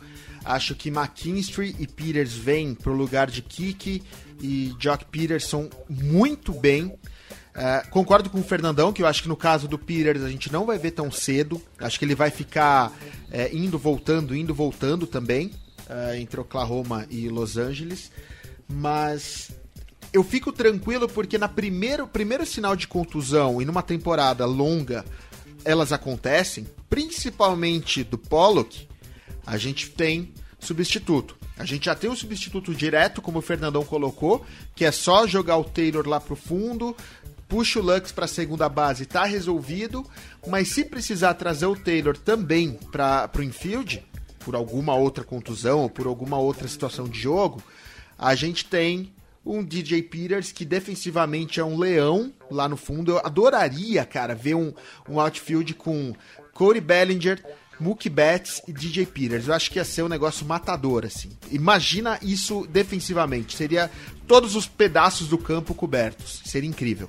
Acho 0.44 0.74
que 0.74 0.88
McKinstry 0.88 1.76
e 1.78 1.86
Peters 1.86 2.32
vêm 2.32 2.74
para 2.74 2.90
o 2.90 2.96
lugar 2.96 3.30
de 3.30 3.42
Kiki 3.42 4.02
e 4.40 4.74
Jock 4.78 5.04
Peterson 5.04 5.68
muito 5.88 6.52
bem. 6.52 6.86
Uh, 6.86 7.88
concordo 7.90 8.30
com 8.30 8.40
o 8.40 8.44
Fernandão, 8.44 8.92
que 8.92 9.02
eu 9.02 9.06
acho 9.06 9.22
que 9.22 9.28
no 9.28 9.36
caso 9.36 9.68
do 9.68 9.78
Peters 9.78 10.22
a 10.22 10.30
gente 10.30 10.50
não 10.50 10.64
vai 10.64 10.78
ver 10.78 10.92
tão 10.92 11.10
cedo. 11.10 11.60
Acho 11.78 11.98
que 11.98 12.04
ele 12.04 12.14
vai 12.14 12.30
ficar 12.30 12.90
uh, 12.90 13.56
indo, 13.56 13.78
voltando, 13.78 14.34
indo, 14.34 14.54
voltando 14.54 15.06
também 15.06 15.52
uh, 15.88 16.14
entre 16.16 16.40
Oklahoma 16.40 17.06
e 17.10 17.28
Los 17.28 17.56
Angeles. 17.56 18.10
Mas 18.66 19.52
eu 20.12 20.22
fico 20.22 20.52
tranquilo 20.52 21.08
porque 21.08 21.38
na 21.38 21.48
primeiro 21.48 22.06
primeiro 22.06 22.44
sinal 22.44 22.76
de 22.76 22.86
contusão 22.86 23.62
e 23.62 23.64
numa 23.64 23.82
temporada 23.82 24.44
longa 24.44 25.04
elas 25.64 25.92
acontecem, 25.92 26.66
principalmente 26.90 28.02
do 28.02 28.18
Pollock, 28.18 28.88
a 29.46 29.56
gente 29.56 29.90
tem 29.90 30.32
substituto. 30.58 31.36
A 31.56 31.64
gente 31.64 31.86
já 31.86 31.94
tem 31.94 32.10
um 32.10 32.16
substituto 32.16 32.74
direto, 32.74 33.22
como 33.22 33.38
o 33.38 33.42
Fernandão 33.42 33.84
colocou, 33.84 34.44
que 34.74 34.84
é 34.84 34.90
só 34.90 35.26
jogar 35.26 35.56
o 35.56 35.64
Taylor 35.64 36.08
lá 36.08 36.18
pro 36.20 36.34
fundo, 36.34 36.96
puxa 37.48 37.78
o 37.78 37.82
Lux 37.82 38.10
para 38.10 38.24
a 38.24 38.28
segunda 38.28 38.68
base, 38.68 39.06
tá 39.06 39.24
resolvido. 39.24 40.04
Mas 40.46 40.68
se 40.68 40.84
precisar 40.84 41.34
trazer 41.34 41.66
o 41.66 41.76
Taylor 41.76 42.16
também 42.16 42.78
para 42.90 43.30
o 43.36 43.42
infield, 43.42 44.02
por 44.40 44.56
alguma 44.56 44.94
outra 44.94 45.22
contusão 45.22 45.80
ou 45.80 45.90
por 45.90 46.06
alguma 46.06 46.38
outra 46.38 46.66
situação 46.66 47.08
de 47.08 47.20
jogo, 47.20 47.62
a 48.18 48.34
gente 48.34 48.64
tem 48.64 49.12
um 49.44 49.62
DJ 49.64 50.02
Peters 50.02 50.52
que 50.52 50.64
defensivamente 50.64 51.60
é 51.60 51.64
um 51.64 51.78
leão 51.78 52.32
lá 52.50 52.68
no 52.68 52.76
fundo. 52.76 53.12
Eu 53.12 53.18
adoraria, 53.18 54.04
cara, 54.04 54.34
ver 54.34 54.54
um, 54.54 54.72
um 55.08 55.20
outfield 55.20 55.74
com 55.74 56.14
Cody 56.52 56.80
Bellinger, 56.80 57.42
Mookie 57.80 58.08
Betts 58.08 58.62
e 58.68 58.72
DJ 58.72 59.06
Peters. 59.06 59.48
Eu 59.48 59.54
acho 59.54 59.70
que 59.70 59.78
ia 59.78 59.84
ser 59.84 60.02
um 60.02 60.08
negócio 60.08 60.46
matador, 60.46 61.04
assim. 61.04 61.30
Imagina 61.50 62.18
isso 62.22 62.66
defensivamente. 62.70 63.56
Seria 63.56 63.90
todos 64.26 64.54
os 64.54 64.66
pedaços 64.66 65.28
do 65.28 65.36
campo 65.36 65.74
cobertos. 65.74 66.42
Seria 66.44 66.70
incrível. 66.70 67.08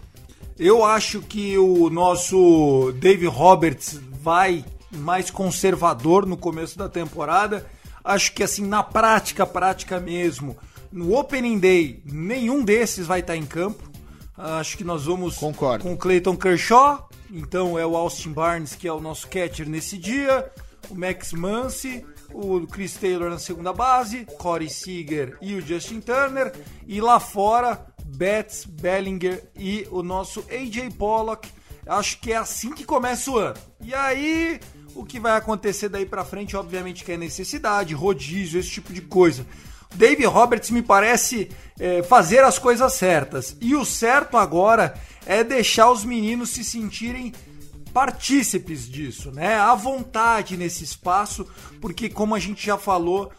Eu 0.57 0.83
acho 0.83 1.21
que 1.21 1.57
o 1.57 1.89
nosso 1.89 2.93
Dave 2.99 3.25
Roberts 3.25 3.99
vai 4.21 4.63
mais 4.91 5.29
conservador 5.29 6.25
no 6.25 6.37
começo 6.37 6.77
da 6.77 6.87
temporada. 6.87 7.65
Acho 8.03 8.33
que 8.33 8.43
assim, 8.43 8.65
na 8.65 8.83
prática, 8.83 9.45
prática 9.45 9.99
mesmo, 9.99 10.57
no 10.93 11.17
Opening 11.17 11.57
Day, 11.57 12.03
nenhum 12.05 12.63
desses 12.63 13.07
vai 13.07 13.21
estar 13.21 13.35
em 13.35 13.45
campo. 13.45 13.91
Acho 14.37 14.77
que 14.77 14.83
nós 14.83 15.05
vamos 15.05 15.37
Concordo. 15.37 15.83
com 15.83 15.93
o 15.93 15.97
Clayton 15.97 16.37
Kershaw, 16.37 17.09
então 17.31 17.77
é 17.77 17.85
o 17.85 17.97
Austin 17.97 18.31
Barnes 18.31 18.75
que 18.75 18.87
é 18.87 18.93
o 18.93 18.99
nosso 18.99 19.27
catcher 19.27 19.67
nesse 19.67 19.97
dia, 19.97 20.51
o 20.89 20.95
Max 20.95 21.33
Muncy, 21.33 22.05
o 22.31 22.65
Chris 22.67 22.93
Taylor 22.93 23.29
na 23.29 23.39
segunda 23.39 23.73
base, 23.73 24.25
Corey 24.37 24.69
Seager 24.69 25.37
e 25.41 25.55
o 25.55 25.61
Justin 25.61 25.99
Turner, 25.99 26.53
e 26.87 27.01
lá 27.01 27.19
fora 27.19 27.87
Betts, 28.05 28.65
Bellinger 28.65 29.43
e 29.55 29.87
o 29.89 30.03
nosso 30.03 30.45
AJ 30.49 30.93
Pollock. 30.97 31.49
Acho 31.85 32.19
que 32.19 32.31
é 32.31 32.37
assim 32.37 32.71
que 32.71 32.85
começa 32.85 33.31
o 33.31 33.37
ano. 33.37 33.57
E 33.81 33.93
aí, 33.93 34.59
o 34.95 35.03
que 35.03 35.19
vai 35.19 35.35
acontecer 35.35 35.89
daí 35.89 36.05
para 36.05 36.23
frente, 36.23 36.55
obviamente, 36.55 37.03
que 37.03 37.11
é 37.11 37.17
necessidade, 37.17 37.93
rodízio, 37.93 38.59
esse 38.59 38.69
tipo 38.69 38.93
de 38.93 39.01
coisa. 39.01 39.45
Dave 39.93 40.25
Roberts 40.25 40.69
me 40.69 40.81
parece 40.81 41.49
é, 41.79 42.03
fazer 42.03 42.43
as 42.43 42.57
coisas 42.57 42.93
certas. 42.93 43.55
E 43.61 43.75
o 43.75 43.85
certo 43.85 44.37
agora 44.37 44.93
é 45.25 45.43
deixar 45.43 45.91
os 45.91 46.03
meninos 46.03 46.49
se 46.51 46.63
sentirem 46.63 47.33
partícipes 47.93 48.89
disso, 48.89 49.31
né? 49.31 49.55
À 49.55 49.75
vontade 49.75 50.57
nesse 50.57 50.83
espaço, 50.83 51.47
porque 51.79 52.09
como 52.09 52.33
a 52.33 52.39
gente 52.39 52.65
já 52.65 52.77
falou, 52.77 53.31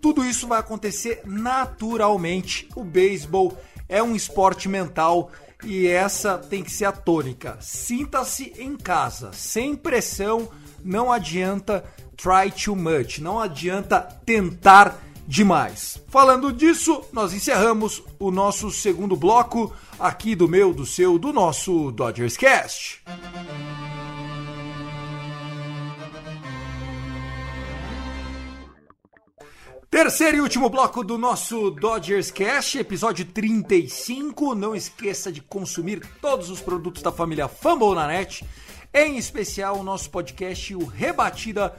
tudo 0.00 0.24
isso 0.24 0.48
vai 0.48 0.58
acontecer 0.58 1.22
naturalmente. 1.24 2.68
O 2.74 2.82
beisebol 2.82 3.56
é 3.88 4.02
um 4.02 4.16
esporte 4.16 4.68
mental 4.68 5.30
e 5.62 5.86
essa 5.86 6.36
tem 6.38 6.64
que 6.64 6.72
ser 6.72 6.86
a 6.86 6.92
tônica. 6.92 7.56
Sinta-se 7.60 8.52
em 8.58 8.76
casa, 8.76 9.30
sem 9.32 9.76
pressão, 9.76 10.48
não 10.84 11.12
adianta 11.12 11.84
try 12.16 12.50
too 12.50 12.76
much, 12.76 13.18
não 13.18 13.40
adianta 13.40 14.00
tentar 14.24 15.00
demais. 15.26 16.00
Falando 16.08 16.52
disso, 16.52 17.02
nós 17.12 17.32
encerramos 17.32 18.02
o 18.18 18.30
nosso 18.30 18.70
segundo 18.70 19.16
bloco 19.16 19.74
aqui 19.98 20.34
do 20.34 20.48
meu, 20.48 20.72
do 20.74 20.84
seu, 20.84 21.18
do 21.18 21.32
nosso 21.32 21.90
Dodgers 21.92 22.36
Cast. 22.36 23.02
Terceiro 29.92 30.38
e 30.38 30.40
último 30.40 30.70
bloco 30.70 31.04
do 31.04 31.18
nosso 31.18 31.70
Dodgers 31.70 32.30
Cast, 32.30 32.78
episódio 32.78 33.26
35. 33.26 34.54
Não 34.54 34.74
esqueça 34.74 35.30
de 35.30 35.42
consumir 35.42 36.00
todos 36.18 36.48
os 36.48 36.62
produtos 36.62 37.02
da 37.02 37.12
família 37.12 37.46
Fumble 37.46 37.94
na 37.94 38.06
net, 38.06 38.42
em 38.94 39.18
especial 39.18 39.78
o 39.78 39.82
nosso 39.82 40.08
podcast, 40.08 40.74
o 40.74 40.86
Rebatida 40.86 41.78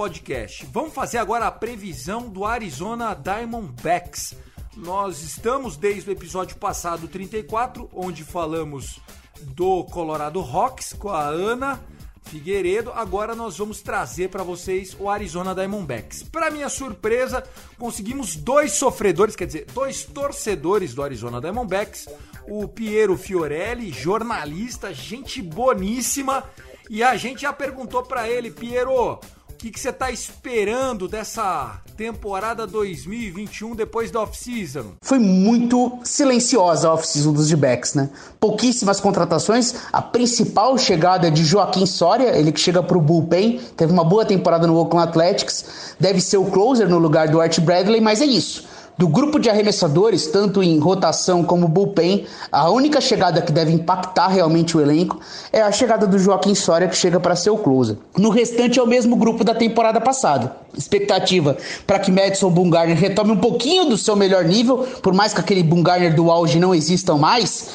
Podcast. 0.00 0.64
Vamos 0.72 0.94
fazer 0.94 1.18
agora 1.18 1.46
a 1.46 1.50
previsão 1.50 2.26
do 2.26 2.46
Arizona 2.46 3.12
Diamondbacks. 3.12 4.34
Nós 4.74 5.20
estamos 5.20 5.76
desde 5.76 6.08
o 6.08 6.12
episódio 6.12 6.56
passado 6.56 7.06
34, 7.06 7.86
onde 7.92 8.24
falamos 8.24 8.98
do 9.42 9.84
Colorado 9.84 10.40
Rocks 10.40 10.94
com 10.94 11.10
a 11.10 11.24
Ana 11.24 11.78
Figueiredo. 12.22 12.90
Agora 12.94 13.34
nós 13.34 13.58
vamos 13.58 13.82
trazer 13.82 14.30
para 14.30 14.42
vocês 14.42 14.96
o 14.98 15.10
Arizona 15.10 15.54
Diamondbacks. 15.54 16.22
Para 16.22 16.50
minha 16.50 16.70
surpresa, 16.70 17.44
conseguimos 17.78 18.36
dois 18.36 18.72
sofredores, 18.72 19.36
quer 19.36 19.48
dizer, 19.48 19.66
dois 19.66 20.02
torcedores 20.04 20.94
do 20.94 21.02
Arizona 21.02 21.42
Diamondbacks. 21.42 22.08
O 22.48 22.66
Piero 22.66 23.18
Fiorelli, 23.18 23.92
jornalista, 23.92 24.94
gente 24.94 25.42
boníssima. 25.42 26.42
E 26.88 27.02
a 27.02 27.16
gente 27.16 27.42
já 27.42 27.52
perguntou 27.52 28.02
para 28.02 28.28
ele, 28.28 28.50
Piero, 28.50 29.20
que, 29.60 29.70
que 29.70 29.78
você 29.78 29.90
está 29.90 30.10
esperando 30.10 31.06
dessa 31.06 31.80
temporada 31.94 32.66
2021 32.66 33.74
depois 33.74 34.10
da 34.10 34.22
off-season? 34.22 34.94
Foi 35.02 35.18
muito 35.18 35.98
silenciosa 36.02 36.88
a 36.88 36.94
off-season 36.94 37.32
dos 37.34 37.46
D-backs, 37.46 37.92
né? 37.92 38.08
Pouquíssimas 38.40 39.00
contratações. 39.00 39.74
A 39.92 40.00
principal 40.00 40.78
chegada 40.78 41.28
é 41.28 41.30
de 41.30 41.44
Joaquim 41.44 41.84
Soria, 41.84 42.30
ele 42.38 42.52
que 42.52 42.60
chega 42.60 42.82
para 42.82 42.96
o 42.96 43.02
bullpen, 43.02 43.60
teve 43.76 43.92
uma 43.92 44.04
boa 44.04 44.24
temporada 44.24 44.66
no 44.66 44.76
Oakland 44.76 45.10
Athletics, 45.10 45.94
deve 46.00 46.22
ser 46.22 46.38
o 46.38 46.46
closer 46.46 46.88
no 46.88 46.98
lugar 46.98 47.28
do 47.28 47.38
Art 47.38 47.60
Bradley, 47.60 48.00
mas 48.00 48.22
é 48.22 48.26
isso. 48.26 48.64
Do 49.00 49.08
grupo 49.08 49.38
de 49.38 49.48
arremessadores, 49.48 50.26
tanto 50.26 50.62
em 50.62 50.78
rotação 50.78 51.42
como 51.42 51.66
bullpen, 51.66 52.26
a 52.52 52.68
única 52.68 53.00
chegada 53.00 53.40
que 53.40 53.50
deve 53.50 53.72
impactar 53.72 54.28
realmente 54.28 54.76
o 54.76 54.80
elenco 54.82 55.18
é 55.50 55.62
a 55.62 55.72
chegada 55.72 56.06
do 56.06 56.18
Joaquim 56.18 56.54
Soria, 56.54 56.86
que 56.86 56.94
chega 56.94 57.18
para 57.18 57.34
ser 57.34 57.48
o 57.48 57.56
closer. 57.56 57.96
No 58.18 58.28
restante 58.28 58.78
é 58.78 58.82
o 58.82 58.86
mesmo 58.86 59.16
grupo 59.16 59.42
da 59.42 59.54
temporada 59.54 60.02
passada. 60.02 60.54
Expectativa 60.76 61.56
para 61.86 61.98
que 61.98 62.12
Madison 62.12 62.50
Bumgarner 62.50 62.94
retome 62.94 63.30
um 63.30 63.38
pouquinho 63.38 63.86
do 63.86 63.96
seu 63.96 64.14
melhor 64.14 64.44
nível, 64.44 64.86
por 65.02 65.14
mais 65.14 65.32
que 65.32 65.40
aquele 65.40 65.62
Bumgarner 65.62 66.14
do 66.14 66.30
auge 66.30 66.60
não 66.60 66.74
existam 66.74 67.16
mais. 67.16 67.70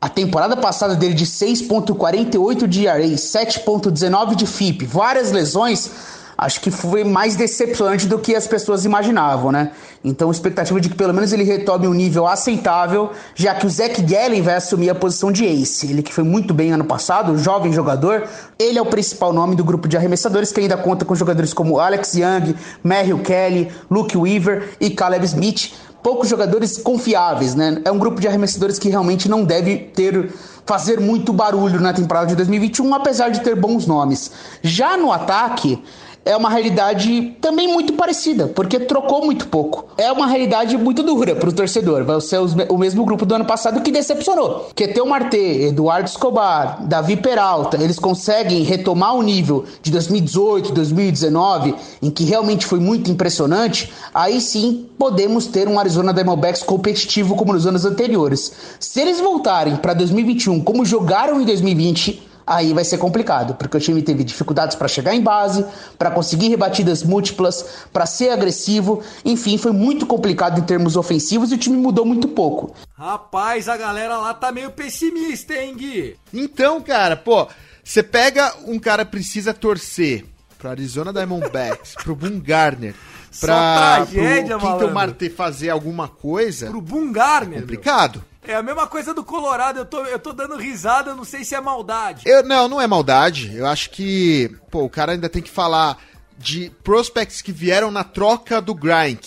A 0.00 0.08
temporada 0.08 0.56
passada 0.56 0.96
dele 0.96 1.14
de 1.14 1.26
6.48 1.26 2.66
de 2.66 2.88
ERA, 2.88 3.04
7.19 3.04 4.34
de 4.34 4.46
FIP, 4.46 4.84
várias 4.84 5.30
lesões 5.30 6.15
acho 6.36 6.60
que 6.60 6.70
foi 6.70 7.02
mais 7.02 7.34
decepcionante 7.36 8.06
do 8.06 8.18
que 8.18 8.34
as 8.34 8.46
pessoas 8.46 8.84
imaginavam, 8.84 9.50
né? 9.50 9.70
Então, 10.04 10.30
expectativa 10.30 10.80
de 10.80 10.88
que 10.88 10.94
pelo 10.94 11.14
menos 11.14 11.32
ele 11.32 11.42
retome 11.42 11.88
um 11.88 11.94
nível 11.94 12.26
aceitável, 12.26 13.10
já 13.34 13.54
que 13.54 13.66
o 13.66 13.70
Zach 13.70 14.00
Gallen 14.02 14.42
vai 14.42 14.56
assumir 14.56 14.90
a 14.90 14.94
posição 14.94 15.32
de 15.32 15.44
ace. 15.44 15.90
Ele 15.90 16.02
que 16.02 16.12
foi 16.12 16.24
muito 16.24 16.52
bem 16.52 16.72
ano 16.72 16.84
passado, 16.84 17.36
jovem 17.38 17.72
jogador, 17.72 18.28
ele 18.58 18.78
é 18.78 18.82
o 18.82 18.86
principal 18.86 19.32
nome 19.32 19.56
do 19.56 19.64
grupo 19.64 19.88
de 19.88 19.96
arremessadores 19.96 20.52
que 20.52 20.60
ainda 20.60 20.76
conta 20.76 21.04
com 21.04 21.14
jogadores 21.14 21.54
como 21.54 21.80
Alex 21.80 22.14
Young, 22.14 22.54
Merrill 22.84 23.18
Kelly, 23.20 23.72
Luke 23.90 24.16
Weaver 24.16 24.76
e 24.80 24.90
Caleb 24.90 25.24
Smith. 25.24 25.72
Poucos 26.02 26.28
jogadores 26.28 26.78
confiáveis, 26.78 27.56
né? 27.56 27.80
É 27.84 27.90
um 27.90 27.98
grupo 27.98 28.20
de 28.20 28.28
arremessadores 28.28 28.78
que 28.78 28.88
realmente 28.88 29.28
não 29.28 29.42
deve 29.42 29.76
ter 29.76 30.32
fazer 30.66 31.00
muito 31.00 31.32
barulho 31.32 31.80
na 31.80 31.92
temporada 31.92 32.26
de 32.26 32.36
2021, 32.36 32.94
apesar 32.94 33.30
de 33.30 33.40
ter 33.40 33.54
bons 33.54 33.86
nomes. 33.86 34.32
Já 34.62 34.96
no 34.96 35.12
ataque, 35.12 35.82
é 36.26 36.36
uma 36.36 36.50
realidade 36.50 37.36
também 37.40 37.68
muito 37.72 37.92
parecida, 37.92 38.48
porque 38.48 38.80
trocou 38.80 39.24
muito 39.24 39.46
pouco. 39.46 39.86
É 39.96 40.10
uma 40.10 40.26
realidade 40.26 40.76
muito 40.76 41.04
dura 41.04 41.36
para 41.36 41.48
o 41.48 41.52
torcedor. 41.52 42.04
Vai 42.04 42.20
ser 42.20 42.40
o 42.68 42.76
mesmo 42.76 43.04
grupo 43.04 43.24
do 43.24 43.36
ano 43.36 43.44
passado 43.44 43.80
que 43.80 43.92
decepcionou. 43.92 44.68
Keteu 44.74 45.06
Marte, 45.06 45.36
Eduardo 45.36 46.08
Escobar, 46.08 46.84
Davi 46.84 47.16
Peralta, 47.16 47.80
eles 47.80 48.00
conseguem 48.00 48.64
retomar 48.64 49.14
o 49.14 49.22
nível 49.22 49.64
de 49.80 49.92
2018, 49.92 50.72
2019, 50.72 51.76
em 52.02 52.10
que 52.10 52.24
realmente 52.24 52.66
foi 52.66 52.80
muito 52.80 53.08
impressionante. 53.08 53.92
Aí 54.12 54.40
sim 54.40 54.84
podemos 54.98 55.46
ter 55.46 55.68
um 55.68 55.78
Arizona 55.78 56.12
Diamondbacks 56.12 56.64
competitivo 56.64 57.36
como 57.36 57.52
nos 57.52 57.68
anos 57.68 57.84
anteriores. 57.84 58.52
Se 58.80 59.00
eles 59.00 59.20
voltarem 59.20 59.76
para 59.76 59.94
2021 59.94 60.60
como 60.60 60.84
jogaram 60.84 61.40
em 61.40 61.44
2020 61.44 62.25
aí 62.46 62.72
vai 62.72 62.84
ser 62.84 62.98
complicado, 62.98 63.54
porque 63.54 63.76
o 63.76 63.80
time 63.80 64.00
teve 64.02 64.22
dificuldades 64.22 64.76
para 64.76 64.86
chegar 64.86 65.14
em 65.14 65.20
base, 65.20 65.64
para 65.98 66.10
conseguir 66.10 66.48
rebatidas 66.48 67.02
múltiplas, 67.02 67.86
para 67.92 68.06
ser 68.06 68.30
agressivo, 68.30 69.02
enfim, 69.24 69.58
foi 69.58 69.72
muito 69.72 70.06
complicado 70.06 70.60
em 70.60 70.62
termos 70.62 70.96
ofensivos 70.96 71.50
e 71.50 71.54
o 71.54 71.58
time 71.58 71.76
mudou 71.76 72.04
muito 72.04 72.28
pouco. 72.28 72.74
Rapaz, 72.96 73.68
a 73.68 73.76
galera 73.76 74.16
lá 74.18 74.32
tá 74.32 74.52
meio 74.52 74.70
pessimista, 74.70 75.54
hein, 75.54 75.74
Gui? 75.76 76.16
Então, 76.32 76.80
cara, 76.80 77.16
pô, 77.16 77.48
você 77.82 78.02
pega 78.02 78.54
um 78.66 78.78
cara 78.78 79.04
precisa 79.04 79.52
torcer 79.52 80.24
pro 80.58 80.70
Arizona 80.70 81.12
Diamondbacks, 81.12 81.94
pro 82.02 82.14
Boone 82.14 82.40
Garner, 82.40 82.94
pra 83.40 83.96
tragédia, 84.06 84.58
pro 84.58 84.72
Quinton. 84.78 84.92
Marte 84.92 85.28
fazer 85.28 85.70
alguma 85.70 86.08
coisa, 86.08 86.68
Pro 86.68 86.80
Bungarner. 86.80 87.60
complicado. 87.60 88.24
É 88.46 88.54
a 88.54 88.62
mesma 88.62 88.86
coisa 88.86 89.12
do 89.12 89.24
Colorado, 89.24 89.80
eu 89.80 89.84
tô, 89.84 90.04
eu 90.04 90.18
tô 90.20 90.32
dando 90.32 90.56
risada, 90.56 91.10
eu 91.10 91.16
não 91.16 91.24
sei 91.24 91.44
se 91.44 91.54
é 91.54 91.60
maldade. 91.60 92.22
Eu, 92.24 92.44
não, 92.44 92.68
não 92.68 92.80
é 92.80 92.86
maldade. 92.86 93.54
Eu 93.54 93.66
acho 93.66 93.90
que, 93.90 94.54
pô, 94.70 94.84
o 94.84 94.90
cara 94.90 95.12
ainda 95.12 95.28
tem 95.28 95.42
que 95.42 95.50
falar 95.50 95.98
de 96.38 96.70
prospects 96.84 97.42
que 97.42 97.50
vieram 97.50 97.90
na 97.90 98.04
troca 98.04 98.60
do 98.60 98.72
grind, 98.72 99.26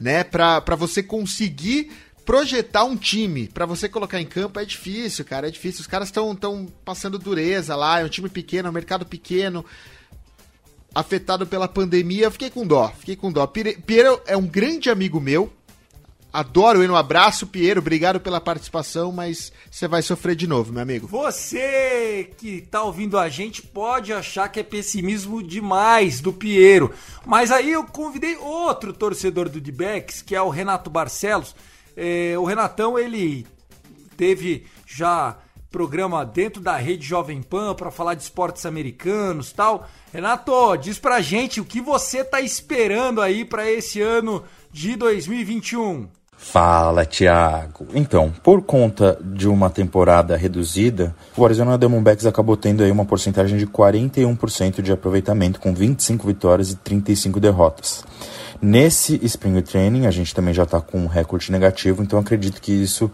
né? 0.00 0.24
Pra, 0.24 0.60
pra 0.60 0.74
você 0.74 1.00
conseguir 1.00 1.92
projetar 2.24 2.82
um 2.82 2.96
time, 2.96 3.46
pra 3.46 3.66
você 3.66 3.88
colocar 3.88 4.20
em 4.20 4.26
campo 4.26 4.58
é 4.58 4.64
difícil, 4.64 5.24
cara, 5.24 5.46
é 5.46 5.50
difícil. 5.50 5.82
Os 5.82 5.86
caras 5.86 6.08
estão 6.08 6.34
tão 6.34 6.66
passando 6.84 7.20
dureza 7.20 7.76
lá, 7.76 8.00
é 8.00 8.04
um 8.04 8.08
time 8.08 8.28
pequeno, 8.28 8.66
é 8.66 8.70
um 8.70 8.74
mercado 8.74 9.06
pequeno, 9.06 9.64
afetado 10.92 11.46
pela 11.46 11.68
pandemia. 11.68 12.32
Fiquei 12.32 12.50
com 12.50 12.66
dó, 12.66 12.92
fiquei 12.98 13.14
com 13.14 13.30
dó. 13.30 13.46
Piero 13.46 14.20
é 14.26 14.36
um 14.36 14.46
grande 14.46 14.90
amigo 14.90 15.20
meu, 15.20 15.52
adoro 16.36 16.82
ele, 16.82 16.92
um 16.92 16.96
abraço, 16.96 17.46
Piero, 17.46 17.80
obrigado 17.80 18.20
pela 18.20 18.40
participação, 18.40 19.10
mas 19.10 19.50
você 19.70 19.88
vai 19.88 20.02
sofrer 20.02 20.36
de 20.36 20.46
novo, 20.46 20.72
meu 20.72 20.82
amigo. 20.82 21.06
Você 21.06 22.30
que 22.36 22.60
tá 22.60 22.82
ouvindo 22.82 23.18
a 23.18 23.28
gente 23.30 23.62
pode 23.62 24.12
achar 24.12 24.48
que 24.48 24.60
é 24.60 24.62
pessimismo 24.62 25.42
demais 25.42 26.20
do 26.20 26.32
Piero. 26.32 26.92
Mas 27.24 27.50
aí 27.50 27.72
eu 27.72 27.84
convidei 27.84 28.36
outro 28.36 28.92
torcedor 28.92 29.48
do 29.48 29.60
D-Backs, 29.60 30.20
que 30.20 30.36
é 30.36 30.42
o 30.42 30.50
Renato 30.50 30.90
Barcelos. 30.90 31.56
É, 31.96 32.34
o 32.38 32.44
Renatão, 32.44 32.98
ele 32.98 33.46
teve 34.16 34.66
já 34.86 35.38
programa 35.70 36.24
dentro 36.24 36.60
da 36.60 36.76
rede 36.76 37.06
Jovem 37.06 37.42
Pan 37.42 37.74
para 37.74 37.90
falar 37.90 38.14
de 38.14 38.22
esportes 38.22 38.66
americanos 38.66 39.52
tal. 39.52 39.88
Renato, 40.12 40.76
diz 40.76 40.98
pra 40.98 41.20
gente 41.20 41.60
o 41.60 41.64
que 41.64 41.80
você 41.80 42.22
tá 42.22 42.40
esperando 42.40 43.22
aí 43.22 43.44
para 43.44 43.70
esse 43.70 44.00
ano 44.00 44.44
de 44.70 44.96
2021. 44.96 46.08
Fala, 46.36 47.04
Thiago. 47.04 47.86
Então, 47.94 48.32
por 48.42 48.62
conta 48.62 49.18
de 49.22 49.48
uma 49.48 49.68
temporada 49.70 50.36
reduzida, 50.36 51.14
o 51.36 51.44
Arizona 51.44 51.78
Diamondbacks 51.78 52.26
acabou 52.26 52.56
tendo 52.56 52.82
aí 52.82 52.90
uma 52.90 53.04
porcentagem 53.04 53.58
de 53.58 53.66
41% 53.66 54.80
de 54.82 54.92
aproveitamento, 54.92 55.58
com 55.58 55.74
25 55.74 56.26
vitórias 56.26 56.70
e 56.70 56.76
35 56.76 57.40
derrotas. 57.40 58.04
Nesse 58.60 59.18
Spring 59.24 59.60
Training, 59.60 60.06
a 60.06 60.10
gente 60.10 60.34
também 60.34 60.54
já 60.54 60.62
está 60.62 60.80
com 60.80 60.98
um 60.98 61.06
recorde 61.06 61.52
negativo, 61.52 62.02
então 62.02 62.18
acredito 62.18 62.60
que 62.60 62.72
isso 62.72 63.10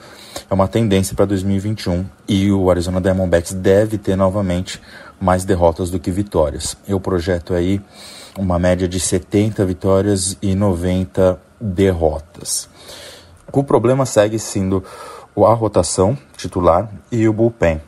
é 0.48 0.54
uma 0.54 0.68
tendência 0.68 1.16
para 1.16 1.24
2021 1.24 2.04
e 2.28 2.52
o 2.52 2.70
Arizona 2.70 3.00
Diamondbacks 3.00 3.52
deve 3.52 3.98
ter 3.98 4.14
novamente 4.14 4.80
mais 5.20 5.44
derrotas 5.44 5.90
do 5.90 5.98
que 5.98 6.10
vitórias. 6.10 6.76
Eu 6.86 7.00
projeto 7.00 7.54
aí 7.54 7.80
uma 8.38 8.58
média 8.58 8.86
de 8.86 9.00
70 9.00 9.64
vitórias 9.64 10.36
e 10.40 10.54
90 10.54 11.40
derrotas. 11.60 12.68
O 13.52 13.62
problema 13.62 14.06
segue 14.06 14.38
sendo 14.38 14.82
a 15.36 15.52
rotação 15.52 16.16
titular 16.36 16.90
e 17.10 17.28
o 17.28 17.32
bullpen. 17.32 17.80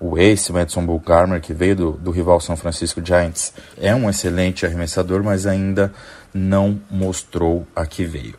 O 0.00 0.18
ace, 0.18 0.50
o 0.50 0.58
Edson 0.58 0.84
Bumgarner, 0.86 1.42
que 1.42 1.52
veio 1.52 1.76
do, 1.76 1.90
do 1.92 2.10
rival 2.10 2.40
São 2.40 2.56
Francisco 2.56 3.04
Giants, 3.04 3.52
é 3.76 3.94
um 3.94 4.08
excelente 4.08 4.64
arremessador, 4.64 5.22
mas 5.22 5.46
ainda 5.46 5.92
não 6.32 6.80
mostrou 6.90 7.66
a 7.76 7.84
que 7.84 8.04
veio. 8.04 8.36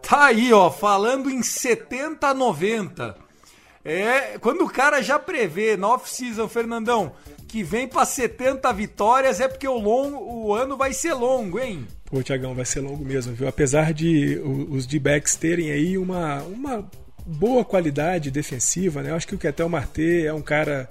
Tá 0.00 0.26
aí, 0.26 0.52
ó, 0.52 0.70
falando 0.70 1.28
em 1.28 1.42
70 1.42 2.28
a 2.28 2.34
90. 2.34 3.25
É, 3.86 4.36
quando 4.38 4.64
o 4.64 4.68
cara 4.68 5.00
já 5.00 5.16
prevê 5.16 5.76
na 5.76 5.94
off-season, 5.94 6.48
Fernandão, 6.48 7.12
que 7.46 7.62
vem 7.62 7.86
pra 7.86 8.04
70 8.04 8.72
vitórias, 8.72 9.38
é 9.38 9.46
porque 9.46 9.68
o, 9.68 9.78
longo, 9.78 10.18
o 10.18 10.52
ano 10.52 10.76
vai 10.76 10.92
ser 10.92 11.14
longo, 11.14 11.60
hein? 11.60 11.86
Pô, 12.04 12.20
Tiagão, 12.20 12.52
vai 12.52 12.64
ser 12.64 12.80
longo 12.80 13.04
mesmo, 13.04 13.32
viu? 13.32 13.46
Apesar 13.46 13.94
de 13.94 14.40
os 14.68 14.86
D-backs 14.86 15.36
terem 15.36 15.70
aí 15.70 15.96
uma, 15.96 16.42
uma 16.42 16.90
boa 17.24 17.64
qualidade 17.64 18.28
defensiva, 18.28 19.02
né? 19.02 19.10
Eu 19.10 19.14
acho 19.14 19.28
que 19.28 19.36
o 19.36 19.38
Ketel 19.38 19.68
Marte 19.68 20.26
é 20.26 20.32
um 20.34 20.42
cara 20.42 20.88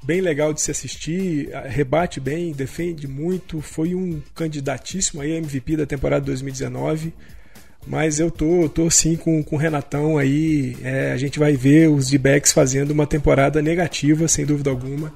bem 0.00 0.20
legal 0.20 0.54
de 0.54 0.60
se 0.60 0.70
assistir, 0.70 1.50
rebate 1.66 2.20
bem, 2.20 2.52
defende 2.52 3.08
muito, 3.08 3.60
foi 3.60 3.92
um 3.92 4.22
candidatíssimo 4.36 5.20
aí 5.20 5.32
MVP 5.32 5.76
da 5.76 5.84
temporada 5.84 6.24
2019. 6.26 7.12
Mas 7.86 8.20
eu 8.20 8.30
tô, 8.30 8.68
tô 8.68 8.90
sim 8.90 9.16
com, 9.16 9.42
com 9.42 9.56
o 9.56 9.58
Renatão 9.58 10.18
aí. 10.18 10.76
é, 10.82 11.12
a 11.12 11.16
gente 11.16 11.38
vai 11.38 11.56
ver 11.56 11.88
os 11.88 12.08
D-backs 12.08 12.52
fazendo 12.52 12.90
uma 12.90 13.06
temporada 13.06 13.60
negativa, 13.62 14.28
sem 14.28 14.44
dúvida 14.44 14.70
alguma. 14.70 15.12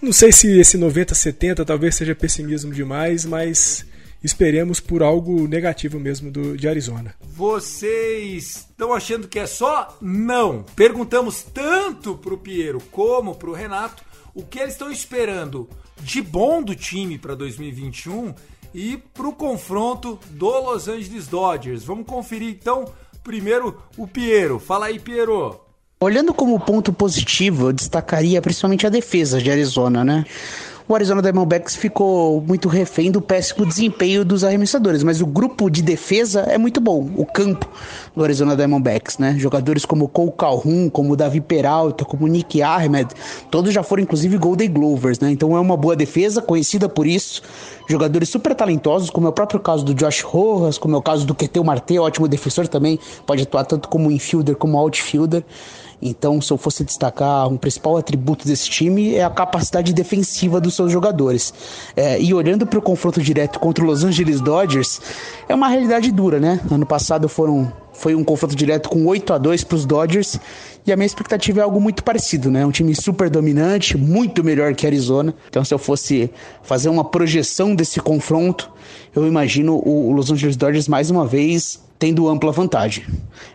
Não 0.00 0.12
sei 0.12 0.32
se 0.32 0.58
esse 0.58 0.76
90-70 0.76 1.64
talvez 1.64 1.94
seja 1.94 2.14
pessimismo 2.14 2.72
demais, 2.72 3.24
mas 3.24 3.86
esperemos 4.22 4.80
por 4.80 5.02
algo 5.02 5.46
negativo 5.46 6.00
mesmo 6.00 6.30
do, 6.30 6.56
de 6.56 6.66
Arizona. 6.66 7.14
Vocês 7.22 8.66
estão 8.68 8.92
achando 8.92 9.28
que 9.28 9.38
é 9.38 9.46
só? 9.46 9.96
Não. 10.00 10.64
Perguntamos 10.74 11.42
tanto 11.42 12.16
pro 12.16 12.38
Piero 12.38 12.80
como 12.90 13.34
pro 13.34 13.52
Renato 13.52 14.02
o 14.34 14.42
que 14.42 14.58
eles 14.58 14.72
estão 14.72 14.90
esperando 14.90 15.68
de 16.02 16.20
bom 16.20 16.62
do 16.62 16.74
time 16.74 17.18
para 17.18 17.34
2021 17.34 18.34
e 18.74 18.96
pro 19.14 19.32
confronto 19.32 20.18
do 20.30 20.50
Los 20.58 20.88
Angeles 20.88 21.28
Dodgers. 21.28 21.84
Vamos 21.84 22.06
conferir 22.06 22.50
então 22.60 22.84
primeiro 23.22 23.80
o 23.96 24.06
Piero. 24.06 24.58
Fala 24.58 24.86
aí, 24.86 24.98
Piero. 24.98 25.60
Olhando 26.00 26.34
como 26.34 26.60
ponto 26.60 26.92
positivo, 26.92 27.68
eu 27.68 27.72
destacaria 27.72 28.42
principalmente 28.42 28.86
a 28.86 28.90
defesa 28.90 29.40
de 29.40 29.50
Arizona, 29.50 30.04
né? 30.04 30.26
O 30.86 30.94
Arizona 30.94 31.22
Diamondbacks 31.22 31.74
ficou 31.74 32.42
muito 32.42 32.68
refém 32.68 33.10
do 33.10 33.18
péssimo 33.18 33.64
desempenho 33.64 34.22
dos 34.22 34.44
arremessadores, 34.44 35.02
mas 35.02 35.22
o 35.22 35.26
grupo 35.26 35.70
de 35.70 35.80
defesa 35.80 36.40
é 36.40 36.58
muito 36.58 36.78
bom. 36.78 37.10
O 37.16 37.24
campo 37.24 37.66
do 38.14 38.22
Arizona 38.22 38.54
Diamondbacks, 38.54 39.16
né? 39.16 39.34
Jogadores 39.38 39.86
como 39.86 40.06
Cole 40.06 40.34
Calhoun, 40.36 40.90
como 40.90 41.16
Davi 41.16 41.40
Peralta, 41.40 42.04
como 42.04 42.26
Nick 42.26 42.60
Ahmed, 42.60 43.08
todos 43.50 43.72
já 43.72 43.82
foram 43.82 44.02
inclusive 44.02 44.36
Golden 44.36 44.70
Glovers, 44.70 45.18
né? 45.20 45.30
Então 45.30 45.56
é 45.56 45.60
uma 45.60 45.74
boa 45.74 45.96
defesa, 45.96 46.42
conhecida 46.42 46.86
por 46.86 47.06
isso. 47.06 47.40
Jogadores 47.88 48.28
super 48.28 48.54
talentosos, 48.54 49.08
como 49.08 49.26
é 49.26 49.30
o 49.30 49.32
próprio 49.32 49.60
caso 49.60 49.86
do 49.86 49.94
Josh 49.94 50.20
Rojas, 50.20 50.76
como 50.76 50.96
é 50.96 50.98
o 50.98 51.02
caso 51.02 51.24
do 51.24 51.34
Keteu 51.34 51.64
Marte, 51.64 51.98
ótimo 51.98 52.28
defensor 52.28 52.68
também, 52.68 53.00
pode 53.26 53.42
atuar 53.42 53.64
tanto 53.64 53.88
como 53.88 54.10
infielder 54.10 54.54
como 54.54 54.76
outfielder. 54.76 55.42
Então, 56.00 56.40
se 56.40 56.52
eu 56.52 56.56
fosse 56.56 56.84
destacar 56.84 57.48
um 57.48 57.56
principal 57.56 57.96
atributo 57.96 58.46
desse 58.46 58.68
time 58.68 59.14
é 59.14 59.24
a 59.24 59.30
capacidade 59.30 59.92
defensiva 59.92 60.60
dos 60.60 60.74
seus 60.74 60.92
jogadores. 60.92 61.52
É, 61.96 62.20
e 62.20 62.32
olhando 62.34 62.66
para 62.66 62.78
o 62.78 62.82
confronto 62.82 63.20
direto 63.22 63.58
contra 63.58 63.84
o 63.84 63.86
Los 63.86 64.04
Angeles 64.04 64.40
Dodgers, 64.40 65.00
é 65.48 65.54
uma 65.54 65.68
realidade 65.68 66.10
dura, 66.10 66.38
né? 66.38 66.60
Ano 66.70 66.86
passado 66.86 67.28
foram 67.28 67.72
foi 67.94 68.14
um 68.14 68.24
confronto 68.24 68.56
direto 68.56 68.88
com 68.88 69.06
8 69.06 69.32
a 69.32 69.38
2 69.38 69.64
para 69.64 69.76
os 69.76 69.86
Dodgers 69.86 70.38
e 70.84 70.92
a 70.92 70.96
minha 70.96 71.06
expectativa 71.06 71.60
é 71.60 71.62
algo 71.62 71.80
muito 71.80 72.02
parecido, 72.02 72.50
né? 72.50 72.66
Um 72.66 72.70
time 72.70 72.94
super 72.94 73.30
dominante, 73.30 73.96
muito 73.96 74.42
melhor 74.44 74.74
que 74.74 74.86
Arizona. 74.86 75.34
Então, 75.48 75.64
se 75.64 75.72
eu 75.72 75.78
fosse 75.78 76.30
fazer 76.62 76.88
uma 76.88 77.04
projeção 77.04 77.74
desse 77.74 78.00
confronto, 78.00 78.70
eu 79.14 79.26
imagino 79.26 79.80
o 79.84 80.12
Los 80.12 80.30
Angeles 80.30 80.56
Dodgers 80.56 80.88
mais 80.88 81.08
uma 81.08 81.24
vez 81.24 81.82
tendo 81.98 82.28
ampla 82.28 82.52
vantagem. 82.52 83.04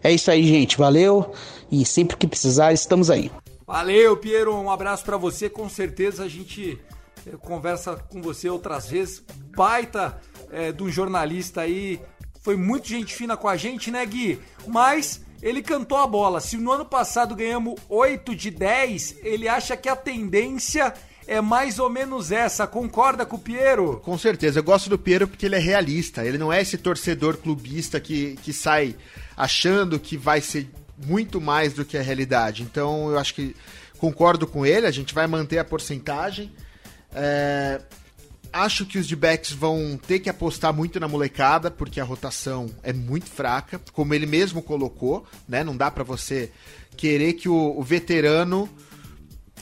É 0.01 0.11
isso 0.11 0.31
aí, 0.31 0.47
gente. 0.47 0.77
Valeu 0.77 1.31
e 1.72 1.86
sempre 1.86 2.17
que 2.17 2.28
precisar, 2.28 2.74
estamos 2.74 3.09
aí. 3.09 3.32
Valeu, 3.65 4.17
Piero. 4.17 4.55
Um 4.55 4.72
abraço 4.72 5.05
para 5.05 5.17
você. 5.17 5.49
Com 5.49 5.70
certeza 5.70 6.24
a 6.24 6.28
gente 6.28 6.80
eh, 7.26 7.38
conversa 7.39 7.95
com 7.95 8.22
você 8.22 8.49
outras 8.49 8.88
vezes. 8.88 9.24
Baita 9.55 10.20
é, 10.51 10.72
de 10.72 10.82
um 10.82 10.89
jornalista 10.89 11.61
aí 11.61 12.01
foi 12.41 12.55
muito 12.55 12.88
gente 12.88 13.13
fina 13.13 13.38
com 13.38 13.47
a 13.47 13.55
gente, 13.55 13.91
né, 13.91 14.05
Gui? 14.05 14.39
Mas 14.67 15.22
ele 15.41 15.61
cantou 15.61 15.97
a 15.97 16.07
bola. 16.07 16.39
Se 16.39 16.57
no 16.57 16.72
ano 16.72 16.86
passado 16.86 17.36
ganhamos 17.36 17.76
8 17.88 18.36
de 18.36 18.49
10, 18.49 19.17
ele 19.22 19.47
acha 19.47 19.78
que 19.78 19.89
a 19.89 19.95
tendência 19.95 20.93
é 21.28 21.39
mais 21.41 21.78
ou 21.78 21.89
menos 21.89 22.32
essa. 22.32 22.65
Concorda 22.65 23.26
com 23.26 23.36
o 23.36 23.39
Piero? 23.39 24.01
Com 24.03 24.17
certeza. 24.17 24.59
Eu 24.59 24.63
gosto 24.63 24.89
do 24.89 24.97
Piero 24.97 25.28
porque 25.28 25.45
ele 25.45 25.55
é 25.55 25.59
realista. 25.59 26.26
Ele 26.26 26.38
não 26.38 26.51
é 26.51 26.61
esse 26.61 26.78
torcedor 26.78 27.38
clubista 27.38 27.99
que, 27.99 28.36
que 28.41 28.51
sai 28.51 28.95
achando 29.38 29.99
que 29.99 30.17
vai 30.17 30.41
ser 30.41 30.67
muito 31.06 31.39
mais 31.39 31.74
do 31.74 31.86
que 31.86 31.97
a 31.97 32.02
realidade. 32.02 32.64
Então 32.64 33.10
eu 33.10 33.18
acho 33.18 33.34
que 33.34 33.56
concordo 33.97 34.45
com 34.47 34.66
ele. 34.66 34.86
A 34.86 34.91
gente 34.91 35.14
vai 35.14 35.28
manter 35.28 35.60
a 35.60 35.66
porcentagem. 35.66 36.52
É, 37.14 37.82
Acho 38.52 38.86
que 38.86 38.97
os 38.97 39.08
D-backs 39.08 39.52
vão 39.52 40.00
ter 40.08 40.20
que 40.20 40.30
apostar 40.30 40.74
muito 40.74 41.00
na 41.00 41.08
molecada, 41.08 41.70
porque 41.70 42.00
a 42.00 42.04
rotação 42.04 42.68
é 42.82 42.91
muito 42.91 43.30
fraca, 43.30 43.80
como 43.93 44.14
ele 44.14 44.26
mesmo 44.26 44.62
colocou, 44.62 45.26
né? 45.47 45.64
Não 45.64 45.78
dá 45.78 45.91
para 45.91 46.04
você 46.04 46.52
querer 46.97 47.34
que 47.34 47.47
o, 47.47 47.78
o 47.78 47.84
veterano 47.84 48.68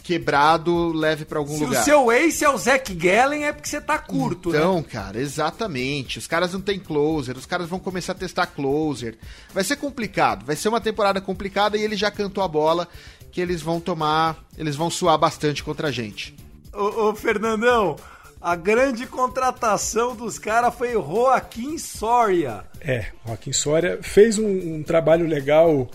quebrado 0.08 0.94
leve 0.94 1.26
para 1.26 1.38
algum 1.38 1.58
Se 1.58 1.66
lugar. 1.66 1.84
Se 1.84 1.92
o 1.92 1.94
seu 1.94 2.12
ace 2.14 2.46
é 2.46 2.50
o 2.50 2.58
Zac 2.58 2.94
Gallen, 2.94 3.44
é 3.44 3.52
porque 3.52 3.68
você 3.68 3.82
tá 3.82 4.00
curto, 4.00 4.50
então, 4.50 4.76
né? 4.76 4.80
Então, 4.80 4.84
cara, 4.90 5.20
exatamente. 5.20 6.18
Os 6.18 6.26
caras 6.26 6.54
não 6.54 6.62
têm 6.62 6.80
closer, 6.80 7.36
os 7.36 7.46
caras 7.46 7.68
vão 7.68 7.78
começar 7.78 8.14
a 8.14 8.16
testar 8.16 8.46
closer. 8.48 9.18
Vai 9.54 9.66
ser 9.66 9.76
complicado, 9.76 10.46
vai 10.46 10.56
ser 10.56 10.70
uma 10.70 10.80
temporada 10.80 11.20
complicada 11.20 11.76
e 11.76 11.84
ele 11.84 11.98
já 11.98 12.10
cantou 12.10 12.42
a 12.42 12.48
bola 12.48 12.88
que 13.34 13.42
eles 13.42 13.62
vão 13.62 13.82
tomar, 13.82 14.38
eles 14.58 14.78
vão 14.78 14.90
suar 14.90 15.18
bastante 15.18 15.62
contra 15.62 15.90
a 15.90 15.92
gente. 15.92 16.34
Ô, 16.74 17.10
ô 17.10 17.16
Fernandão, 17.16 17.98
a 18.48 18.56
grande 18.56 19.06
contratação 19.06 20.16
dos 20.16 20.40
caras 20.40 20.74
foi 20.74 20.94
Joaquim 20.94 21.78
Soria. 21.78 22.64
É, 22.80 23.08
Joaquim 23.26 23.52
Soria 23.52 24.00
fez 24.02 24.40
um, 24.40 24.76
um 24.76 24.84
trabalho 24.84 25.28
legal 25.28 25.92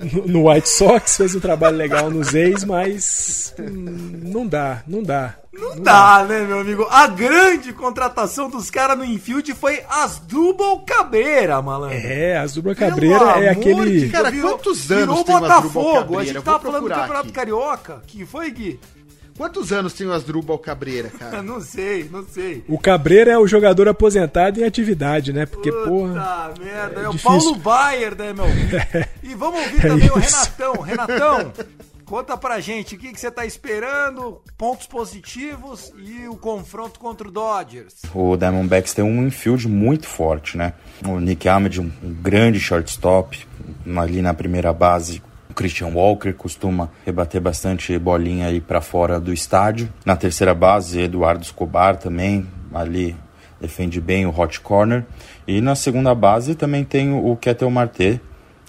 no, 0.00 0.26
no, 0.26 0.48
White 0.48 0.70
Sox, 0.70 1.18
fez 1.18 1.34
um 1.34 1.40
trabalho 1.40 1.76
legal 1.76 2.10
nos 2.10 2.34
ex, 2.34 2.64
mas 2.64 3.54
hum, 3.58 4.22
não 4.22 4.46
dá, 4.46 4.82
não 4.86 5.02
dá. 5.02 5.34
Não, 5.52 5.76
não 5.76 5.82
dá, 5.82 6.22
dá, 6.22 6.24
né, 6.24 6.44
meu 6.44 6.60
amigo? 6.60 6.86
A 6.90 7.08
grande 7.08 7.74
contratação 7.74 8.48
dos 8.48 8.70
caras 8.70 8.96
no 8.96 9.04
infield 9.04 9.52
foi 9.52 9.82
Asdrubal 9.86 10.80
Cabreira, 10.80 11.60
malandro. 11.60 11.98
É, 11.98 12.38
Asdrubal 12.38 12.74
Cabreira 12.74 13.44
é 13.44 13.50
aquele. 13.50 14.00
De... 14.00 14.08
Cara, 14.08 14.30
virou, 14.30 14.52
quantos 14.52 14.90
anos 14.90 15.04
virou 15.08 15.24
tem 15.24 15.38
Botafogo? 15.38 16.18
A 16.18 16.24
gente 16.24 16.40
tava 16.40 16.58
falando 16.58 16.84
do 16.84 16.88
Campeonato 16.88 17.20
aqui. 17.26 17.32
Carioca. 17.32 18.02
Que 18.06 18.24
foi, 18.24 18.50
Gui? 18.50 18.80
Quantos 19.36 19.72
anos 19.72 19.92
tem 19.92 20.06
o 20.06 20.12
Asdrubal 20.12 20.58
Cabreira, 20.58 21.10
cara? 21.10 21.42
não 21.44 21.60
sei, 21.60 22.08
não 22.10 22.24
sei. 22.26 22.64
O 22.68 22.78
Cabreira 22.78 23.32
é 23.32 23.38
o 23.38 23.46
jogador 23.46 23.86
aposentado 23.88 24.60
em 24.60 24.64
atividade, 24.64 25.32
né? 25.32 25.44
Porque, 25.46 25.70
Puta 25.70 25.88
porra. 25.88 26.54
merda, 26.58 27.00
é, 27.00 27.04
é 27.04 27.08
o 27.08 27.18
Paulo 27.18 27.54
Baier, 27.56 28.16
né, 28.16 28.32
meu? 28.32 28.46
E 29.22 29.34
vamos 29.34 29.60
ouvir 29.60 29.84
é 29.84 29.88
também 29.88 30.06
isso. 30.06 30.14
o 30.16 30.18
Renatão. 30.20 30.82
Renatão, 30.82 31.52
conta 32.04 32.36
pra 32.36 32.60
gente 32.60 32.94
o 32.94 32.98
que, 32.98 33.12
que 33.12 33.20
você 33.20 33.30
tá 33.30 33.44
esperando, 33.44 34.40
pontos 34.56 34.86
positivos 34.86 35.92
e 35.98 36.28
o 36.28 36.36
confronto 36.36 37.00
contra 37.00 37.26
o 37.26 37.30
Dodgers. 37.30 37.94
O 38.14 38.36
Diamondbacks 38.36 38.94
tem 38.94 39.04
um 39.04 39.26
infield 39.26 39.68
muito 39.68 40.06
forte, 40.06 40.56
né? 40.56 40.72
O 41.04 41.18
Nick 41.18 41.48
Ahmed, 41.48 41.80
um 41.80 41.90
grande 42.22 42.60
shortstop, 42.60 43.46
ali 43.96 44.22
na 44.22 44.32
primeira 44.32 44.72
base, 44.72 45.20
Christian 45.56 45.88
Walker 45.88 46.32
costuma 46.34 46.90
rebater 47.04 47.40
bastante 47.40 47.98
bolinha 47.98 48.46
aí 48.46 48.60
para 48.60 48.82
fora 48.82 49.18
do 49.18 49.32
estádio. 49.32 49.88
Na 50.04 50.14
terceira 50.14 50.54
base, 50.54 51.00
Eduardo 51.00 51.42
Escobar 51.42 51.96
também, 51.96 52.46
ali 52.74 53.16
defende 53.58 53.98
bem 53.98 54.26
o 54.26 54.38
hot 54.38 54.60
corner. 54.60 55.04
E 55.48 55.62
na 55.62 55.74
segunda 55.74 56.14
base 56.14 56.54
também 56.54 56.84
tem 56.84 57.12
o 57.14 57.34
Ketel 57.36 57.70
Marte, 57.70 58.20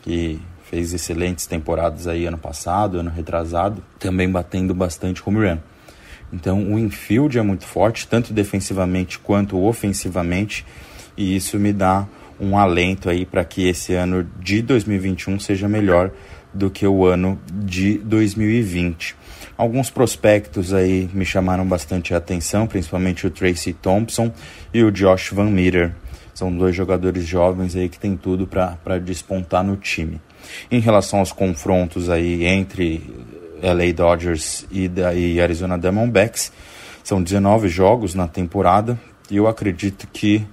que 0.02 0.40
fez 0.64 0.94
excelentes 0.94 1.46
temporadas 1.46 2.08
aí 2.08 2.26
ano 2.26 2.38
passado, 2.38 3.00
ano 3.00 3.10
retrasado, 3.10 3.84
também 4.00 4.30
batendo 4.30 4.74
bastante 4.74 5.22
home 5.26 5.46
run. 5.46 5.58
Então 6.32 6.74
o 6.74 6.80
infield 6.80 7.38
é 7.38 7.42
muito 7.42 7.66
forte, 7.66 8.08
tanto 8.08 8.34
defensivamente 8.34 9.20
quanto 9.20 9.62
ofensivamente, 9.62 10.66
e 11.18 11.36
isso 11.36 11.60
me 11.60 11.74
dá 11.74 12.08
um 12.40 12.58
alento 12.58 13.10
aí 13.10 13.26
para 13.26 13.44
que 13.44 13.68
esse 13.68 13.94
ano 13.94 14.26
de 14.40 14.62
2021 14.62 15.40
seja 15.40 15.68
melhor 15.68 16.12
do 16.54 16.70
que 16.70 16.88
o 16.88 17.06
ano 17.06 17.40
de 17.52 17.98
2020. 18.00 19.16
Alguns 19.58 19.90
prospectos 19.90 20.74
aí 20.74 21.10
me 21.14 21.26
chamaram 21.26 21.66
bastante 21.66 22.14
a 22.14 22.18
atenção, 22.18 22.68
principalmente 22.68 23.26
o 23.26 23.32
Tracy 23.32 23.74
Thompson 23.74 24.32
e 24.74 24.84
o 24.84 24.92
Josh 24.92 25.32
Van 25.32 25.50
Meter. 25.50 25.94
São 26.34 26.56
dois 26.56 26.76
jogadores 26.76 27.26
jovens 27.26 27.76
aí 27.76 27.90
que 27.90 27.98
tem 27.98 28.16
tudo 28.16 28.46
para 28.46 29.00
despontar 29.00 29.64
no 29.64 29.76
time. 29.76 30.22
Em 30.70 30.80
relação 30.80 31.20
aos 31.20 31.32
confrontos 31.32 32.10
aí 32.10 32.46
entre 32.46 33.02
LA 33.62 33.92
Dodgers 33.94 34.68
e, 34.72 34.90
e 35.16 35.42
Arizona 35.42 35.78
Diamondbacks, 35.78 36.52
são 37.04 37.24
19 37.24 37.68
jogos 37.70 38.14
na 38.14 38.28
temporada 38.28 39.00
e 39.32 39.38
eu 39.38 39.48
acredito 39.48 40.08
que 40.14 40.46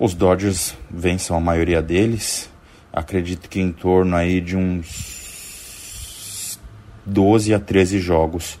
os 0.00 0.14
Dodgers 0.14 0.74
vençam 0.90 1.36
a 1.36 1.40
maioria 1.40 1.80
deles 1.80 2.50
acredito 2.98 3.48
que 3.48 3.60
em 3.60 3.72
torno 3.72 4.16
aí 4.16 4.40
de 4.40 4.56
uns 4.56 6.58
12 7.06 7.54
a 7.54 7.60
13 7.60 8.00
jogos 8.00 8.58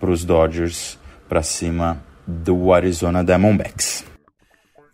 para 0.00 0.10
os 0.10 0.24
Dodgers 0.24 0.98
para 1.28 1.42
cima 1.42 2.04
do 2.26 2.72
Arizona 2.72 3.24
Diamondbacks. 3.24 4.04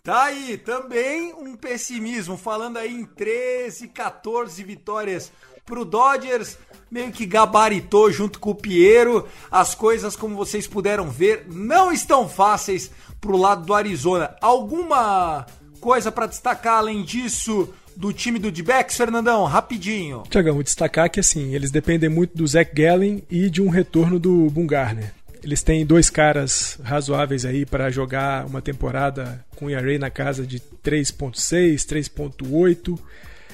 Tá 0.02 0.24
aí 0.24 0.58
também 0.58 1.32
um 1.34 1.54
pessimismo, 1.54 2.36
falando 2.36 2.76
aí 2.76 2.92
em 2.92 3.04
13, 3.04 3.88
14 3.88 4.62
vitórias 4.64 5.32
pro 5.64 5.84
Dodgers, 5.84 6.58
meio 6.90 7.12
que 7.12 7.24
gabaritou 7.24 8.10
junto 8.10 8.40
com 8.40 8.50
o 8.50 8.54
Piero. 8.54 9.28
As 9.50 9.74
coisas, 9.74 10.16
como 10.16 10.36
vocês 10.36 10.66
puderam 10.66 11.08
ver, 11.08 11.46
não 11.48 11.92
estão 11.92 12.28
fáceis 12.28 12.90
pro 13.20 13.36
lado 13.36 13.64
do 13.64 13.74
Arizona. 13.74 14.36
Alguma 14.40 15.46
coisa 15.80 16.10
para 16.10 16.26
destacar 16.26 16.78
além 16.78 17.04
disso 17.04 17.72
do 17.96 18.12
time 18.12 18.38
do 18.38 18.50
D-backs, 18.50 18.96
Fernandão? 18.96 19.44
Rapidinho. 19.44 20.22
Tiagão, 20.28 20.54
vou 20.54 20.62
destacar 20.62 21.10
que 21.10 21.20
assim, 21.20 21.54
eles 21.54 21.70
dependem 21.70 22.08
muito 22.08 22.36
do 22.36 22.46
Zach 22.46 22.72
Gallen 22.74 23.22
e 23.30 23.48
de 23.48 23.60
um 23.60 23.68
retorno 23.68 24.18
do 24.18 24.48
Bungarner. 24.50 25.12
Eles 25.42 25.62
têm 25.62 25.84
dois 25.84 26.08
caras 26.08 26.78
razoáveis 26.82 27.44
aí 27.44 27.66
para 27.66 27.90
jogar 27.90 28.46
uma 28.46 28.62
temporada 28.62 29.44
com 29.56 29.68
ERA 29.68 29.98
na 29.98 30.08
casa 30.08 30.46
de 30.46 30.60
3.6, 30.60 31.74
3.8. 31.84 32.98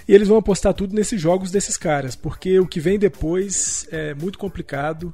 E 0.06 0.14
eles 0.14 0.28
vão 0.28 0.38
apostar 0.38 0.74
tudo 0.74 0.94
nesses 0.94 1.20
jogos 1.20 1.50
desses 1.50 1.76
caras, 1.76 2.14
porque 2.14 2.58
o 2.58 2.66
que 2.66 2.80
vem 2.80 2.98
depois 2.98 3.86
é 3.90 4.14
muito 4.14 4.38
complicado. 4.38 5.12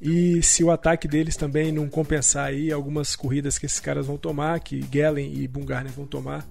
E 0.00 0.42
se 0.42 0.62
o 0.62 0.70
ataque 0.70 1.08
deles 1.08 1.36
também 1.36 1.72
não 1.72 1.88
compensar 1.88 2.46
aí 2.46 2.70
algumas 2.70 3.16
corridas 3.16 3.58
que 3.58 3.66
esses 3.66 3.80
caras 3.80 4.06
vão 4.06 4.16
tomar, 4.16 4.60
que 4.60 4.80
Gallen 4.80 5.32
e 5.34 5.48
Bungarner 5.48 5.92
vão 5.92 6.06
tomar, 6.06 6.46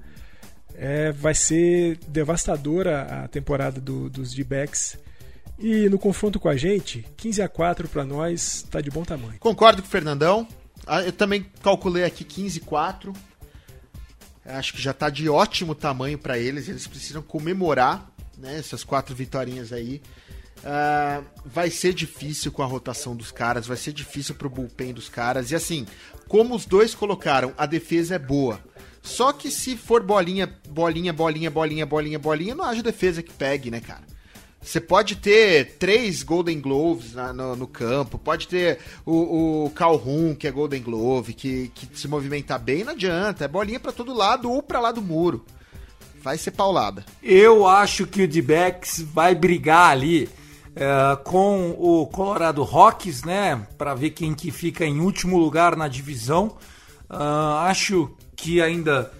é, 0.75 1.11
vai 1.11 1.33
ser 1.33 1.97
devastadora 2.07 3.23
a 3.23 3.27
temporada 3.27 3.79
do, 3.79 4.09
dos 4.09 4.33
D-backs. 4.33 4.97
E 5.59 5.87
no 5.89 5.99
confronto 5.99 6.39
com 6.39 6.49
a 6.49 6.57
gente, 6.57 7.05
15 7.15 7.41
a 7.41 7.47
4 7.47 7.87
para 7.87 8.03
nós 8.03 8.65
tá 8.69 8.81
de 8.81 8.89
bom 8.89 9.03
tamanho. 9.03 9.39
Concordo 9.39 9.81
com 9.81 9.87
o 9.87 9.91
Fernandão. 9.91 10.47
Ah, 10.85 11.01
eu 11.01 11.11
também 11.11 11.45
calculei 11.61 12.03
aqui 12.03 12.23
15 12.23 12.61
a 12.63 12.65
4. 12.65 13.13
Acho 14.45 14.73
que 14.73 14.81
já 14.81 14.93
tá 14.93 15.09
de 15.09 15.29
ótimo 15.29 15.73
tamanho 15.73 16.17
para 16.17 16.37
eles. 16.37 16.67
Eles 16.67 16.87
precisam 16.87 17.21
comemorar 17.21 18.11
né, 18.37 18.57
essas 18.57 18.83
quatro 18.83 19.15
vitórias 19.15 19.71
aí. 19.71 20.01
Uh, 20.59 21.25
vai 21.45 21.69
ser 21.69 21.93
difícil 21.93 22.51
com 22.51 22.63
a 22.63 22.65
rotação 22.65 23.15
dos 23.15 23.31
caras, 23.31 23.67
vai 23.67 23.75
ser 23.75 23.91
difícil 23.91 24.33
pro 24.35 24.49
bullpen 24.49 24.93
dos 24.93 25.09
caras. 25.09 25.51
E 25.51 25.55
assim, 25.55 25.85
como 26.27 26.55
os 26.55 26.65
dois 26.65 26.95
colocaram, 26.95 27.53
a 27.57 27.65
defesa 27.65 28.15
é 28.15 28.19
boa. 28.19 28.59
Só 29.03 29.33
que 29.33 29.51
se 29.51 29.75
for 29.75 30.01
bolinha, 30.01 30.49
bolinha, 30.69 31.11
bolinha, 31.11 31.51
bolinha, 31.51 31.85
bolinha, 31.85 32.17
bolinha, 32.17 32.55
não 32.55 32.63
haja 32.63 32.81
defesa 32.81 33.21
que 33.21 33.31
pegue, 33.33 33.69
né, 33.69 33.81
cara? 33.81 34.01
Você 34.61 34.79
pode 34.79 35.17
ter 35.17 35.75
três 35.77 36.23
Golden 36.23 36.61
Gloves 36.61 37.13
na- 37.13 37.33
no, 37.33 37.53
no 37.53 37.67
campo, 37.67 38.17
pode 38.17 38.47
ter 38.47 38.79
o, 39.05 39.65
o 39.65 39.69
Calhoun, 39.71 40.33
que 40.33 40.47
é 40.47 40.51
Golden 40.51 40.81
Glove, 40.81 41.33
que, 41.33 41.69
que 41.75 41.85
se 41.99 42.07
movimentar 42.07 42.57
bem, 42.59 42.85
não 42.85 42.93
adianta. 42.93 43.43
É 43.43 43.47
bolinha 43.49 43.77
pra 43.79 43.91
todo 43.91 44.13
lado 44.13 44.49
ou 44.49 44.63
pra 44.63 44.79
lá 44.79 44.93
do 44.93 45.01
muro. 45.01 45.43
Vai 46.21 46.37
ser 46.37 46.51
paulada. 46.51 47.03
Eu 47.21 47.67
acho 47.67 48.07
que 48.07 48.23
o 48.23 48.27
D-Backs 48.27 49.01
vai 49.01 49.35
brigar 49.35 49.91
ali 49.91 50.29
é, 50.73 51.17
com 51.25 51.71
o 51.77 52.07
Colorado 52.07 52.63
Rockies, 52.63 53.21
né? 53.25 53.67
Pra 53.77 53.93
ver 53.93 54.11
quem 54.11 54.33
que 54.33 54.49
fica 54.49 54.85
em 54.85 55.01
último 55.01 55.37
lugar 55.37 55.75
na 55.75 55.89
divisão. 55.89 56.55
Ah, 57.09 57.65
acho 57.69 58.09
que 58.35 58.61
ainda 58.61 59.11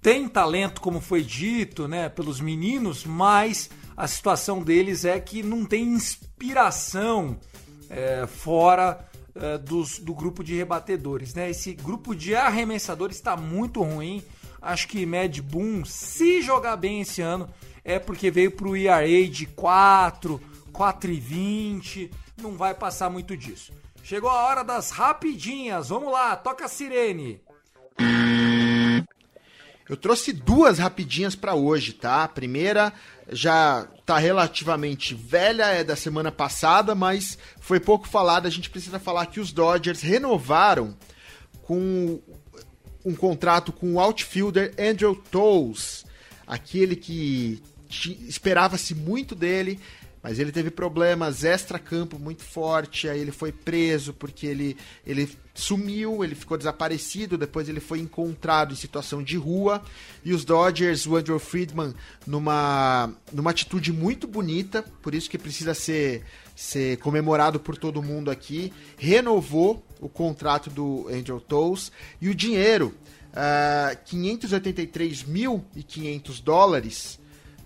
tem 0.00 0.28
talento, 0.28 0.80
como 0.80 1.00
foi 1.00 1.22
dito, 1.22 1.88
né? 1.88 2.08
Pelos 2.08 2.40
meninos, 2.40 3.04
mas 3.04 3.68
a 3.96 4.06
situação 4.06 4.62
deles 4.62 5.04
é 5.04 5.18
que 5.18 5.42
não 5.42 5.64
tem 5.64 5.84
inspiração 5.84 7.38
é, 7.90 8.26
fora 8.26 9.04
é, 9.34 9.58
dos, 9.58 9.98
do 9.98 10.14
grupo 10.14 10.44
de 10.44 10.54
rebatedores, 10.54 11.34
né? 11.34 11.50
Esse 11.50 11.72
grupo 11.72 12.14
de 12.14 12.34
arremessadores 12.34 13.16
está 13.16 13.36
muito 13.36 13.82
ruim. 13.82 14.22
Acho 14.60 14.88
que 14.88 15.06
Mad 15.06 15.38
Boom, 15.40 15.84
se 15.84 16.40
jogar 16.42 16.76
bem 16.76 17.00
esse 17.00 17.20
ano, 17.22 17.48
é 17.84 17.98
porque 17.98 18.30
veio 18.30 18.50
pro 18.50 18.76
ERA 18.76 19.28
de 19.28 19.46
4, 19.46 20.40
4,20. 20.72 22.10
Não 22.40 22.56
vai 22.56 22.74
passar 22.74 23.08
muito 23.08 23.36
disso. 23.36 23.72
Chegou 24.02 24.30
a 24.30 24.46
hora 24.46 24.62
das 24.62 24.90
rapidinhas. 24.90 25.88
Vamos 25.88 26.12
lá, 26.12 26.36
toca 26.36 26.66
a 26.66 26.68
sirene. 26.68 27.40
Eu 29.88 29.96
trouxe 29.96 30.32
duas 30.32 30.78
rapidinhas 30.78 31.36
pra 31.36 31.54
hoje, 31.54 31.92
tá? 31.92 32.24
A 32.24 32.28
primeira 32.28 32.92
já 33.30 33.86
tá 34.04 34.18
relativamente 34.18 35.14
velha, 35.14 35.66
é 35.66 35.84
da 35.84 35.94
semana 35.94 36.32
passada, 36.32 36.94
mas 36.94 37.38
foi 37.60 37.78
pouco 37.78 38.08
falada. 38.08 38.48
A 38.48 38.50
gente 38.50 38.68
precisa 38.68 38.98
falar 38.98 39.26
que 39.26 39.38
os 39.38 39.52
Dodgers 39.52 40.02
renovaram 40.02 40.96
com 41.62 42.20
um 43.04 43.14
contrato 43.14 43.72
com 43.72 43.94
o 43.94 44.00
outfielder 44.00 44.74
Andrew 44.78 45.14
Toles, 45.30 46.04
aquele 46.44 46.96
que 46.96 47.62
esperava-se 47.88 48.94
muito 48.94 49.34
dele, 49.34 49.78
mas 50.26 50.38
ele 50.40 50.50
teve 50.50 50.72
problemas 50.72 51.44
extra-campo 51.44 52.18
muito 52.18 52.42
forte, 52.42 53.08
aí 53.08 53.20
ele 53.20 53.30
foi 53.30 53.52
preso 53.52 54.12
porque 54.12 54.44
ele, 54.44 54.76
ele 55.06 55.30
sumiu, 55.54 56.24
ele 56.24 56.34
ficou 56.34 56.58
desaparecido, 56.58 57.38
depois 57.38 57.68
ele 57.68 57.78
foi 57.78 58.00
encontrado 58.00 58.72
em 58.72 58.76
situação 58.76 59.22
de 59.22 59.36
rua, 59.36 59.80
e 60.24 60.32
os 60.32 60.44
Dodgers, 60.44 61.06
o 61.06 61.14
Andrew 61.14 61.38
Friedman, 61.38 61.94
numa, 62.26 63.14
numa 63.32 63.52
atitude 63.52 63.92
muito 63.92 64.26
bonita, 64.26 64.82
por 65.00 65.14
isso 65.14 65.30
que 65.30 65.38
precisa 65.38 65.74
ser, 65.74 66.24
ser 66.56 66.98
comemorado 66.98 67.60
por 67.60 67.78
todo 67.78 68.02
mundo 68.02 68.28
aqui, 68.28 68.72
renovou 68.98 69.86
o 70.00 70.08
contrato 70.08 70.68
do 70.68 71.06
Andrew 71.08 71.40
Toles, 71.40 71.92
e 72.20 72.28
o 72.28 72.34
dinheiro, 72.34 72.92
ah, 73.32 73.96
583.500 74.04 76.42
dólares, 76.42 77.20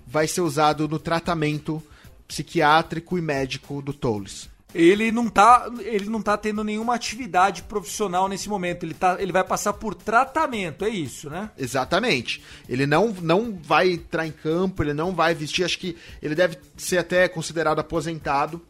vai 0.06 0.28
ser 0.28 0.42
usado 0.42 0.86
no 0.86 0.98
tratamento 0.98 1.82
psiquiátrico 2.30 3.18
e 3.18 3.20
médico 3.20 3.82
do 3.82 3.92
Toles. 3.92 4.48
Ele 4.72 5.10
não 5.10 5.28
tá, 5.28 5.68
ele 5.80 6.08
não 6.08 6.22
tá 6.22 6.36
tendo 6.36 6.62
nenhuma 6.62 6.94
atividade 6.94 7.64
profissional 7.64 8.28
nesse 8.28 8.48
momento. 8.48 8.86
Ele, 8.86 8.94
tá, 8.94 9.16
ele 9.18 9.32
vai 9.32 9.42
passar 9.42 9.72
por 9.72 9.96
tratamento, 9.96 10.84
é 10.84 10.88
isso, 10.88 11.28
né? 11.28 11.50
Exatamente. 11.58 12.40
Ele 12.68 12.86
não, 12.86 13.08
não 13.20 13.58
vai 13.60 13.90
entrar 13.90 14.28
em 14.28 14.30
campo, 14.30 14.84
ele 14.84 14.94
não 14.94 15.12
vai 15.12 15.34
vestir. 15.34 15.64
Acho 15.64 15.76
que 15.76 15.96
ele 16.22 16.36
deve 16.36 16.56
ser 16.76 16.98
até 16.98 17.26
considerado 17.26 17.80
aposentado, 17.80 18.62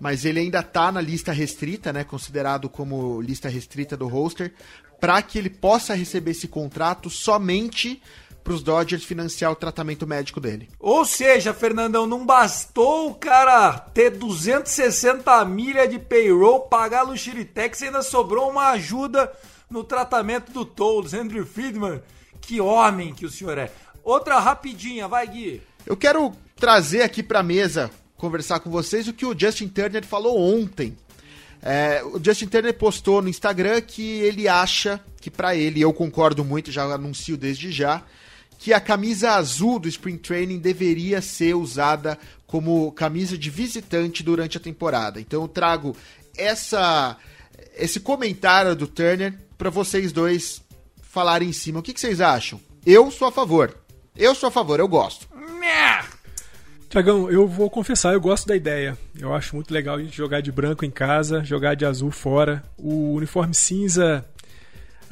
mas 0.00 0.24
ele 0.24 0.40
ainda 0.40 0.62
tá 0.62 0.90
na 0.90 1.02
lista 1.02 1.32
restrita, 1.32 1.92
né? 1.92 2.02
Considerado 2.02 2.66
como 2.70 3.20
lista 3.20 3.50
restrita 3.50 3.94
do 3.94 4.08
roster, 4.08 4.54
para 4.98 5.20
que 5.20 5.38
ele 5.38 5.50
possa 5.50 5.92
receber 5.92 6.30
esse 6.30 6.48
contrato 6.48 7.10
somente 7.10 8.00
para 8.42 8.52
os 8.52 8.62
Dodgers 8.62 9.04
financiar 9.04 9.52
o 9.52 9.56
tratamento 9.56 10.06
médico 10.06 10.40
dele. 10.40 10.68
Ou 10.78 11.04
seja, 11.04 11.54
Fernandão, 11.54 12.06
não 12.06 12.26
bastou 12.26 13.10
o 13.10 13.14
cara 13.14 13.78
ter 13.78 14.10
260 14.10 15.44
milhas 15.44 15.88
de 15.88 15.98
payroll, 15.98 16.60
pagar 16.60 17.08
o 17.08 17.16
Xiritex, 17.16 17.82
ainda 17.82 18.02
sobrou 18.02 18.50
uma 18.50 18.70
ajuda 18.70 19.32
no 19.70 19.82
tratamento 19.82 20.52
do 20.52 20.64
Toles, 20.64 21.14
Andrew 21.14 21.46
Friedman. 21.46 22.02
Que 22.40 22.60
homem 22.60 23.14
que 23.14 23.24
o 23.24 23.30
senhor 23.30 23.56
é. 23.56 23.70
Outra 24.02 24.38
rapidinha, 24.38 25.06
vai 25.06 25.26
Gui. 25.26 25.62
Eu 25.86 25.96
quero 25.96 26.32
trazer 26.56 27.02
aqui 27.02 27.22
pra 27.22 27.42
mesa, 27.42 27.90
conversar 28.16 28.60
com 28.60 28.70
vocês, 28.70 29.06
o 29.08 29.12
que 29.12 29.24
o 29.24 29.38
Justin 29.38 29.68
Turner 29.68 30.04
falou 30.04 30.38
ontem. 30.38 30.96
É, 31.62 32.02
o 32.04 32.20
Justin 32.22 32.48
Turner 32.48 32.74
postou 32.74 33.22
no 33.22 33.28
Instagram 33.28 33.80
que 33.80 34.02
ele 34.02 34.48
acha 34.48 35.00
que 35.20 35.30
pra 35.30 35.54
ele, 35.54 35.80
eu 35.80 35.92
concordo 35.92 36.44
muito, 36.44 36.72
já 36.72 36.82
anuncio 36.82 37.36
desde 37.36 37.70
já, 37.70 38.02
que 38.62 38.72
a 38.72 38.78
camisa 38.78 39.32
azul 39.32 39.80
do 39.80 39.88
Spring 39.88 40.16
Training 40.16 40.60
deveria 40.60 41.20
ser 41.20 41.54
usada 41.54 42.16
como 42.46 42.92
camisa 42.92 43.36
de 43.36 43.50
visitante 43.50 44.22
durante 44.22 44.56
a 44.56 44.60
temporada. 44.60 45.20
Então 45.20 45.42
eu 45.42 45.48
trago 45.48 45.96
essa 46.36 47.16
esse 47.76 47.98
comentário 47.98 48.76
do 48.76 48.86
Turner 48.86 49.34
pra 49.58 49.68
vocês 49.68 50.12
dois 50.12 50.62
falarem 51.02 51.48
em 51.48 51.52
cima. 51.52 51.80
O 51.80 51.82
que, 51.82 51.92
que 51.92 51.98
vocês 51.98 52.20
acham? 52.20 52.60
Eu 52.86 53.10
sou 53.10 53.26
a 53.26 53.32
favor. 53.32 53.76
Eu 54.16 54.32
sou 54.32 54.48
a 54.48 54.52
favor, 54.52 54.78
eu 54.78 54.86
gosto. 54.86 55.26
Tiagão, 56.88 57.28
eu 57.28 57.48
vou 57.48 57.68
confessar, 57.68 58.12
eu 58.12 58.20
gosto 58.20 58.46
da 58.46 58.54
ideia. 58.54 58.96
Eu 59.18 59.34
acho 59.34 59.56
muito 59.56 59.74
legal 59.74 59.96
a 59.96 60.02
gente 60.02 60.16
jogar 60.16 60.40
de 60.40 60.52
branco 60.52 60.84
em 60.84 60.90
casa, 60.90 61.42
jogar 61.42 61.74
de 61.74 61.84
azul 61.84 62.12
fora. 62.12 62.62
O 62.78 63.14
uniforme 63.14 63.54
cinza 63.54 64.24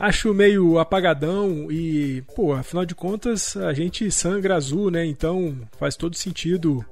acho 0.01 0.32
meio 0.32 0.78
apagadão 0.78 1.70
e, 1.70 2.22
pô, 2.34 2.55
afinal 2.55 2.86
de 2.86 2.94
contas, 2.94 3.55
a 3.57 3.74
gente 3.74 4.11
sangra 4.11 4.57
azul, 4.57 4.90
né? 4.90 5.05
Então 5.05 5.57
faz 5.78 5.94
todo 5.94 6.16
sentido 6.16 6.84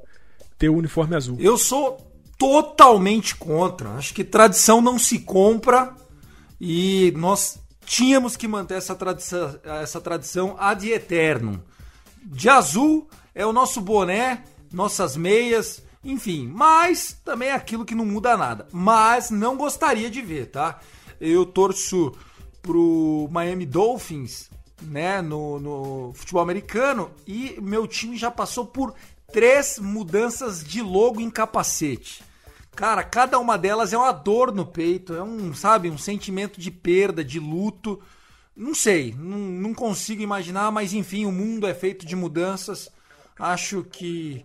ter 0.59 0.69
o 0.69 0.77
uniforme 0.77 1.17
azul. 1.17 1.39
Eu 1.41 1.57
sou 1.57 2.07
totalmente 2.37 3.35
contra. 3.35 3.91
Acho 3.93 4.13
que 4.13 4.23
tradição 4.23 4.83
não 4.83 4.99
se 4.99 5.21
compra 5.21 5.97
e 6.61 7.13
nós 7.17 7.59
tínhamos 7.87 8.37
que 8.37 8.47
manter 8.47 8.75
essa 8.75 8.95
tradição, 8.95 9.59
essa 9.65 10.01
tradição 10.01 10.55
ad 10.59 10.87
eterno. 10.89 11.65
De 12.23 12.49
azul 12.51 13.09
é 13.35 13.47
o 13.47 13.53
nosso 13.55 13.81
boné, 13.81 14.45
nossas 14.71 15.17
meias, 15.17 15.83
enfim. 16.05 16.47
Mas 16.47 17.19
também 17.25 17.49
é 17.49 17.55
aquilo 17.55 17.87
que 17.87 17.95
não 17.95 18.05
muda 18.05 18.37
nada. 18.37 18.69
Mas 18.71 19.31
não 19.31 19.57
gostaria 19.57 20.11
de 20.11 20.21
ver, 20.21 20.51
tá? 20.51 20.79
Eu 21.19 21.47
torço 21.47 22.13
pro 22.63 23.29
Miami 23.31 23.67
Dolphins, 23.67 24.51
né, 24.83 25.21
no, 25.21 25.59
no 25.59 26.13
futebol 26.15 26.43
americano 26.43 27.11
e 27.27 27.59
meu 27.61 27.87
time 27.87 28.17
já 28.17 28.31
passou 28.31 28.65
por 28.65 28.95
três 29.33 29.79
mudanças 29.79 30.63
de 30.65 30.81
logo 30.83 31.21
em 31.21 31.31
capacete. 31.31 32.23
Cara, 32.75 33.03
cada 33.03 33.39
uma 33.39 33.59
delas 33.59 33.93
é 33.93 33.99
uma 33.99 34.13
dor 34.13 34.55
no 34.55 34.65
peito, 34.65 35.13
é 35.15 35.23
um, 35.23 35.53
sabe, 35.53 35.91
um 35.91 35.99
sentimento 35.99 36.61
de 36.61 36.71
perda, 36.71 37.25
de 37.25 37.41
luto. 37.41 38.01
Não 38.55 38.73
sei, 38.73 39.15
não, 39.19 39.39
não 39.39 39.75
consigo 39.75 40.23
imaginar, 40.23 40.71
mas 40.71 40.93
enfim, 40.93 41.25
o 41.25 41.33
mundo 41.33 41.67
é 41.67 41.75
feito 41.75 42.07
de 42.07 42.15
mudanças. 42.15 42.89
Acho 43.37 43.83
que 43.83 44.45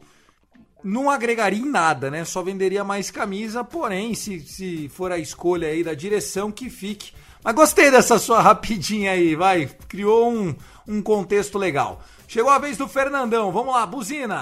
não 0.83 1.09
agregaria 1.09 1.59
em 1.59 1.69
nada, 1.69 2.09
né? 2.09 2.25
Só 2.25 2.41
venderia 2.41 2.83
mais 2.83 3.11
camisa, 3.11 3.63
porém, 3.63 4.15
se, 4.15 4.39
se 4.41 4.89
for 4.89 5.11
a 5.11 5.19
escolha 5.19 5.67
aí 5.67 5.83
da 5.83 5.93
direção, 5.93 6.51
que 6.51 6.69
fique. 6.69 7.13
Mas 7.43 7.55
gostei 7.55 7.91
dessa 7.91 8.17
sua 8.17 8.41
rapidinha 8.41 9.11
aí, 9.11 9.35
vai. 9.35 9.69
Criou 9.87 10.31
um, 10.31 10.55
um 10.87 11.01
contexto 11.01 11.57
legal. 11.57 12.01
Chegou 12.27 12.49
a 12.51 12.57
vez 12.59 12.77
do 12.77 12.87
Fernandão, 12.87 13.51
vamos 13.51 13.73
lá, 13.73 13.85
buzina. 13.85 14.41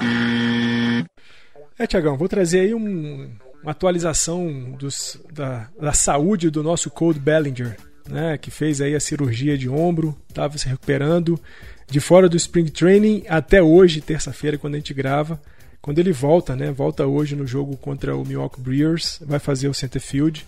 É, 1.78 1.88
Tiagão, 1.88 2.18
vou 2.18 2.28
trazer 2.30 2.60
aí 2.62 2.74
um- 2.74 3.30
uma 3.64 3.72
atualização 3.72 4.72
dos- 4.78 5.20
da, 5.34 5.68
da 5.80 5.94
saúde 5.94 6.50
do 6.50 6.64
nosso 6.64 6.90
Cold 6.90 7.20
Bellinger, 7.20 7.76
né, 8.08 8.38
que 8.38 8.52
fez 8.52 8.82
aí 8.82 8.96
a 8.96 9.00
cirurgia 9.00 9.58
de 9.58 9.68
ombro, 9.70 10.16
estava 10.30 10.58
se 10.58 10.68
recuperando 10.68 11.40
de 11.90 12.00
fora 12.00 12.30
do 12.30 12.38
Spring 12.38 12.70
Training 12.70 13.24
até 13.28 13.62
hoje, 13.62 14.00
terça-feira, 14.02 14.58
quando 14.58 14.76
a 14.76 14.78
gente 14.78 14.94
grava. 14.94 15.42
Quando 15.82 15.98
ele 16.00 16.12
volta, 16.12 16.56
né, 16.56 16.72
volta 16.72 17.06
hoje 17.08 17.36
no 17.36 17.46
jogo 17.48 17.76
contra 17.78 18.16
o 18.16 18.24
Milwaukee 18.24 18.62
Brewers, 18.62 19.20
vai 19.26 19.40
fazer 19.40 19.68
o 19.68 19.74
center 19.74 20.00
field. 20.02 20.46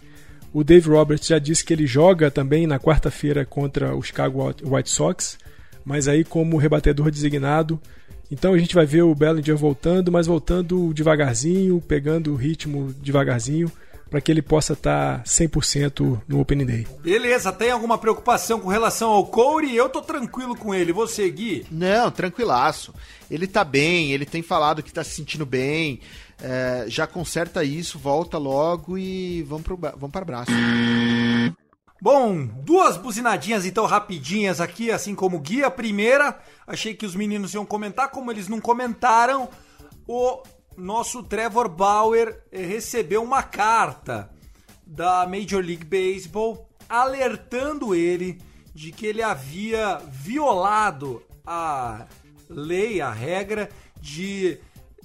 O 0.54 0.64
Dave 0.64 0.88
Roberts 0.90 1.28
já 1.28 1.40
disse 1.40 1.66
que 1.66 1.74
ele 1.74 1.88
joga 1.88 2.30
também 2.30 2.68
na 2.68 2.80
quarta-feira 2.80 3.44
contra 3.46 3.96
o 3.96 4.02
Chicago 4.04 4.54
White- 4.64 4.90
Sox, 4.92 5.38
mas 5.84 6.08
aí 6.08 6.24
como 6.24 6.58
rebatedor 6.58 7.10
designado. 7.10 7.80
Então 8.32 8.54
a 8.54 8.58
gente 8.58 8.76
vai 8.76 8.86
ver 8.86 9.02
o 9.02 9.16
Bellinger 9.16 9.58
voltando, 9.58 10.12
mas 10.12 10.28
voltando 10.28 10.94
devagarzinho, 10.94 11.82
pegando 11.82 12.32
o 12.32 12.36
ritmo 12.36 12.94
devagarzinho, 13.02 13.72
para 14.10 14.22
que 14.22 14.32
ele 14.32 14.44
possa 14.44 14.76
tá 14.76 15.22
estar 15.26 15.48
100% 15.50 16.22
no 16.28 16.40
Opening 16.40 16.66
Day. 16.68 16.88
Beleza, 17.02 17.52
tem 17.52 17.72
alguma 17.72 17.98
preocupação 17.98 18.60
com 18.60 18.70
relação 18.70 19.10
ao 19.10 19.26
Corey? 19.26 19.76
Eu 19.76 19.90
tô 19.90 20.02
tranquilo 20.04 20.56
com 20.56 20.74
ele, 20.74 20.94
você, 20.94 21.28
Gui? 21.32 21.66
Não, 21.72 22.12
tranquilaço. 22.12 22.94
Ele 23.30 23.48
tá 23.48 23.64
bem, 23.64 24.12
ele 24.12 24.26
tem 24.26 24.44
falado 24.44 24.84
que 24.84 24.94
tá 24.94 25.04
se 25.04 25.16
sentindo 25.16 25.48
bem. 25.48 26.00
É, 26.44 26.84
já 26.90 27.08
conserta 27.08 27.64
isso, 27.64 27.98
volta 27.98 28.38
logo 28.38 28.98
e 28.98 29.42
vamos, 29.44 29.64
pro, 29.64 29.78
vamos 29.78 30.12
para 30.12 30.24
o 30.24 30.26
braço. 30.26 30.52
Bom, 32.02 32.46
duas 32.46 32.98
buzinadinhas 32.98 33.66
então 33.66 33.86
rapidinhas 33.86 34.60
aqui, 34.60 34.92
assim 34.92 35.16
como 35.16 35.40
guia. 35.40 35.72
Primeira, 35.72 36.38
achei 36.68 36.94
que 36.94 37.06
os 37.06 37.16
meninos 37.16 37.54
iam 37.54 37.66
comentar, 37.66 38.12
como 38.12 38.30
eles 38.30 38.50
não 38.50 38.60
comentaram, 38.60 39.48
o 40.06 40.44
nosso 40.76 41.24
Trevor 41.24 41.70
Bauer 41.70 42.44
recebeu 42.52 43.24
uma 43.24 43.42
carta 43.42 44.30
da 44.86 45.26
Major 45.26 45.64
League 45.64 45.86
Baseball 45.86 46.68
alertando 46.90 47.96
ele 47.96 48.42
de 48.74 48.92
que 48.92 49.06
ele 49.06 49.24
havia 49.24 49.98
violado 50.12 51.24
a 51.46 52.06
lei, 52.50 53.00
a 53.00 53.12
regra 53.14 53.70
de 54.02 54.60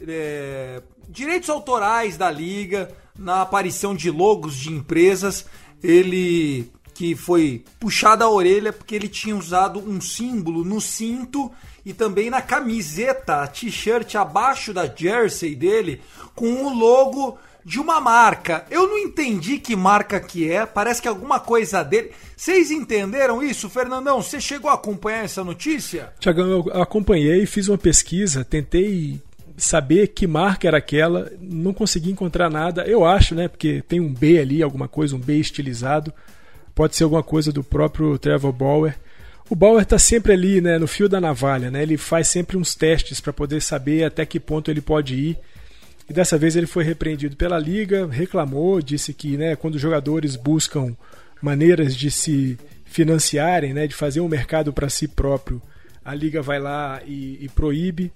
é, 0.07 0.82
direitos 1.09 1.49
autorais 1.49 2.16
da 2.16 2.30
liga 2.30 2.90
na 3.18 3.42
aparição 3.42 3.94
de 3.94 4.11
logos 4.11 4.57
de 4.57 4.72
empresas. 4.72 5.46
Ele 5.82 6.70
que 6.94 7.14
foi 7.14 7.64
puxado 7.78 8.24
a 8.24 8.28
orelha 8.30 8.72
porque 8.72 8.92
ele 8.92 9.07
tinha 9.07 9.36
usado 9.36 9.78
um 9.78 10.01
símbolo 10.01 10.64
no 10.64 10.80
cinto 10.80 11.49
e 11.86 11.92
também 11.92 12.28
na 12.28 12.42
camiseta, 12.42 13.46
t-shirt 13.46 14.16
abaixo 14.16 14.74
da 14.74 14.84
jersey 14.84 15.55
dele, 15.55 16.01
com 16.34 16.64
o 16.64 16.74
logo 16.74 17.38
de 17.64 17.78
uma 17.78 18.01
marca. 18.01 18.64
Eu 18.68 18.88
não 18.88 18.99
entendi 18.99 19.59
que 19.59 19.76
marca 19.76 20.18
que 20.18 20.51
é, 20.51 20.66
parece 20.66 21.01
que 21.01 21.07
alguma 21.07 21.38
coisa 21.38 21.84
dele. 21.84 22.11
Vocês 22.36 22.72
entenderam 22.72 23.42
isso, 23.42 23.70
Fernandão? 23.70 24.20
Você 24.20 24.40
chegou 24.40 24.68
a 24.68 24.74
acompanhar 24.74 25.24
essa 25.24 25.44
notícia? 25.44 26.12
Tiagão, 26.18 26.49
eu 26.66 26.82
acompanhei, 26.82 27.46
fiz 27.46 27.68
uma 27.68 27.78
pesquisa, 27.78 28.44
tentei 28.44 29.20
saber 29.59 30.09
que 30.09 30.26
marca 30.26 30.66
era 30.66 30.78
aquela, 30.78 31.30
não 31.40 31.74
consegui 31.74 32.11
encontrar 32.11 32.48
nada. 32.48 32.84
Eu 32.86 33.04
acho, 33.04 33.34
né, 33.34 33.48
porque 33.48 33.82
tem 33.86 34.00
um 34.00 34.12
B 34.12 34.38
ali, 34.38 34.62
alguma 34.62 34.88
coisa, 34.88 35.14
um 35.14 35.20
B 35.20 35.38
estilizado 35.38 36.14
pode 36.78 36.94
ser 36.94 37.02
alguma 37.02 37.24
coisa 37.24 37.52
do 37.52 37.64
próprio 37.64 38.16
Trevor 38.18 38.52
Bauer. 38.52 38.94
O 39.50 39.56
Bauer 39.56 39.82
está 39.82 39.98
sempre 39.98 40.32
ali, 40.32 40.61
né, 40.61 40.78
no 40.78 40.86
fio 40.86 41.09
da 41.09 41.20
navalha, 41.20 41.72
né? 41.72 41.82
Ele 41.82 41.96
faz 41.96 42.28
sempre 42.28 42.56
uns 42.56 42.76
testes 42.76 43.20
para 43.20 43.32
poder 43.32 43.61
saber 43.61 44.04
até 44.04 44.24
que 44.24 44.38
ponto 44.38 44.70
ele 44.70 44.80
pode 44.80 45.16
ir. 45.16 45.38
E 46.09 46.12
dessa 46.12 46.38
vez 46.38 46.54
ele 46.54 46.68
foi 46.68 46.84
repreendido 46.84 47.34
pela 47.34 47.59
liga, 47.59 48.06
reclamou, 48.06 48.80
disse 48.80 49.12
que, 49.12 49.36
né, 49.36 49.56
quando 49.56 49.74
os 49.74 49.80
jogadores 49.80 50.36
buscam 50.36 50.96
maneiras 51.42 51.96
de 51.96 52.12
se 52.12 52.56
financiarem, 52.84 53.74
né, 53.74 53.88
de 53.88 53.94
fazer 53.94 54.20
um 54.20 54.28
mercado 54.28 54.72
para 54.72 54.88
si 54.88 55.09
próprio, 55.09 55.61
a 56.04 56.14
liga 56.14 56.40
vai 56.40 56.61
lá 56.61 57.02
e, 57.04 57.38
e 57.40 57.48
proíbe. 57.48 58.12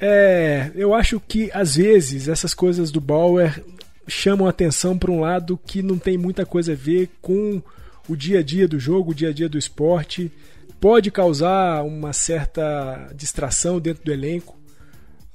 É, 0.00 0.70
eu 0.74 0.94
acho 0.94 1.20
que 1.20 1.50
às 1.52 1.76
vezes 1.76 2.26
essas 2.26 2.54
coisas 2.54 2.90
do 2.90 3.00
Bauer 3.00 3.62
chamam 4.08 4.48
atenção 4.48 4.98
para 4.98 5.10
um 5.10 5.20
lado 5.20 5.58
que 5.66 5.82
não 5.82 5.98
tem 5.98 6.16
muita 6.16 6.46
coisa 6.46 6.72
a 6.72 6.76
ver 6.76 7.10
com 7.20 7.62
o 8.08 8.16
dia 8.16 8.40
a 8.40 8.42
dia 8.42 8.66
do 8.66 8.78
jogo, 8.78 9.10
o 9.10 9.14
dia 9.14 9.28
a 9.28 9.32
dia 9.32 9.48
do 9.48 9.58
esporte. 9.58 10.32
Pode 10.80 11.10
causar 11.10 11.84
uma 11.84 12.12
certa 12.12 13.10
distração 13.14 13.78
dentro 13.78 14.02
do 14.02 14.10
elenco, 14.10 14.58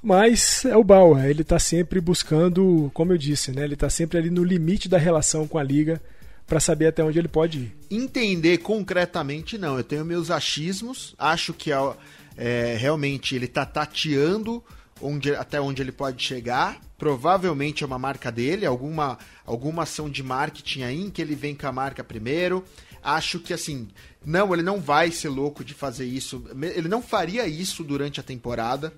mas 0.02 0.64
é 0.64 0.76
o 0.76 0.82
Bauer, 0.82 1.24
ele 1.24 1.42
está 1.42 1.58
sempre 1.58 2.00
buscando, 2.00 2.90
como 2.92 3.12
eu 3.12 3.18
disse, 3.18 3.52
né, 3.52 3.62
ele 3.62 3.74
está 3.74 3.88
sempre 3.88 4.18
ali 4.18 4.30
no 4.30 4.42
limite 4.42 4.88
da 4.88 4.98
relação 4.98 5.46
com 5.46 5.58
a 5.58 5.62
liga 5.62 6.02
para 6.46 6.60
saber 6.60 6.86
até 6.86 7.02
onde 7.02 7.18
ele 7.18 7.28
pode 7.28 7.58
ir. 7.58 7.76
Entender 7.90 8.58
concretamente, 8.58 9.58
não. 9.58 9.76
Eu 9.76 9.84
tenho 9.84 10.04
meus 10.04 10.30
achismos, 10.30 11.14
acho 11.18 11.52
que 11.52 11.72
é, 11.72 11.76
é 12.36 12.76
realmente 12.78 13.34
ele 13.34 13.46
está 13.46 13.64
tateando 13.64 14.62
onde, 15.00 15.34
até 15.34 15.60
onde 15.60 15.82
ele 15.82 15.92
pode 15.92 16.22
chegar. 16.22 16.80
Provavelmente 16.98 17.82
é 17.82 17.86
uma 17.86 17.98
marca 17.98 18.30
dele, 18.30 18.66
alguma, 18.66 19.18
alguma 19.44 19.82
ação 19.82 20.08
de 20.08 20.22
marketing 20.22 20.82
aí 20.82 21.00
em 21.02 21.10
que 21.10 21.20
ele 21.20 21.34
vem 21.34 21.54
com 21.54 21.66
a 21.66 21.72
marca 21.72 22.02
primeiro. 22.02 22.64
Acho 23.02 23.38
que 23.38 23.52
assim, 23.52 23.88
não, 24.24 24.52
ele 24.52 24.62
não 24.62 24.80
vai 24.80 25.10
ser 25.10 25.28
louco 25.28 25.64
de 25.64 25.74
fazer 25.74 26.06
isso. 26.06 26.44
Ele 26.74 26.88
não 26.88 27.02
faria 27.02 27.46
isso 27.46 27.84
durante 27.84 28.18
a 28.18 28.22
temporada. 28.22 28.92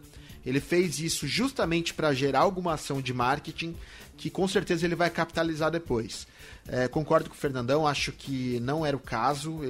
Ele 0.46 0.60
fez 0.60 0.98
isso 0.98 1.26
justamente 1.26 1.92
para 1.92 2.14
gerar 2.14 2.40
alguma 2.40 2.74
ação 2.74 3.02
de 3.02 3.12
marketing 3.12 3.76
que 4.16 4.30
com 4.30 4.48
certeza 4.48 4.86
ele 4.86 4.94
vai 4.94 5.10
capitalizar 5.10 5.70
depois. 5.70 6.26
É, 6.68 6.86
concordo 6.86 7.30
com 7.30 7.34
o 7.34 7.38
Fernandão, 7.38 7.86
acho 7.86 8.12
que 8.12 8.60
não 8.60 8.84
era 8.84 8.96
o 8.96 9.00
caso. 9.00 9.60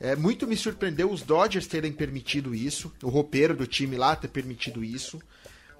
É, 0.00 0.12
é, 0.12 0.16
muito 0.16 0.46
me 0.46 0.56
surpreendeu 0.56 1.10
os 1.10 1.22
Dodgers 1.22 1.66
terem 1.66 1.92
permitido 1.92 2.54
isso, 2.54 2.92
o 3.02 3.08
roupeiro 3.08 3.56
do 3.56 3.66
time 3.66 3.96
lá 3.96 4.14
ter 4.14 4.28
permitido 4.28 4.84
isso 4.84 5.20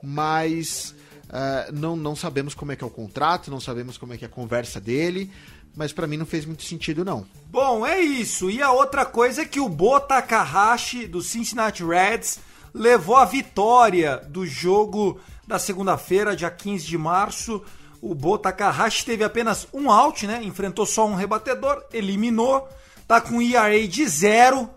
mas 0.02 0.94
uh, 1.28 1.72
não, 1.72 1.96
não 1.96 2.14
sabemos 2.14 2.54
como 2.54 2.72
é 2.72 2.76
que 2.76 2.84
é 2.84 2.86
o 2.86 2.90
contrato, 2.90 3.50
não 3.50 3.60
sabemos 3.60 3.98
como 3.98 4.12
é 4.12 4.16
que 4.16 4.24
é 4.24 4.28
a 4.28 4.30
conversa 4.30 4.80
dele, 4.80 5.30
mas 5.74 5.92
para 5.92 6.06
mim 6.06 6.16
não 6.16 6.26
fez 6.26 6.44
muito 6.44 6.62
sentido 6.62 7.04
não. 7.04 7.26
Bom, 7.50 7.86
é 7.86 8.00
isso. 8.00 8.50
E 8.50 8.62
a 8.62 8.72
outra 8.72 9.04
coisa 9.04 9.42
é 9.42 9.44
que 9.44 9.60
o 9.60 9.68
Bo 9.68 10.00
Takahashi 10.00 11.06
do 11.06 11.22
Cincinnati 11.22 11.84
Reds 11.84 12.38
levou 12.72 13.16
a 13.16 13.24
vitória 13.24 14.18
do 14.28 14.46
jogo 14.46 15.20
da 15.46 15.58
segunda-feira, 15.58 16.36
dia 16.36 16.50
15 16.50 16.86
de 16.86 16.98
março. 16.98 17.62
O 18.00 18.14
Bo 18.14 18.38
Takahashi 18.38 19.04
teve 19.04 19.24
apenas 19.24 19.66
um 19.72 19.90
out, 19.90 20.26
né? 20.26 20.40
Enfrentou 20.42 20.86
só 20.86 21.06
um 21.06 21.14
rebatedor, 21.14 21.84
eliminou. 21.92 22.68
Tá 23.06 23.20
com 23.20 23.40
ERA 23.40 23.86
de 23.86 24.06
zero. 24.08 24.68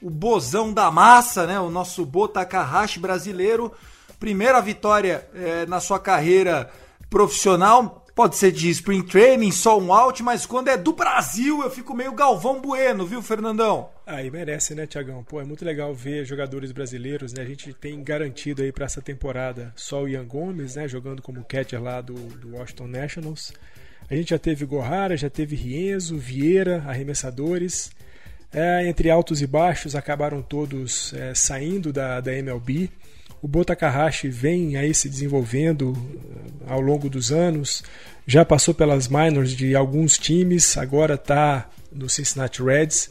O 0.00 0.10
bozão 0.10 0.72
da 0.72 0.90
massa, 0.90 1.46
né? 1.46 1.60
O 1.60 1.70
nosso 1.70 2.04
Bo 2.04 2.28
Takahashi 2.28 2.98
brasileiro 2.98 3.72
primeira 4.22 4.60
vitória 4.60 5.28
é, 5.34 5.66
na 5.66 5.80
sua 5.80 5.98
carreira 5.98 6.70
profissional. 7.10 8.06
Pode 8.14 8.36
ser 8.36 8.52
de 8.52 8.70
spring 8.70 9.02
training, 9.02 9.50
só 9.50 9.76
um 9.76 9.92
out, 9.92 10.22
mas 10.22 10.46
quando 10.46 10.68
é 10.68 10.76
do 10.76 10.92
Brasil 10.92 11.60
eu 11.60 11.68
fico 11.68 11.92
meio 11.92 12.12
Galvão 12.12 12.60
Bueno, 12.60 13.04
viu, 13.04 13.20
Fernandão? 13.20 13.88
Aí 14.12 14.30
merece, 14.30 14.74
né, 14.74 14.86
Tiagão? 14.86 15.24
Pô, 15.24 15.40
é 15.40 15.44
muito 15.44 15.64
legal 15.64 15.94
ver 15.94 16.26
jogadores 16.26 16.70
brasileiros, 16.70 17.32
né? 17.32 17.42
A 17.42 17.46
gente 17.46 17.72
tem 17.72 18.04
garantido 18.04 18.62
aí 18.62 18.70
para 18.70 18.84
essa 18.84 19.00
temporada 19.00 19.72
só 19.74 20.02
o 20.02 20.08
Ian 20.08 20.26
Gomes, 20.26 20.76
né, 20.76 20.86
jogando 20.86 21.22
como 21.22 21.42
catcher 21.42 21.82
lá 21.82 22.02
do, 22.02 22.12
do 22.14 22.54
Washington 22.54 22.88
Nationals. 22.88 23.54
A 24.10 24.14
gente 24.14 24.28
já 24.28 24.38
teve 24.38 24.66
Gorrara, 24.66 25.16
já 25.16 25.30
teve 25.30 25.56
Rienzo, 25.56 26.18
Vieira, 26.18 26.84
arremessadores. 26.86 27.90
É, 28.52 28.86
entre 28.86 29.08
altos 29.08 29.40
e 29.40 29.46
baixos 29.46 29.96
acabaram 29.96 30.42
todos 30.42 31.14
é, 31.14 31.34
saindo 31.34 31.90
da, 31.90 32.20
da 32.20 32.34
MLB. 32.34 32.90
O 33.40 33.48
Botakahashi 33.48 34.28
vem 34.28 34.76
aí 34.76 34.92
se 34.92 35.08
desenvolvendo 35.08 35.96
eh, 35.96 36.70
ao 36.70 36.80
longo 36.80 37.10
dos 37.10 37.32
anos, 37.32 37.82
já 38.24 38.44
passou 38.44 38.72
pelas 38.72 39.08
minors 39.08 39.50
de 39.50 39.74
alguns 39.74 40.16
times, 40.16 40.76
agora 40.76 41.14
está 41.14 41.68
no 41.90 42.08
Cincinnati 42.08 42.62
Reds. 42.62 43.10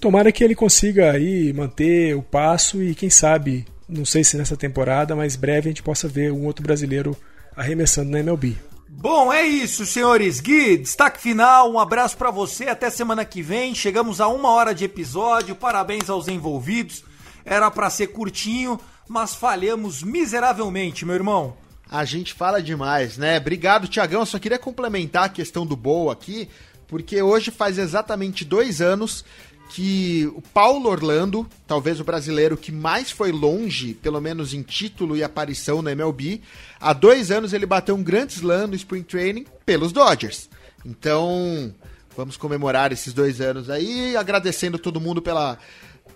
Tomara 0.00 0.30
que 0.30 0.44
ele 0.44 0.54
consiga 0.54 1.12
aí 1.12 1.52
manter 1.52 2.14
o 2.14 2.22
passo 2.22 2.82
e 2.82 2.94
quem 2.94 3.10
sabe, 3.10 3.64
não 3.88 4.04
sei 4.04 4.22
se 4.22 4.36
nessa 4.36 4.56
temporada, 4.56 5.16
mas 5.16 5.36
breve 5.36 5.68
a 5.68 5.70
gente 5.70 5.82
possa 5.82 6.06
ver 6.06 6.32
um 6.32 6.44
outro 6.44 6.62
brasileiro 6.62 7.16
arremessando 7.56 8.10
na 8.10 8.20
MLB. 8.20 8.56
Bom, 8.88 9.32
é 9.32 9.44
isso, 9.44 9.84
senhores. 9.84 10.40
Gui, 10.40 10.78
destaque 10.78 11.20
final, 11.20 11.70
um 11.70 11.78
abraço 11.78 12.16
para 12.16 12.30
você, 12.30 12.64
até 12.64 12.88
semana 12.88 13.24
que 13.24 13.42
vem. 13.42 13.74
Chegamos 13.74 14.20
a 14.20 14.28
uma 14.28 14.50
hora 14.50 14.74
de 14.74 14.84
episódio, 14.84 15.54
parabéns 15.54 16.08
aos 16.08 16.28
envolvidos. 16.28 17.04
Era 17.44 17.70
para 17.70 17.90
ser 17.90 18.08
curtinho, 18.08 18.80
mas 19.08 19.34
falhamos 19.34 20.02
miseravelmente, 20.02 21.04
meu 21.04 21.14
irmão. 21.14 21.56
A 21.88 22.04
gente 22.04 22.32
fala 22.32 22.62
demais, 22.62 23.16
né? 23.16 23.36
Obrigado, 23.36 23.86
Tiagão. 23.86 24.20
Eu 24.20 24.26
só 24.26 24.38
queria 24.38 24.58
complementar 24.58 25.24
a 25.24 25.28
questão 25.28 25.66
do 25.66 25.76
Boa 25.76 26.12
aqui, 26.12 26.48
porque 26.88 27.22
hoje 27.22 27.50
faz 27.50 27.78
exatamente 27.78 28.44
dois 28.44 28.80
anos 28.80 29.24
que 29.68 30.30
o 30.34 30.40
Paulo 30.40 30.88
Orlando, 30.88 31.46
talvez 31.66 32.00
o 32.00 32.04
brasileiro 32.04 32.56
que 32.56 32.72
mais 32.72 33.10
foi 33.10 33.32
longe, 33.32 33.94
pelo 33.94 34.20
menos 34.20 34.54
em 34.54 34.62
título 34.62 35.16
e 35.16 35.22
aparição 35.22 35.82
na 35.82 35.92
MLB, 35.92 36.40
há 36.80 36.92
dois 36.92 37.30
anos 37.30 37.52
ele 37.52 37.66
bateu 37.66 37.94
um 37.94 38.02
grande 38.02 38.34
slam 38.34 38.68
no 38.68 38.74
Spring 38.74 39.02
Training 39.02 39.46
pelos 39.64 39.92
Dodgers. 39.92 40.48
Então, 40.84 41.74
vamos 42.16 42.36
comemorar 42.36 42.92
esses 42.92 43.12
dois 43.12 43.40
anos 43.40 43.68
aí, 43.68 44.16
agradecendo 44.16 44.78
todo 44.78 45.00
mundo 45.00 45.20
pela 45.20 45.58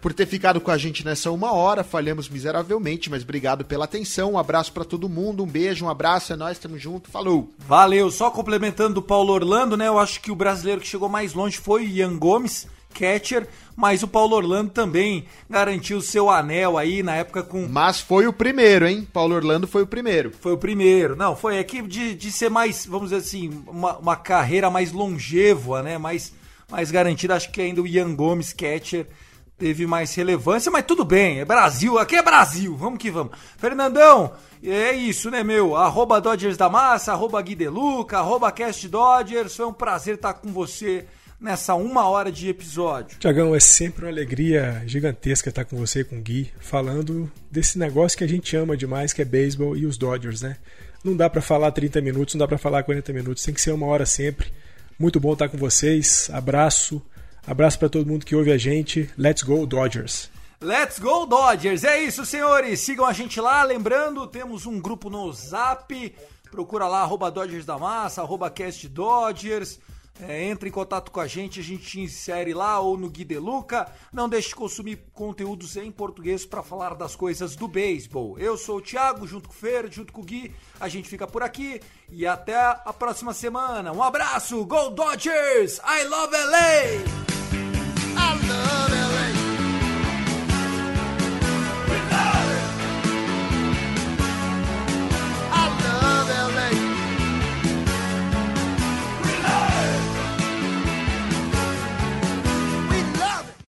por 0.00 0.14
ter 0.14 0.26
ficado 0.26 0.60
com 0.60 0.70
a 0.70 0.78
gente 0.78 1.04
nessa 1.04 1.30
uma 1.30 1.52
hora. 1.52 1.84
Falhamos 1.84 2.28
miseravelmente, 2.28 3.10
mas 3.10 3.22
obrigado 3.22 3.64
pela 3.64 3.84
atenção. 3.84 4.32
Um 4.32 4.38
abraço 4.38 4.72
para 4.72 4.84
todo 4.84 5.08
mundo, 5.08 5.42
um 5.42 5.46
beijo, 5.46 5.84
um 5.84 5.90
abraço, 5.90 6.32
é 6.32 6.36
nós, 6.36 6.58
tamo 6.58 6.78
junto, 6.78 7.10
falou. 7.10 7.52
Valeu, 7.58 8.10
só 8.10 8.30
complementando 8.30 9.00
o 9.00 9.02
Paulo 9.02 9.32
Orlando, 9.32 9.76
né? 9.76 9.88
Eu 9.88 9.98
acho 9.98 10.20
que 10.20 10.30
o 10.30 10.36
brasileiro 10.36 10.80
que 10.80 10.86
chegou 10.86 11.08
mais 11.08 11.34
longe 11.34 11.58
foi 11.58 11.84
o 11.84 11.88
Ian 11.88 12.16
Gomes, 12.16 12.66
catcher, 12.92 13.48
mas 13.76 14.02
o 14.02 14.08
Paulo 14.08 14.36
Orlando 14.36 14.70
também 14.70 15.24
garantiu 15.48 16.00
seu 16.00 16.28
anel 16.28 16.76
aí 16.76 17.02
na 17.02 17.16
época 17.16 17.42
com. 17.42 17.66
Mas 17.68 18.00
foi 18.00 18.26
o 18.26 18.32
primeiro, 18.32 18.86
hein? 18.86 19.06
Paulo 19.12 19.34
Orlando 19.34 19.66
foi 19.66 19.82
o 19.82 19.86
primeiro. 19.86 20.32
Foi 20.40 20.52
o 20.52 20.58
primeiro. 20.58 21.16
Não, 21.16 21.34
foi 21.34 21.58
aqui 21.58 21.80
de, 21.82 22.14
de 22.14 22.30
ser 22.30 22.50
mais, 22.50 22.84
vamos 22.84 23.10
dizer 23.10 23.22
assim, 23.22 23.62
uma, 23.66 23.96
uma 23.96 24.16
carreira 24.16 24.70
mais 24.70 24.92
longeva, 24.92 25.82
né? 25.82 25.96
Mais, 25.96 26.32
mais 26.70 26.90
garantida. 26.90 27.34
Acho 27.34 27.50
que 27.50 27.60
ainda 27.60 27.80
o 27.80 27.86
Ian 27.86 28.14
Gomes, 28.14 28.52
catcher 28.52 29.06
teve 29.60 29.86
mais 29.86 30.14
relevância, 30.14 30.72
mas 30.72 30.86
tudo 30.86 31.04
bem, 31.04 31.40
é 31.40 31.44
Brasil, 31.44 31.98
aqui 31.98 32.16
é 32.16 32.22
Brasil, 32.22 32.74
vamos 32.74 32.98
que 32.98 33.10
vamos. 33.10 33.32
Fernandão, 33.58 34.32
é 34.64 34.92
isso, 34.92 35.30
né, 35.30 35.44
meu? 35.44 35.76
Arroba 35.76 36.18
Dodgers 36.18 36.56
da 36.56 36.70
Massa, 36.70 37.12
arroba 37.12 37.42
Gui 37.42 37.54
Deluca, 37.54 38.18
arroba 38.18 38.50
Cast 38.50 38.88
Dodgers, 38.88 39.54
foi 39.54 39.66
um 39.66 39.72
prazer 39.72 40.14
estar 40.14 40.32
com 40.32 40.50
você 40.50 41.06
nessa 41.40 41.74
uma 41.74 42.08
hora 42.08 42.30
de 42.30 42.48
episódio. 42.48 43.18
Tiagão, 43.18 43.54
é 43.54 43.60
sempre 43.60 44.04
uma 44.04 44.10
alegria 44.10 44.82
gigantesca 44.86 45.48
estar 45.48 45.64
com 45.64 45.76
você 45.76 46.04
com 46.04 46.18
o 46.18 46.20
Gui, 46.20 46.52
falando 46.60 47.30
desse 47.50 47.78
negócio 47.78 48.18
que 48.18 48.24
a 48.24 48.28
gente 48.28 48.54
ama 48.56 48.76
demais, 48.76 49.12
que 49.12 49.22
é 49.22 49.24
beisebol 49.24 49.76
e 49.76 49.86
os 49.86 49.96
Dodgers, 49.96 50.42
né? 50.42 50.56
Não 51.02 51.16
dá 51.16 51.30
para 51.30 51.40
falar 51.40 51.72
30 51.72 52.00
minutos, 52.02 52.34
não 52.34 52.40
dá 52.40 52.46
para 52.46 52.58
falar 52.58 52.82
40 52.82 53.12
minutos, 53.12 53.42
tem 53.42 53.54
que 53.54 53.60
ser 53.60 53.72
uma 53.72 53.86
hora 53.86 54.04
sempre. 54.04 54.52
Muito 54.98 55.18
bom 55.18 55.32
estar 55.32 55.48
com 55.48 55.56
vocês. 55.56 56.28
Abraço. 56.30 57.00
Abraço 57.46 57.78
para 57.78 57.88
todo 57.88 58.06
mundo 58.06 58.26
que 58.26 58.36
ouve 58.36 58.52
a 58.52 58.58
gente. 58.58 59.08
Let's 59.16 59.42
go 59.42 59.66
Dodgers. 59.66 60.28
Let's 60.60 60.98
go 60.98 61.24
Dodgers! 61.24 61.84
É 61.84 62.02
isso, 62.02 62.26
senhores. 62.26 62.80
Sigam 62.80 63.06
a 63.06 63.14
gente 63.14 63.40
lá. 63.40 63.62
Lembrando, 63.62 64.26
temos 64.26 64.66
um 64.66 64.78
grupo 64.78 65.08
no 65.08 65.32
Zap. 65.32 66.14
Procura 66.50 66.86
lá, 66.86 67.00
arroba 67.00 67.30
Dodgers 67.30 67.64
da 67.64 67.78
Massa, 67.78 68.20
arroba 68.20 68.50
Cast 68.50 68.86
Dodgers. 68.88 69.80
É, 70.28 70.44
entre 70.44 70.68
em 70.68 70.72
contato 70.72 71.10
com 71.10 71.20
a 71.20 71.26
gente, 71.26 71.60
a 71.60 71.62
gente 71.62 71.84
te 71.84 72.00
insere 72.00 72.52
lá 72.52 72.80
ou 72.80 72.96
no 72.96 73.08
Guideluca. 73.08 73.90
Não 74.12 74.28
deixe 74.28 74.48
de 74.48 74.54
consumir 74.54 74.98
conteúdos 75.12 75.76
em 75.76 75.90
português 75.90 76.44
para 76.44 76.62
falar 76.62 76.94
das 76.94 77.16
coisas 77.16 77.56
do 77.56 77.66
beisebol. 77.66 78.38
Eu 78.38 78.56
sou 78.56 78.78
o 78.78 78.82
Thiago, 78.82 79.26
junto 79.26 79.48
com 79.48 79.54
o 79.54 79.58
Fer, 79.58 79.90
junto 79.90 80.12
com 80.12 80.20
o 80.20 80.24
Gui. 80.24 80.54
A 80.78 80.88
gente 80.88 81.08
fica 81.08 81.26
por 81.26 81.42
aqui 81.42 81.80
e 82.10 82.26
até 82.26 82.56
a 82.56 82.92
próxima 82.92 83.32
semana. 83.32 83.92
Um 83.92 84.02
abraço, 84.02 84.64
Go 84.64 84.90
Dodgers! 84.90 85.78
I 85.78 86.04
love 86.04 86.36
LA! 86.36 87.30
I 88.16 88.46
love 88.46 88.92
LA! 88.92 89.39